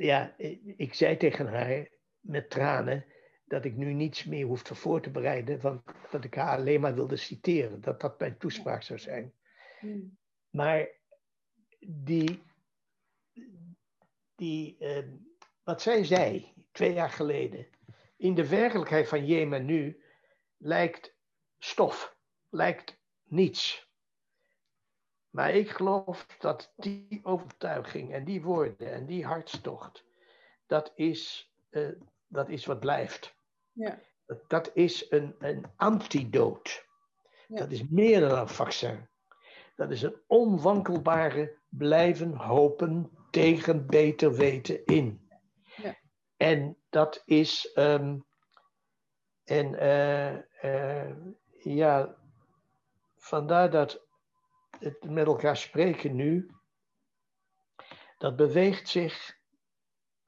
[0.00, 0.34] ja,
[0.76, 1.88] ik zei tegen haar
[2.20, 3.04] met tranen
[3.44, 6.94] dat ik nu niets meer hoefde voor te bereiden, want dat ik haar alleen maar
[6.94, 9.34] wilde citeren, dat dat mijn toespraak zou zijn.
[9.78, 10.18] Hmm.
[10.50, 10.88] Maar
[11.86, 12.42] die,
[14.34, 14.98] die, uh,
[15.62, 17.66] wat zij zei twee jaar geleden,
[18.16, 20.02] in de werkelijkheid van Jemen nu,
[20.56, 21.16] lijkt
[21.58, 22.16] stof,
[22.48, 23.89] lijkt niets.
[25.30, 30.04] Maar ik geloof dat die overtuiging en die woorden en die hartstocht,
[30.66, 31.88] dat is, uh,
[32.26, 33.34] dat is wat blijft.
[33.72, 33.98] Ja.
[34.48, 36.86] Dat is een, een antidoot.
[37.48, 37.56] Ja.
[37.56, 39.08] Dat is meer dan een vaccin.
[39.76, 45.28] Dat is een onwankelbare blijven hopen tegen beter weten in.
[45.76, 45.98] Ja.
[46.36, 48.24] En dat is um,
[49.44, 51.16] en uh, uh,
[51.58, 52.16] ja,
[53.16, 54.06] vandaar dat
[54.80, 56.50] het met elkaar spreken nu,
[58.18, 59.38] dat beweegt zich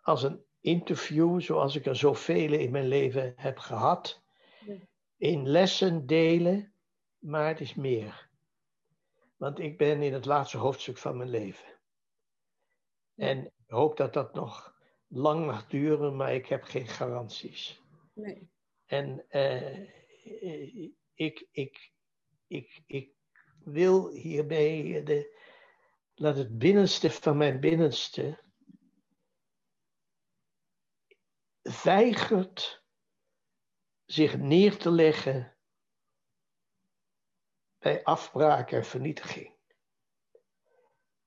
[0.00, 4.22] als een interview, zoals ik er zoveel in mijn leven heb gehad,
[5.16, 6.74] in lessen delen,
[7.18, 8.30] maar het is meer.
[9.36, 11.80] Want ik ben in het laatste hoofdstuk van mijn leven.
[13.14, 17.80] En ik hoop dat dat nog lang mag duren, maar ik heb geen garanties.
[18.12, 18.50] Nee.
[18.84, 19.88] En uh,
[21.14, 21.92] ik, ik,
[22.46, 23.14] ik, ik
[23.64, 25.38] wil hierbij de,
[26.14, 28.38] laat het binnenste van mijn binnenste
[31.82, 32.84] weigert
[34.04, 35.56] zich neer te leggen
[37.78, 39.54] bij afbraak en vernietiging,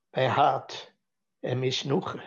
[0.09, 0.91] bij haat
[1.39, 2.23] en misnoegen,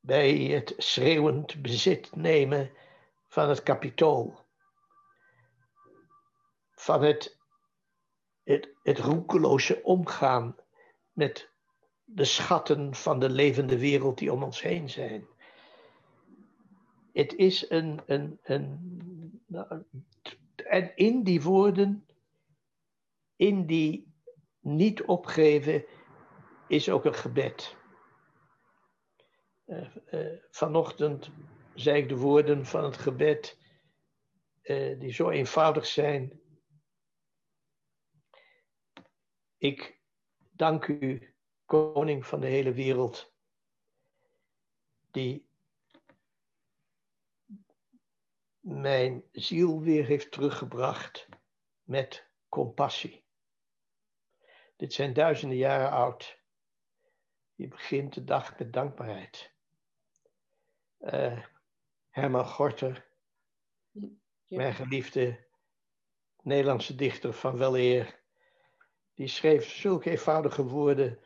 [0.00, 2.72] bij het schreeuwend bezit nemen
[3.28, 4.44] van het kapitool,
[6.70, 7.38] van het,
[8.44, 10.56] het, het roekeloze omgaan
[11.12, 11.50] met
[12.04, 15.26] de schatten van de levende wereld die om ons heen zijn.
[17.12, 19.02] Het is een, een, een,
[20.56, 22.06] en in die woorden,
[23.36, 24.12] in die
[24.60, 25.84] niet opgeven,
[26.68, 27.76] is ook een gebed.
[29.66, 31.30] Uh, uh, vanochtend
[31.74, 33.58] zei ik de woorden van het gebed,
[34.62, 36.40] uh, die zo eenvoudig zijn.
[39.64, 40.00] Ik
[40.52, 41.34] dank u,
[41.64, 43.32] koning van de hele wereld,
[45.10, 45.48] die
[48.60, 51.28] mijn ziel weer heeft teruggebracht
[51.82, 53.24] met compassie.
[54.76, 56.38] Dit zijn duizenden jaren oud.
[57.54, 59.52] Je begint de dag met dankbaarheid.
[61.00, 61.44] Uh,
[62.10, 63.08] Herman Gorter,
[64.46, 65.46] mijn geliefde
[66.42, 68.22] Nederlandse dichter van weleer,
[69.14, 71.18] die schreef zulke eenvoudige woorden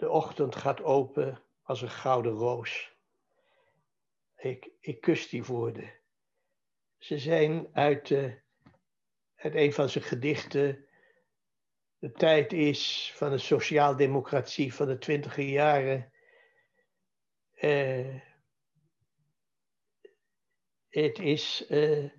[0.00, 2.96] De ochtend gaat open als een gouden roos.
[4.36, 5.92] Ik, ik kus die woorden.
[6.98, 8.12] Ze zijn uit,
[9.36, 10.86] uit een van zijn gedichten.
[11.98, 16.12] De tijd is van de sociaaldemocratie van de twintiger jaren.
[17.54, 18.20] Uh,
[20.88, 22.10] het is uh,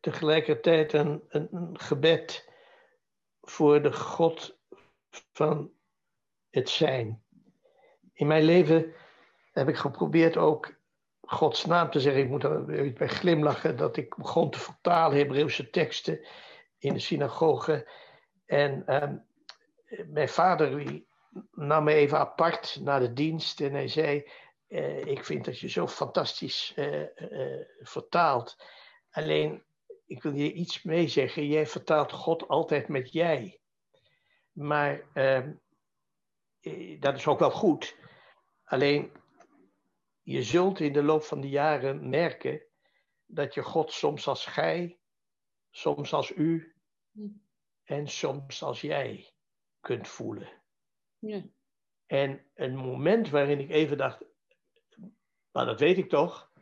[0.00, 2.52] tegelijkertijd een, een, gebed
[3.44, 4.58] voor de God
[5.32, 5.70] van
[6.50, 7.22] het zijn.
[8.12, 8.92] In mijn leven
[9.52, 10.74] heb ik geprobeerd ook
[11.20, 12.22] Gods naam te zeggen.
[12.22, 16.26] Ik moet er bij glimlachen dat ik begon te vertalen Hebreeuwse teksten
[16.78, 17.88] in de synagoge.
[18.46, 19.16] En ehm,
[20.06, 21.02] mijn vader
[21.50, 24.30] nam me even apart naar de dienst en hij zei:
[24.68, 28.56] eh, Ik vind dat je zo fantastisch uh, uh, vertaalt.
[29.10, 29.64] Alleen,
[30.06, 31.46] ik wil je iets meezeggen.
[31.46, 33.60] Jij vertaalt God altijd met jij.
[34.52, 35.52] Maar ehm,
[36.98, 37.96] dat is ook wel goed.
[38.64, 39.12] Alleen
[40.22, 42.62] je zult in de loop van de jaren merken
[43.26, 44.98] dat je God soms als gij,
[45.70, 46.74] soms als u
[47.84, 49.32] en soms als jij
[49.80, 50.62] kunt voelen.
[51.18, 51.42] Ja.
[52.06, 54.24] En een moment waarin ik even dacht,
[55.50, 56.52] maar dat weet ik toch,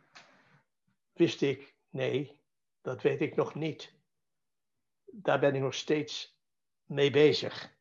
[1.13, 2.41] wist ik, nee,
[2.83, 3.93] dat weet ik nog niet.
[5.05, 6.37] Daar ben ik nog steeds
[6.85, 7.71] mee bezig.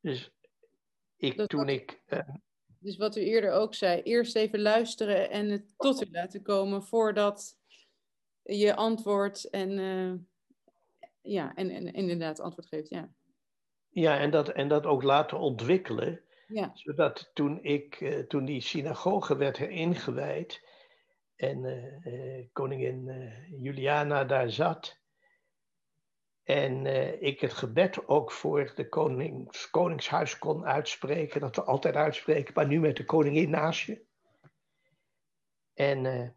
[0.00, 0.32] Dus
[1.16, 2.02] ik, toen ik.
[2.08, 2.20] Uh,
[2.78, 6.82] dus wat u eerder ook zei, eerst even luisteren en het tot u laten komen
[6.82, 7.58] voordat
[8.42, 10.12] je antwoord en, uh,
[11.20, 12.88] ja, en, en inderdaad antwoord geeft.
[12.88, 13.08] Ja,
[13.90, 16.20] ja en, dat, en dat ook laten ontwikkelen.
[16.46, 16.70] Ja.
[16.74, 20.63] Zodat toen, ik, uh, toen die synagoge werd ingewijd
[21.48, 23.10] en uh, koningin
[23.60, 25.02] Juliana daar zat,
[26.42, 26.86] en
[27.22, 32.66] ik het gebed ook voor de konings, koningshuis kon uitspreken, dat we altijd uitspreken, maar
[32.66, 34.04] nu met de koningin naast je.
[35.74, 36.34] En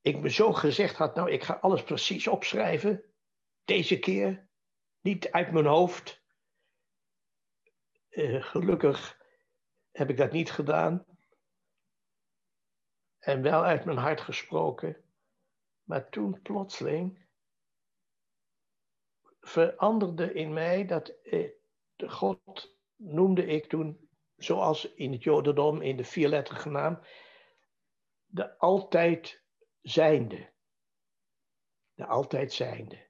[0.00, 3.04] ik me zo gezegd had, nou ik ga alles precies opschrijven,
[3.64, 4.48] deze keer,
[5.00, 6.22] niet uit mijn hoofd.
[8.38, 9.20] Gelukkig
[9.90, 11.06] heb ik dat niet gedaan.
[13.24, 14.96] En wel uit mijn hart gesproken.
[15.82, 17.26] Maar toen plotseling
[19.40, 21.50] veranderde in mij dat eh,
[21.96, 27.00] God noemde ik toen, zoals in het Jodendom in de vierletterige naam,
[28.26, 29.42] de altijd
[29.82, 30.52] zijnde.
[31.94, 33.06] De altijd zijnde.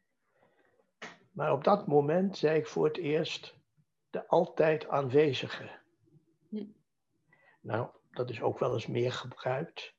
[1.31, 3.55] Maar op dat moment zei ik voor het eerst
[4.11, 5.71] de altijd aanwezige.
[6.49, 6.67] Hm.
[7.61, 9.94] Nou, dat is ook wel eens meer gebruikt,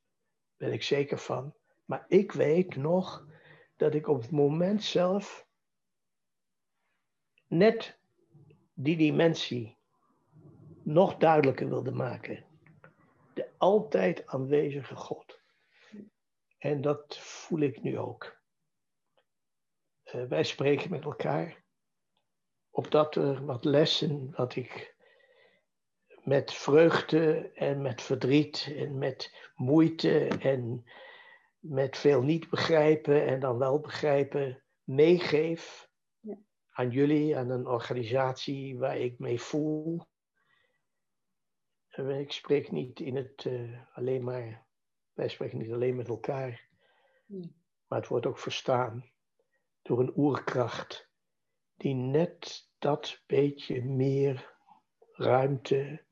[0.57, 1.56] ben ik zeker van.
[1.86, 3.27] Maar ik weet nog
[3.76, 5.48] dat ik op het moment zelf
[7.48, 7.99] net
[8.73, 9.77] die dimensie
[10.84, 12.45] nog duidelijker wilde maken.
[13.34, 15.44] De altijd aanwezige God.
[16.57, 18.41] En dat voel ik nu ook.
[20.06, 21.64] Uh, wij spreken met elkaar.
[22.69, 24.94] Opdat er wat lessen, wat ik
[26.26, 30.85] met vreugde en met verdriet en met moeite en
[31.60, 35.89] met veel niet begrijpen en dan wel begrijpen meegeef
[36.72, 40.06] aan jullie, aan een organisatie waar ik mee voel.
[41.97, 44.65] Ik spreek niet in het uh, alleen maar,
[45.14, 46.69] wij spreken niet alleen met elkaar,
[47.88, 49.11] maar het wordt ook verstaan
[49.81, 51.10] door een oerkracht
[51.76, 54.53] die net dat beetje meer
[55.11, 56.05] ruimte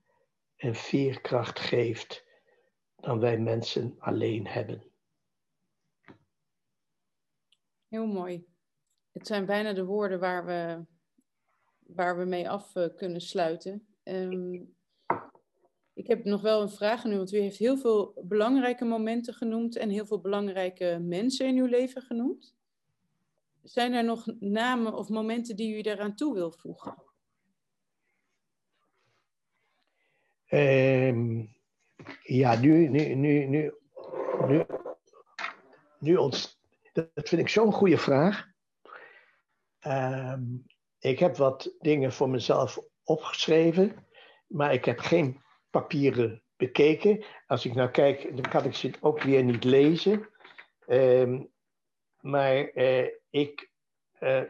[0.64, 2.26] en veerkracht geeft
[2.96, 4.84] dan wij mensen alleen hebben.
[7.88, 8.52] Heel mooi
[9.14, 10.86] het zijn bijna de woorden waar we,
[11.80, 13.88] waar we mee af uh, kunnen sluiten.
[14.04, 14.76] Um,
[15.94, 19.76] ik heb nog wel een vraag u, want u heeft heel veel belangrijke momenten genoemd
[19.76, 22.56] en heel veel belangrijke mensen in uw leven genoemd.
[23.64, 26.92] Zijn er nog namen of momenten die u daaraan toe wil voegen?
[26.92, 27.12] Um,
[32.22, 33.46] ja, nu, nu, nu,
[34.48, 34.66] nu,
[36.00, 36.60] nu, ons,
[36.94, 38.52] dat vind ik zo'n goede vraag.
[39.88, 40.66] Um,
[41.00, 44.08] ik heb wat dingen voor mezelf opgeschreven,
[44.48, 47.26] maar ik heb geen papieren bekeken.
[47.48, 50.30] Als ik nou kijk, dan kan ik ze ook weer niet lezen.
[50.88, 51.52] Um,
[52.20, 53.72] maar uh, ik,
[54.20, 54.44] uh,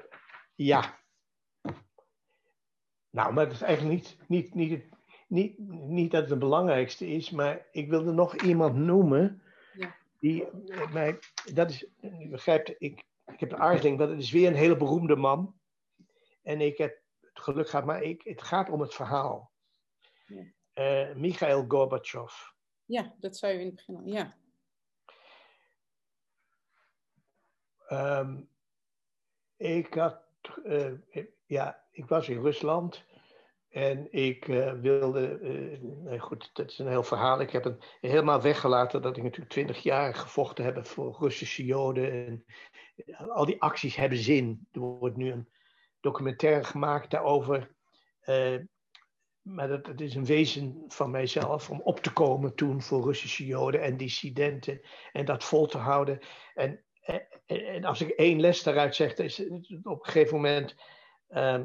[0.55, 1.01] ja.
[3.09, 4.83] Nou, maar dat is eigenlijk niet, niet, niet,
[5.33, 9.41] niet, niet dat het het belangrijkste is, maar ik wilde nog iemand noemen.
[9.73, 9.95] Ja.
[10.19, 11.19] Die uh, mij,
[11.53, 14.77] dat is, u begrijpt, ik, ik heb de aarzeling, want het is weer een hele
[14.77, 15.59] beroemde man.
[16.41, 19.51] En ik heb het geluk gehad, maar ik, het gaat om het verhaal.
[20.75, 22.33] Uh, Mikhail Gorbachev.
[22.85, 24.35] Ja, dat zou je in het begin al, ja.
[28.19, 28.49] Um,
[29.57, 30.21] ik had,
[30.65, 30.93] uh,
[31.45, 33.03] ja, ik was in Rusland
[33.73, 35.39] en ik uh, wilde,
[36.05, 37.41] uh, goed, dat is een heel verhaal.
[37.41, 42.11] Ik heb het helemaal weggelaten dat ik natuurlijk twintig jaar gevochten heb voor Russische Joden.
[42.11, 42.45] En
[43.29, 44.67] al die acties hebben zin.
[44.71, 45.49] Er wordt nu een
[45.99, 47.75] documentaire gemaakt daarover.
[49.41, 53.81] Maar dat, is een wezen van mijzelf om op te komen toen voor Russische Joden
[53.81, 54.81] en dissidenten
[55.11, 56.19] en dat vol te houden.
[56.53, 56.83] En,
[57.45, 59.39] en, als ik één les daaruit zeg, is
[59.83, 60.75] op een gegeven moment
[61.29, 61.59] uh,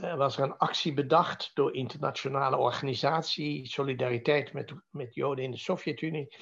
[0.00, 6.36] was er een actie bedacht door internationale organisatie Solidariteit met, met Joden in de Sovjet-Unie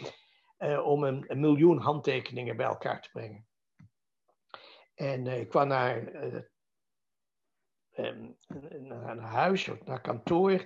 [0.59, 3.47] uh, om een, een, miljoen handtekeningen bij elkaar te brengen.
[4.95, 6.13] En uh, ik kwam naar
[8.01, 8.27] Ehm,
[8.79, 10.65] naar een huis naar kantoor.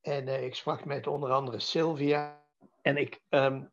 [0.00, 2.44] En uh, ik sprak met onder andere Sylvia.
[2.82, 3.72] En ik, um,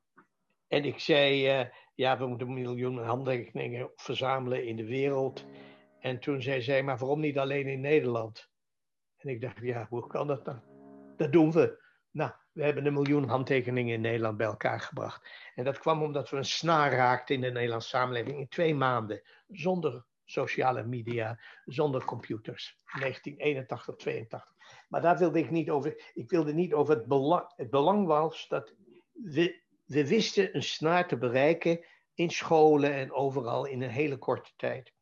[0.67, 5.45] en ik zei, uh, ja, we moeten miljoenen handtekeningen verzamelen in de wereld.
[6.01, 8.49] En toen zei zij, maar waarom niet alleen in Nederland?
[9.17, 10.61] En ik dacht, ja, hoe kan dat dan?
[11.17, 11.83] Dat doen we.
[12.11, 15.29] Nou, we hebben een miljoen handtekeningen in Nederland bij elkaar gebracht.
[15.55, 19.21] En dat kwam omdat we een snaar raakten in de Nederlandse samenleving in twee maanden.
[19.47, 22.79] Zonder sociale media, zonder computers.
[22.99, 24.53] 1981, 82.
[24.89, 26.11] Maar daar wilde ik niet over.
[26.13, 27.51] Ik wilde niet over het belang.
[27.55, 28.73] Het belang was dat
[29.11, 34.51] we, we wisten een snaar te bereiken in scholen en overal in een hele korte
[34.55, 34.93] tijd.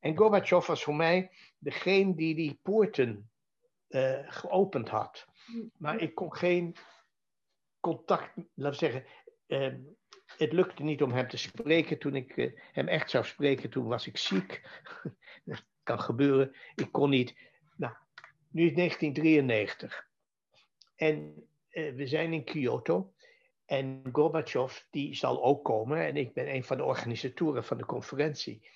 [0.00, 3.30] En Gorbachev was voor mij degene die die poorten
[3.88, 5.26] uh, geopend had.
[5.76, 6.76] Maar ik kon geen
[7.80, 9.04] contact, laten we zeggen,
[9.46, 9.74] uh,
[10.36, 11.98] het lukte niet om hem te spreken.
[11.98, 14.62] Toen ik uh, hem echt zou spreken, toen was ik ziek.
[15.44, 16.56] dat kan gebeuren.
[16.74, 17.34] Ik kon niet.
[17.76, 17.94] Nou,
[18.50, 20.08] nu is 1993.
[20.96, 23.12] En uh, we zijn in Kyoto.
[23.64, 26.06] En Gorbachev, die zal ook komen.
[26.06, 28.68] En ik ben een van de organisatoren van de conferentie.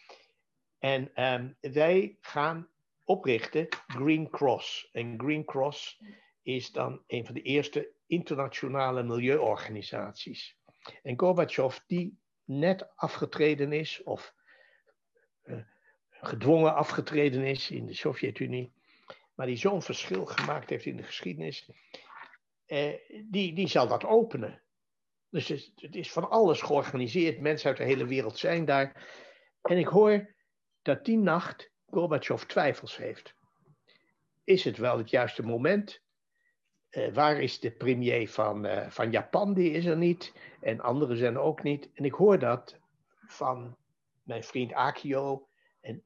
[0.85, 2.69] En um, wij gaan
[3.05, 4.89] oprichten Green Cross.
[4.93, 6.01] En Green Cross
[6.43, 10.57] is dan een van de eerste internationale milieuorganisaties.
[11.03, 14.35] En Gorbachev, die net afgetreden is, of
[15.45, 15.59] uh,
[16.11, 18.73] gedwongen afgetreden is in de Sovjet-Unie,
[19.35, 21.71] maar die zo'n verschil gemaakt heeft in de geschiedenis,
[22.67, 22.95] uh,
[23.25, 24.63] die, die zal dat openen.
[25.31, 29.07] Dus het is van alles georganiseerd, mensen uit de hele wereld zijn daar.
[29.63, 30.34] En ik hoor
[30.85, 33.35] dat die nacht Gorbachev twijfels heeft.
[34.45, 36.03] Is het wel het juiste moment?
[36.91, 39.55] Uh, waar is de premier van, uh, van Japan?
[39.55, 40.33] Die is er niet.
[40.61, 41.91] En anderen zijn er ook niet.
[41.95, 42.79] En ik hoor dat
[43.27, 43.77] van
[44.23, 45.49] mijn vriend Akio.
[45.81, 46.05] En,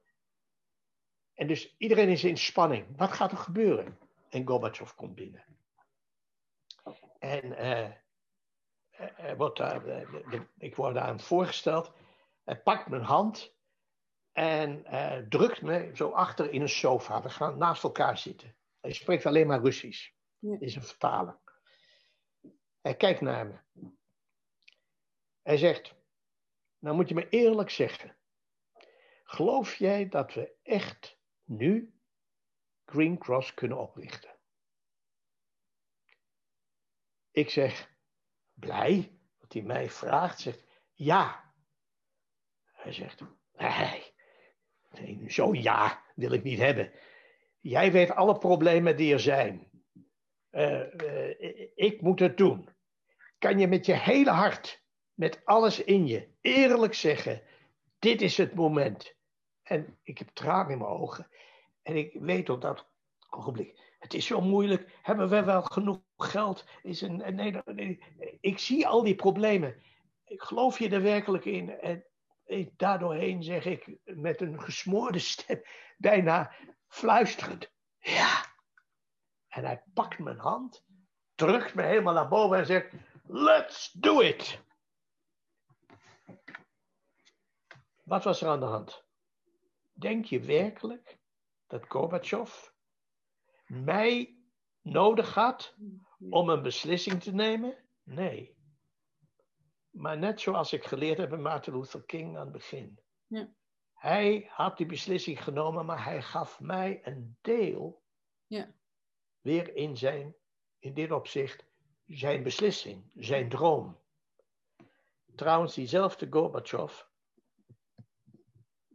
[1.35, 2.97] en dus iedereen is in spanning.
[2.97, 3.99] Wat gaat er gebeuren?
[4.29, 5.45] En Gorbachev komt binnen.
[7.19, 10.07] En uh, wordt daar,
[10.59, 11.93] ik word aan voorgesteld.
[12.45, 13.57] Hij pakt mijn hand
[14.39, 17.23] en drukt me zo achter in een sofa.
[17.23, 18.57] We gaan naast elkaar zitten.
[18.81, 20.11] Hij spreekt alleen maar Russisch.
[20.39, 20.57] Ja.
[20.61, 21.39] Is een vertaler.
[22.81, 23.91] Hij kijkt naar me.
[25.43, 25.95] Hij zegt,
[26.79, 28.17] nou moet je me eerlijk zeggen.
[29.25, 32.01] Geloof jij dat we echt nu
[32.85, 34.37] Green Cross kunnen oprichten?
[37.31, 37.91] Ik zeg,
[38.53, 41.53] blij dat hij mij vraagt, zegt, ja.
[42.73, 43.21] Hij zegt,
[43.53, 44.08] nee,
[45.01, 46.93] nee zo'n ja wil ik niet hebben.
[47.61, 49.71] Jij weet alle problemen die er zijn.
[50.51, 51.35] Uh, uh,
[51.75, 52.69] ik moet het doen.
[53.39, 54.83] Kan je met je hele hart,
[55.15, 57.43] met alles in je, eerlijk zeggen:
[57.99, 59.15] dit is het moment.
[59.63, 61.29] En ik heb tranen in mijn ogen.
[61.83, 62.89] En ik weet op dat
[63.31, 64.99] ogenblik: het is zo moeilijk.
[65.03, 66.65] Hebben we wel genoeg geld?
[66.83, 67.99] Is een, nee, nee,
[68.41, 69.83] ik zie al die problemen.
[70.25, 71.71] Ik geloof je er werkelijk in?
[71.71, 72.05] En
[72.77, 75.63] daardoorheen zeg ik met een gesmoorde stem,
[75.97, 76.55] bijna
[76.89, 78.47] fluisterend: ja.
[79.49, 80.85] En hij pakt mijn hand,
[81.35, 82.93] drukt me helemaal naar boven en zegt:
[83.25, 84.67] Let's do it!
[88.05, 89.05] Wat was er aan de hand?
[89.93, 91.19] Denk je werkelijk
[91.67, 92.71] dat Gorbachev
[93.67, 94.39] mij
[94.81, 95.75] nodig had
[96.31, 97.77] om een beslissing te nemen?
[98.03, 98.58] Nee.
[99.99, 103.01] Maar net zoals ik geleerd heb bij Martin Luther King aan het begin.
[103.27, 103.49] Ja.
[103.93, 108.03] Hij had die beslissing genomen, maar hij gaf mij een deel
[108.47, 108.75] ja
[109.41, 110.35] weer in zijn,
[110.79, 111.65] in dit opzicht,
[112.07, 113.99] zijn beslissing, zijn droom.
[115.35, 117.03] Trouwens, diezelfde Gorbachev,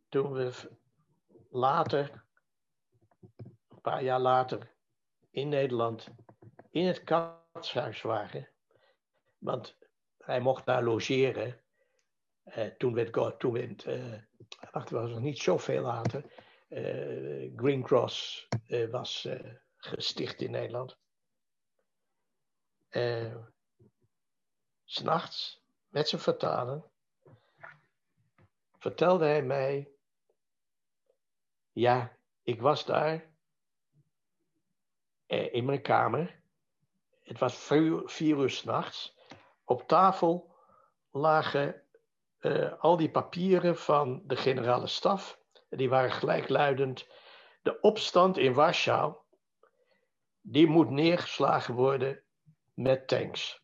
[0.09, 0.71] toen we
[1.49, 2.25] later,
[3.67, 4.73] een paar jaar later,
[5.29, 6.07] in Nederland
[6.71, 8.49] in het katshuis waren.
[9.37, 9.77] Want
[10.23, 11.61] hij mocht daar logeren.
[12.45, 14.21] Uh, toen werd, toen werd uh,
[14.71, 16.23] wacht, was nog niet zoveel later.
[16.69, 18.47] Uh, Green Cross
[18.91, 19.27] was
[19.75, 20.97] gesticht in Nederland.
[24.83, 26.91] S'nachts, met zijn vertalen,
[28.77, 29.91] vertelde hij mij:
[31.71, 33.31] Ja, ik was daar
[35.25, 36.41] in mijn kamer.
[37.21, 39.15] Het was vier, vier uur s'nachts.
[39.63, 40.55] Op tafel
[41.11, 41.81] lagen
[42.39, 45.39] uh, al die papieren van de generale staf.
[45.69, 47.07] Die waren gelijkluidend.
[47.61, 49.15] De opstand in Warschau,
[50.41, 52.23] die moet neergeslagen worden
[52.73, 53.61] met tanks.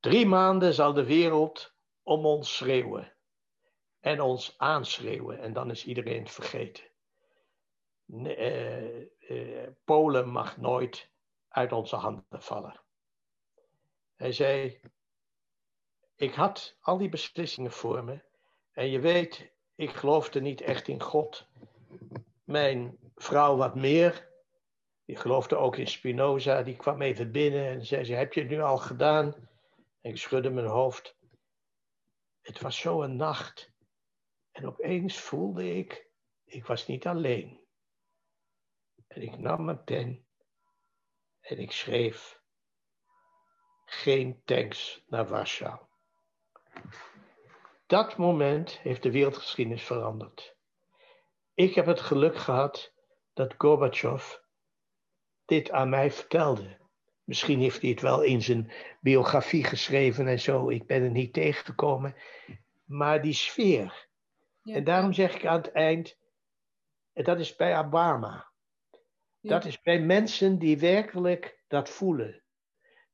[0.00, 3.12] Drie maanden zal de wereld om ons schreeuwen
[4.00, 6.84] en ons aanschreeuwen en dan is iedereen het vergeten.
[8.06, 9.00] Uh,
[9.30, 11.10] uh, Polen mag nooit
[11.48, 12.80] uit onze handen vallen.
[14.18, 14.80] Hij zei,
[16.14, 18.22] ik had al die beslissingen voor me.
[18.72, 21.46] En je weet, ik geloofde niet echt in God.
[22.44, 24.28] Mijn vrouw wat meer.
[25.04, 26.62] Die geloofde ook in Spinoza.
[26.62, 29.34] Die kwam even binnen en zei: Heb je het nu al gedaan?
[30.00, 31.16] En ik schudde mijn hoofd.
[32.40, 33.70] Het was zo een nacht.
[34.52, 36.10] En opeens voelde ik,
[36.44, 37.60] ik was niet alleen.
[39.06, 40.26] En ik nam mijn pen
[41.40, 42.37] en ik schreef:
[43.90, 45.78] Geen tanks naar Warschau.
[47.86, 50.56] Dat moment heeft de wereldgeschiedenis veranderd.
[51.54, 52.92] Ik heb het geluk gehad
[53.34, 54.36] dat Gorbachev
[55.44, 56.76] dit aan mij vertelde.
[57.24, 60.70] Misschien heeft hij het wel in zijn biografie geschreven en zo.
[60.70, 62.14] Ik ben er niet tegengekomen.
[62.84, 64.08] Maar die sfeer.
[64.64, 66.18] En daarom zeg ik aan het eind,
[67.12, 68.50] dat is bij Obama.
[69.40, 72.42] Dat is bij mensen die werkelijk dat voelen.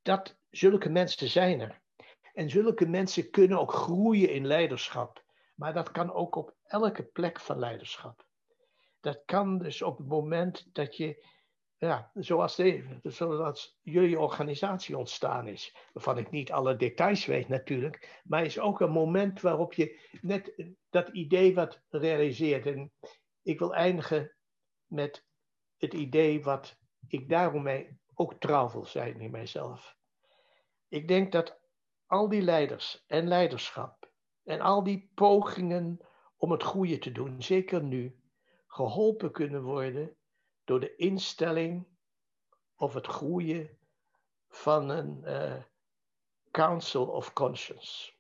[0.05, 1.81] Dat, zulke mensen zijn er.
[2.33, 5.25] En zulke mensen kunnen ook groeien in leiderschap.
[5.55, 8.27] Maar dat kan ook op elke plek van leiderschap.
[9.01, 11.27] Dat kan dus op het moment dat je,
[11.77, 18.23] ja, zoals, de, zoals jullie organisatie ontstaan is, waarvan ik niet alle details weet natuurlijk,
[18.25, 22.67] maar is ook een moment waarop je net dat idee wat realiseert.
[22.67, 22.93] En
[23.43, 24.37] ik wil eindigen
[24.87, 25.27] met
[25.77, 29.97] het idee wat ik daarom mee ook trouw wil zijn in mijzelf.
[30.89, 31.61] Ik denk dat
[32.07, 34.11] al die leiders en leiderschap
[34.43, 35.99] en al die pogingen
[36.37, 38.23] om het goede te doen, zeker nu,
[38.67, 40.17] geholpen kunnen worden
[40.65, 41.87] door de instelling
[42.77, 43.79] of het groeien
[44.49, 45.63] van een uh,
[46.51, 48.13] Council of Conscience,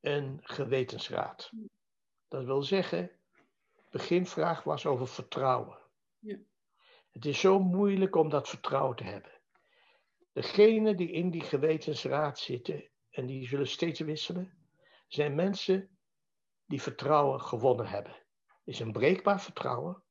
[0.00, 1.50] een gewetensraad.
[2.28, 3.10] Dat wil zeggen,
[3.90, 5.78] beginvraag was over vertrouwen.
[6.18, 6.38] Ja.
[7.12, 9.30] Het is zo moeilijk om dat vertrouwen te hebben.
[10.32, 14.52] Degenen die in die gewetensraad zitten, en die zullen steeds wisselen,
[15.08, 15.98] zijn mensen
[16.66, 18.16] die vertrouwen gewonnen hebben.
[18.64, 20.02] Is een breekbaar vertrouwen.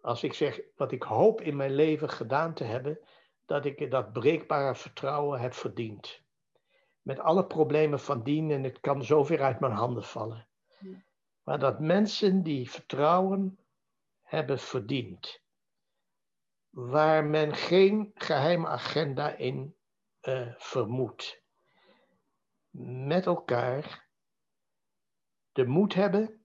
[0.00, 2.98] Als ik zeg wat ik hoop in mijn leven gedaan te hebben,
[3.46, 6.22] dat ik dat breekbare vertrouwen heb verdiend.
[7.02, 10.46] Met alle problemen van dien en het kan zover uit mijn handen vallen.
[11.42, 13.58] Maar dat mensen die vertrouwen
[14.22, 15.42] hebben verdiend
[16.70, 19.76] waar men geen geheime agenda in
[20.22, 21.42] uh, vermoedt.
[23.06, 24.08] Met elkaar
[25.52, 26.44] de moed hebben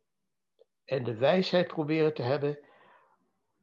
[0.85, 2.59] en de wijsheid proberen te hebben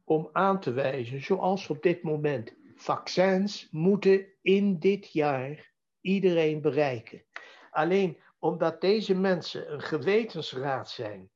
[0.05, 7.24] om aan te wijzen, zoals op dit moment, vaccins moeten in dit jaar iedereen bereiken.
[7.70, 11.30] Alleen omdat deze mensen een gewetensraad zijn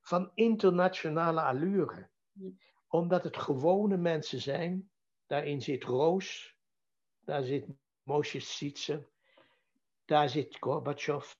[0.00, 2.08] van internationale allure,
[2.94, 4.90] omdat het gewone mensen zijn.
[5.26, 6.56] Daarin zit Roos,
[7.24, 7.66] daar zit
[8.02, 9.08] Moshe Sietse,
[10.04, 11.32] daar zit Gorbachev.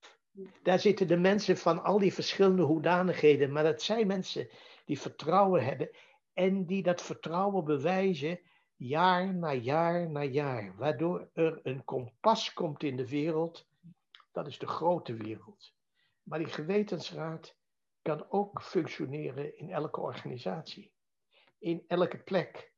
[0.62, 3.52] Daar zitten de mensen van al die verschillende hoedanigheden.
[3.52, 4.48] Maar dat zijn mensen
[4.84, 5.90] die vertrouwen hebben
[6.32, 8.40] en die dat vertrouwen bewijzen
[8.76, 10.76] jaar na jaar na jaar.
[10.76, 13.66] Waardoor er een kompas komt in de wereld.
[14.32, 15.72] Dat is de grote wereld.
[16.22, 17.56] Maar die gewetensraad
[18.02, 20.93] kan ook functioneren in elke organisatie
[21.64, 22.72] in elke plek.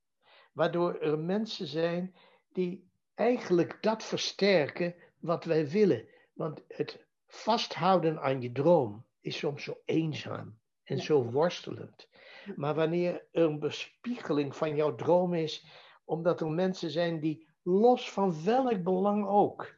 [0.53, 2.15] Waardoor er mensen zijn
[2.53, 6.09] die eigenlijk dat versterken wat wij willen.
[6.33, 12.09] Want het vasthouden aan je droom is soms zo eenzaam en zo worstelend.
[12.57, 15.67] Maar wanneer er een bespiegeling van jouw droom is,
[16.05, 19.75] omdat er mensen zijn die los van welk belang ook,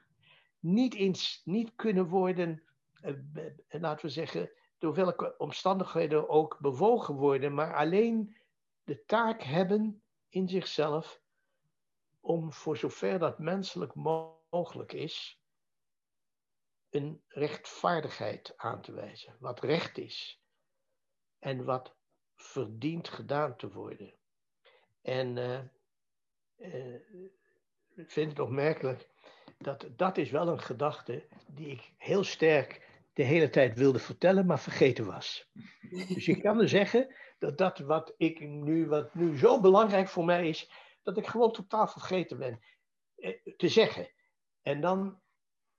[0.60, 2.62] niet, eens, niet kunnen worden,
[3.00, 3.14] eh,
[3.68, 8.36] laten we zeggen, door welke omstandigheden ook bewogen worden, maar alleen
[8.88, 11.20] de taak hebben in zichzelf
[12.20, 13.94] om voor zover dat menselijk
[14.50, 15.40] mogelijk is,
[16.90, 19.36] een rechtvaardigheid aan te wijzen.
[19.38, 20.42] Wat recht is
[21.38, 21.94] en wat
[22.34, 24.14] verdient gedaan te worden.
[25.02, 25.60] En uh,
[26.56, 26.94] uh,
[27.94, 29.08] ik vind het opmerkelijk
[29.58, 34.46] dat dat is wel een gedachte die ik heel sterk de hele tijd wilde vertellen,
[34.46, 35.50] maar vergeten was.
[35.90, 40.24] Dus je kan er zeggen dat dat wat ik nu, wat nu zo belangrijk voor
[40.24, 40.70] mij is,
[41.02, 42.60] dat ik gewoon totaal vergeten ben
[43.16, 44.10] eh, te zeggen.
[44.62, 45.20] En dan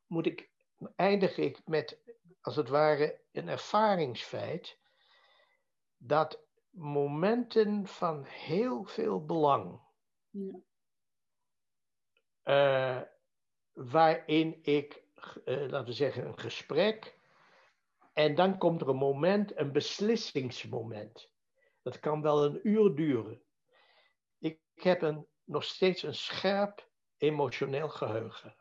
[0.08, 0.50] moet ik,
[0.96, 2.00] eindig ik met,
[2.42, 4.78] als het ware, een ervaringsfeit
[5.98, 9.82] dat momenten van heel veel belang,
[10.30, 10.60] ja.
[12.44, 13.02] uh,
[13.74, 15.04] waarin ik,
[15.46, 17.18] uh, laten we zeggen, een gesprek,
[18.14, 21.32] en dan komt er een moment, een beslissingsmoment.
[21.90, 23.42] Dat kan wel een uur duren.
[24.40, 28.56] Ik, heb een, nog steeds een scherp emotioneel geheugen.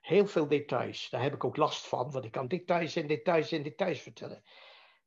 [0.00, 3.52] Heel veel details, daar heb ik ook last van, want ik kan details en details
[3.52, 4.42] en details vertellen.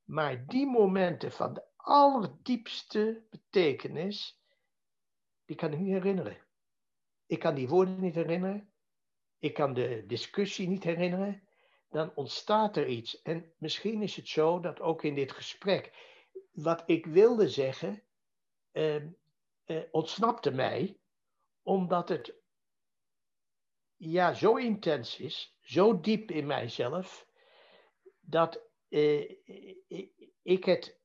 [0.04, 4.42] Maar die momenten van de allerdiepste betekenis,
[5.44, 6.38] die kan ik niet herinneren.
[7.26, 8.72] Ik kan die woorden niet herinneren.
[9.38, 11.48] Ik kan de discussie niet herinneren.
[11.88, 13.22] Dan ontstaat er iets.
[13.22, 15.92] En misschien is het zo dat ook in dit gesprek,
[16.62, 18.02] wat ik wilde zeggen,
[18.70, 18.96] eh,
[19.64, 20.98] eh, ontsnapte mij,
[21.62, 22.34] omdat het
[23.96, 27.26] ja, zo intens is, zo diep in mijzelf,
[28.20, 29.30] dat eh,
[30.42, 30.96] ik het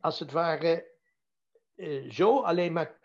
[0.00, 0.96] als het ware
[1.74, 2.98] uh, zo alleen maar,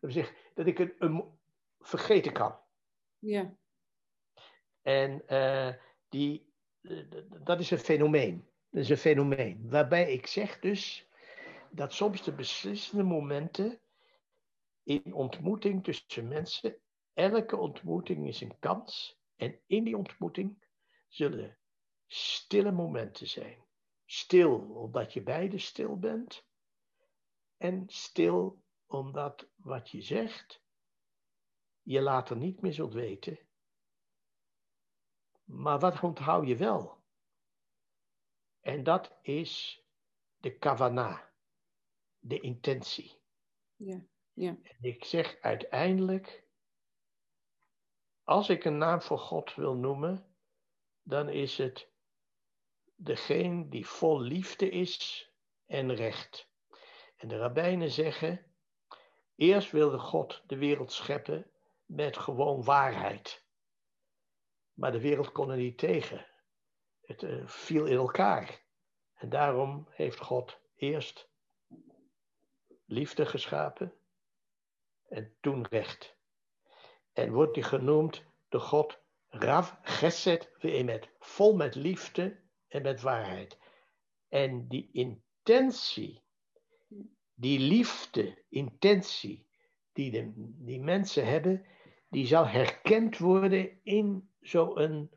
[0.54, 1.38] dat ik het um,
[1.78, 2.58] vergeten kan.
[3.18, 3.56] Ja.
[4.82, 5.74] En uh,
[6.08, 6.52] die,
[7.42, 8.48] dat is een fenomeen.
[8.74, 9.70] Dat is een fenomeen.
[9.70, 11.08] Waarbij ik zeg dus
[11.70, 13.80] dat soms de beslissende momenten
[14.82, 16.76] in ontmoeting tussen mensen,
[17.12, 19.18] elke ontmoeting is een kans.
[19.36, 20.66] En in die ontmoeting
[21.08, 21.58] zullen
[22.06, 23.64] stille momenten zijn.
[24.04, 26.46] Stil omdat je beide stil bent.
[27.56, 30.62] En stil omdat wat je zegt,
[31.82, 33.38] je later niet meer zult weten.
[35.44, 37.03] Maar wat onthoud je wel?
[38.64, 39.82] En dat is
[40.36, 41.30] de kavana,
[42.18, 43.20] de intentie.
[43.76, 44.56] Ja, ja.
[44.62, 46.44] En ik zeg uiteindelijk,
[48.22, 50.36] als ik een naam voor God wil noemen,
[51.02, 51.88] dan is het
[52.94, 55.28] degene die vol liefde is
[55.66, 56.48] en recht.
[57.16, 58.54] En de rabbijnen zeggen,
[59.34, 61.50] eerst wilde God de wereld scheppen
[61.84, 63.44] met gewoon waarheid.
[64.72, 66.32] Maar de wereld kon er niet tegen.
[67.06, 68.62] Het uh, viel in elkaar.
[69.14, 71.28] En daarom heeft God eerst
[72.84, 73.92] liefde geschapen
[75.08, 76.16] en toen recht.
[77.12, 83.58] En wordt hij genoemd de God Rav Geset Ve'emet, vol met liefde en met waarheid.
[84.28, 86.22] En die intentie,
[87.34, 89.46] die liefde, intentie,
[89.92, 90.32] die de,
[90.64, 91.66] die mensen hebben,
[92.08, 95.10] die zal herkend worden in zo'n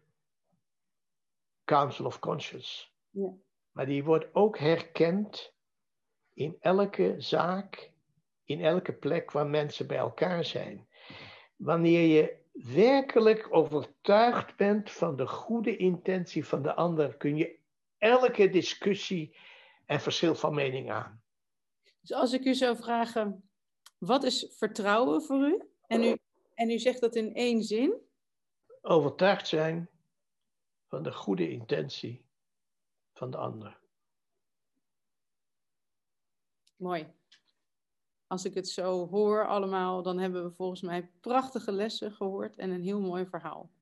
[1.68, 2.86] Council of Conscience.
[3.10, 3.34] Ja.
[3.72, 5.54] Maar die wordt ook herkend
[6.34, 7.92] in elke zaak,
[8.44, 10.88] in elke plek waar mensen bij elkaar zijn.
[11.56, 12.38] Wanneer je
[12.74, 17.60] werkelijk overtuigd bent van de goede intentie van de ander, kun je
[17.98, 19.38] elke discussie
[19.86, 21.22] en verschil van mening aan.
[22.02, 23.50] Dus als ik u zou vragen,
[23.98, 25.62] wat is vertrouwen voor u?
[25.88, 26.18] En u,
[26.54, 28.02] en u zegt dat in één zin?
[28.82, 29.90] Overtuigd zijn
[30.88, 32.26] van de goede intentie
[33.14, 33.80] van de ander.
[36.76, 37.16] Mooi
[38.28, 42.70] als ik het zo hoor allemaal, dan hebben we volgens mij prachtige lessen gehoord en
[42.70, 43.72] een heel mooi verhaal.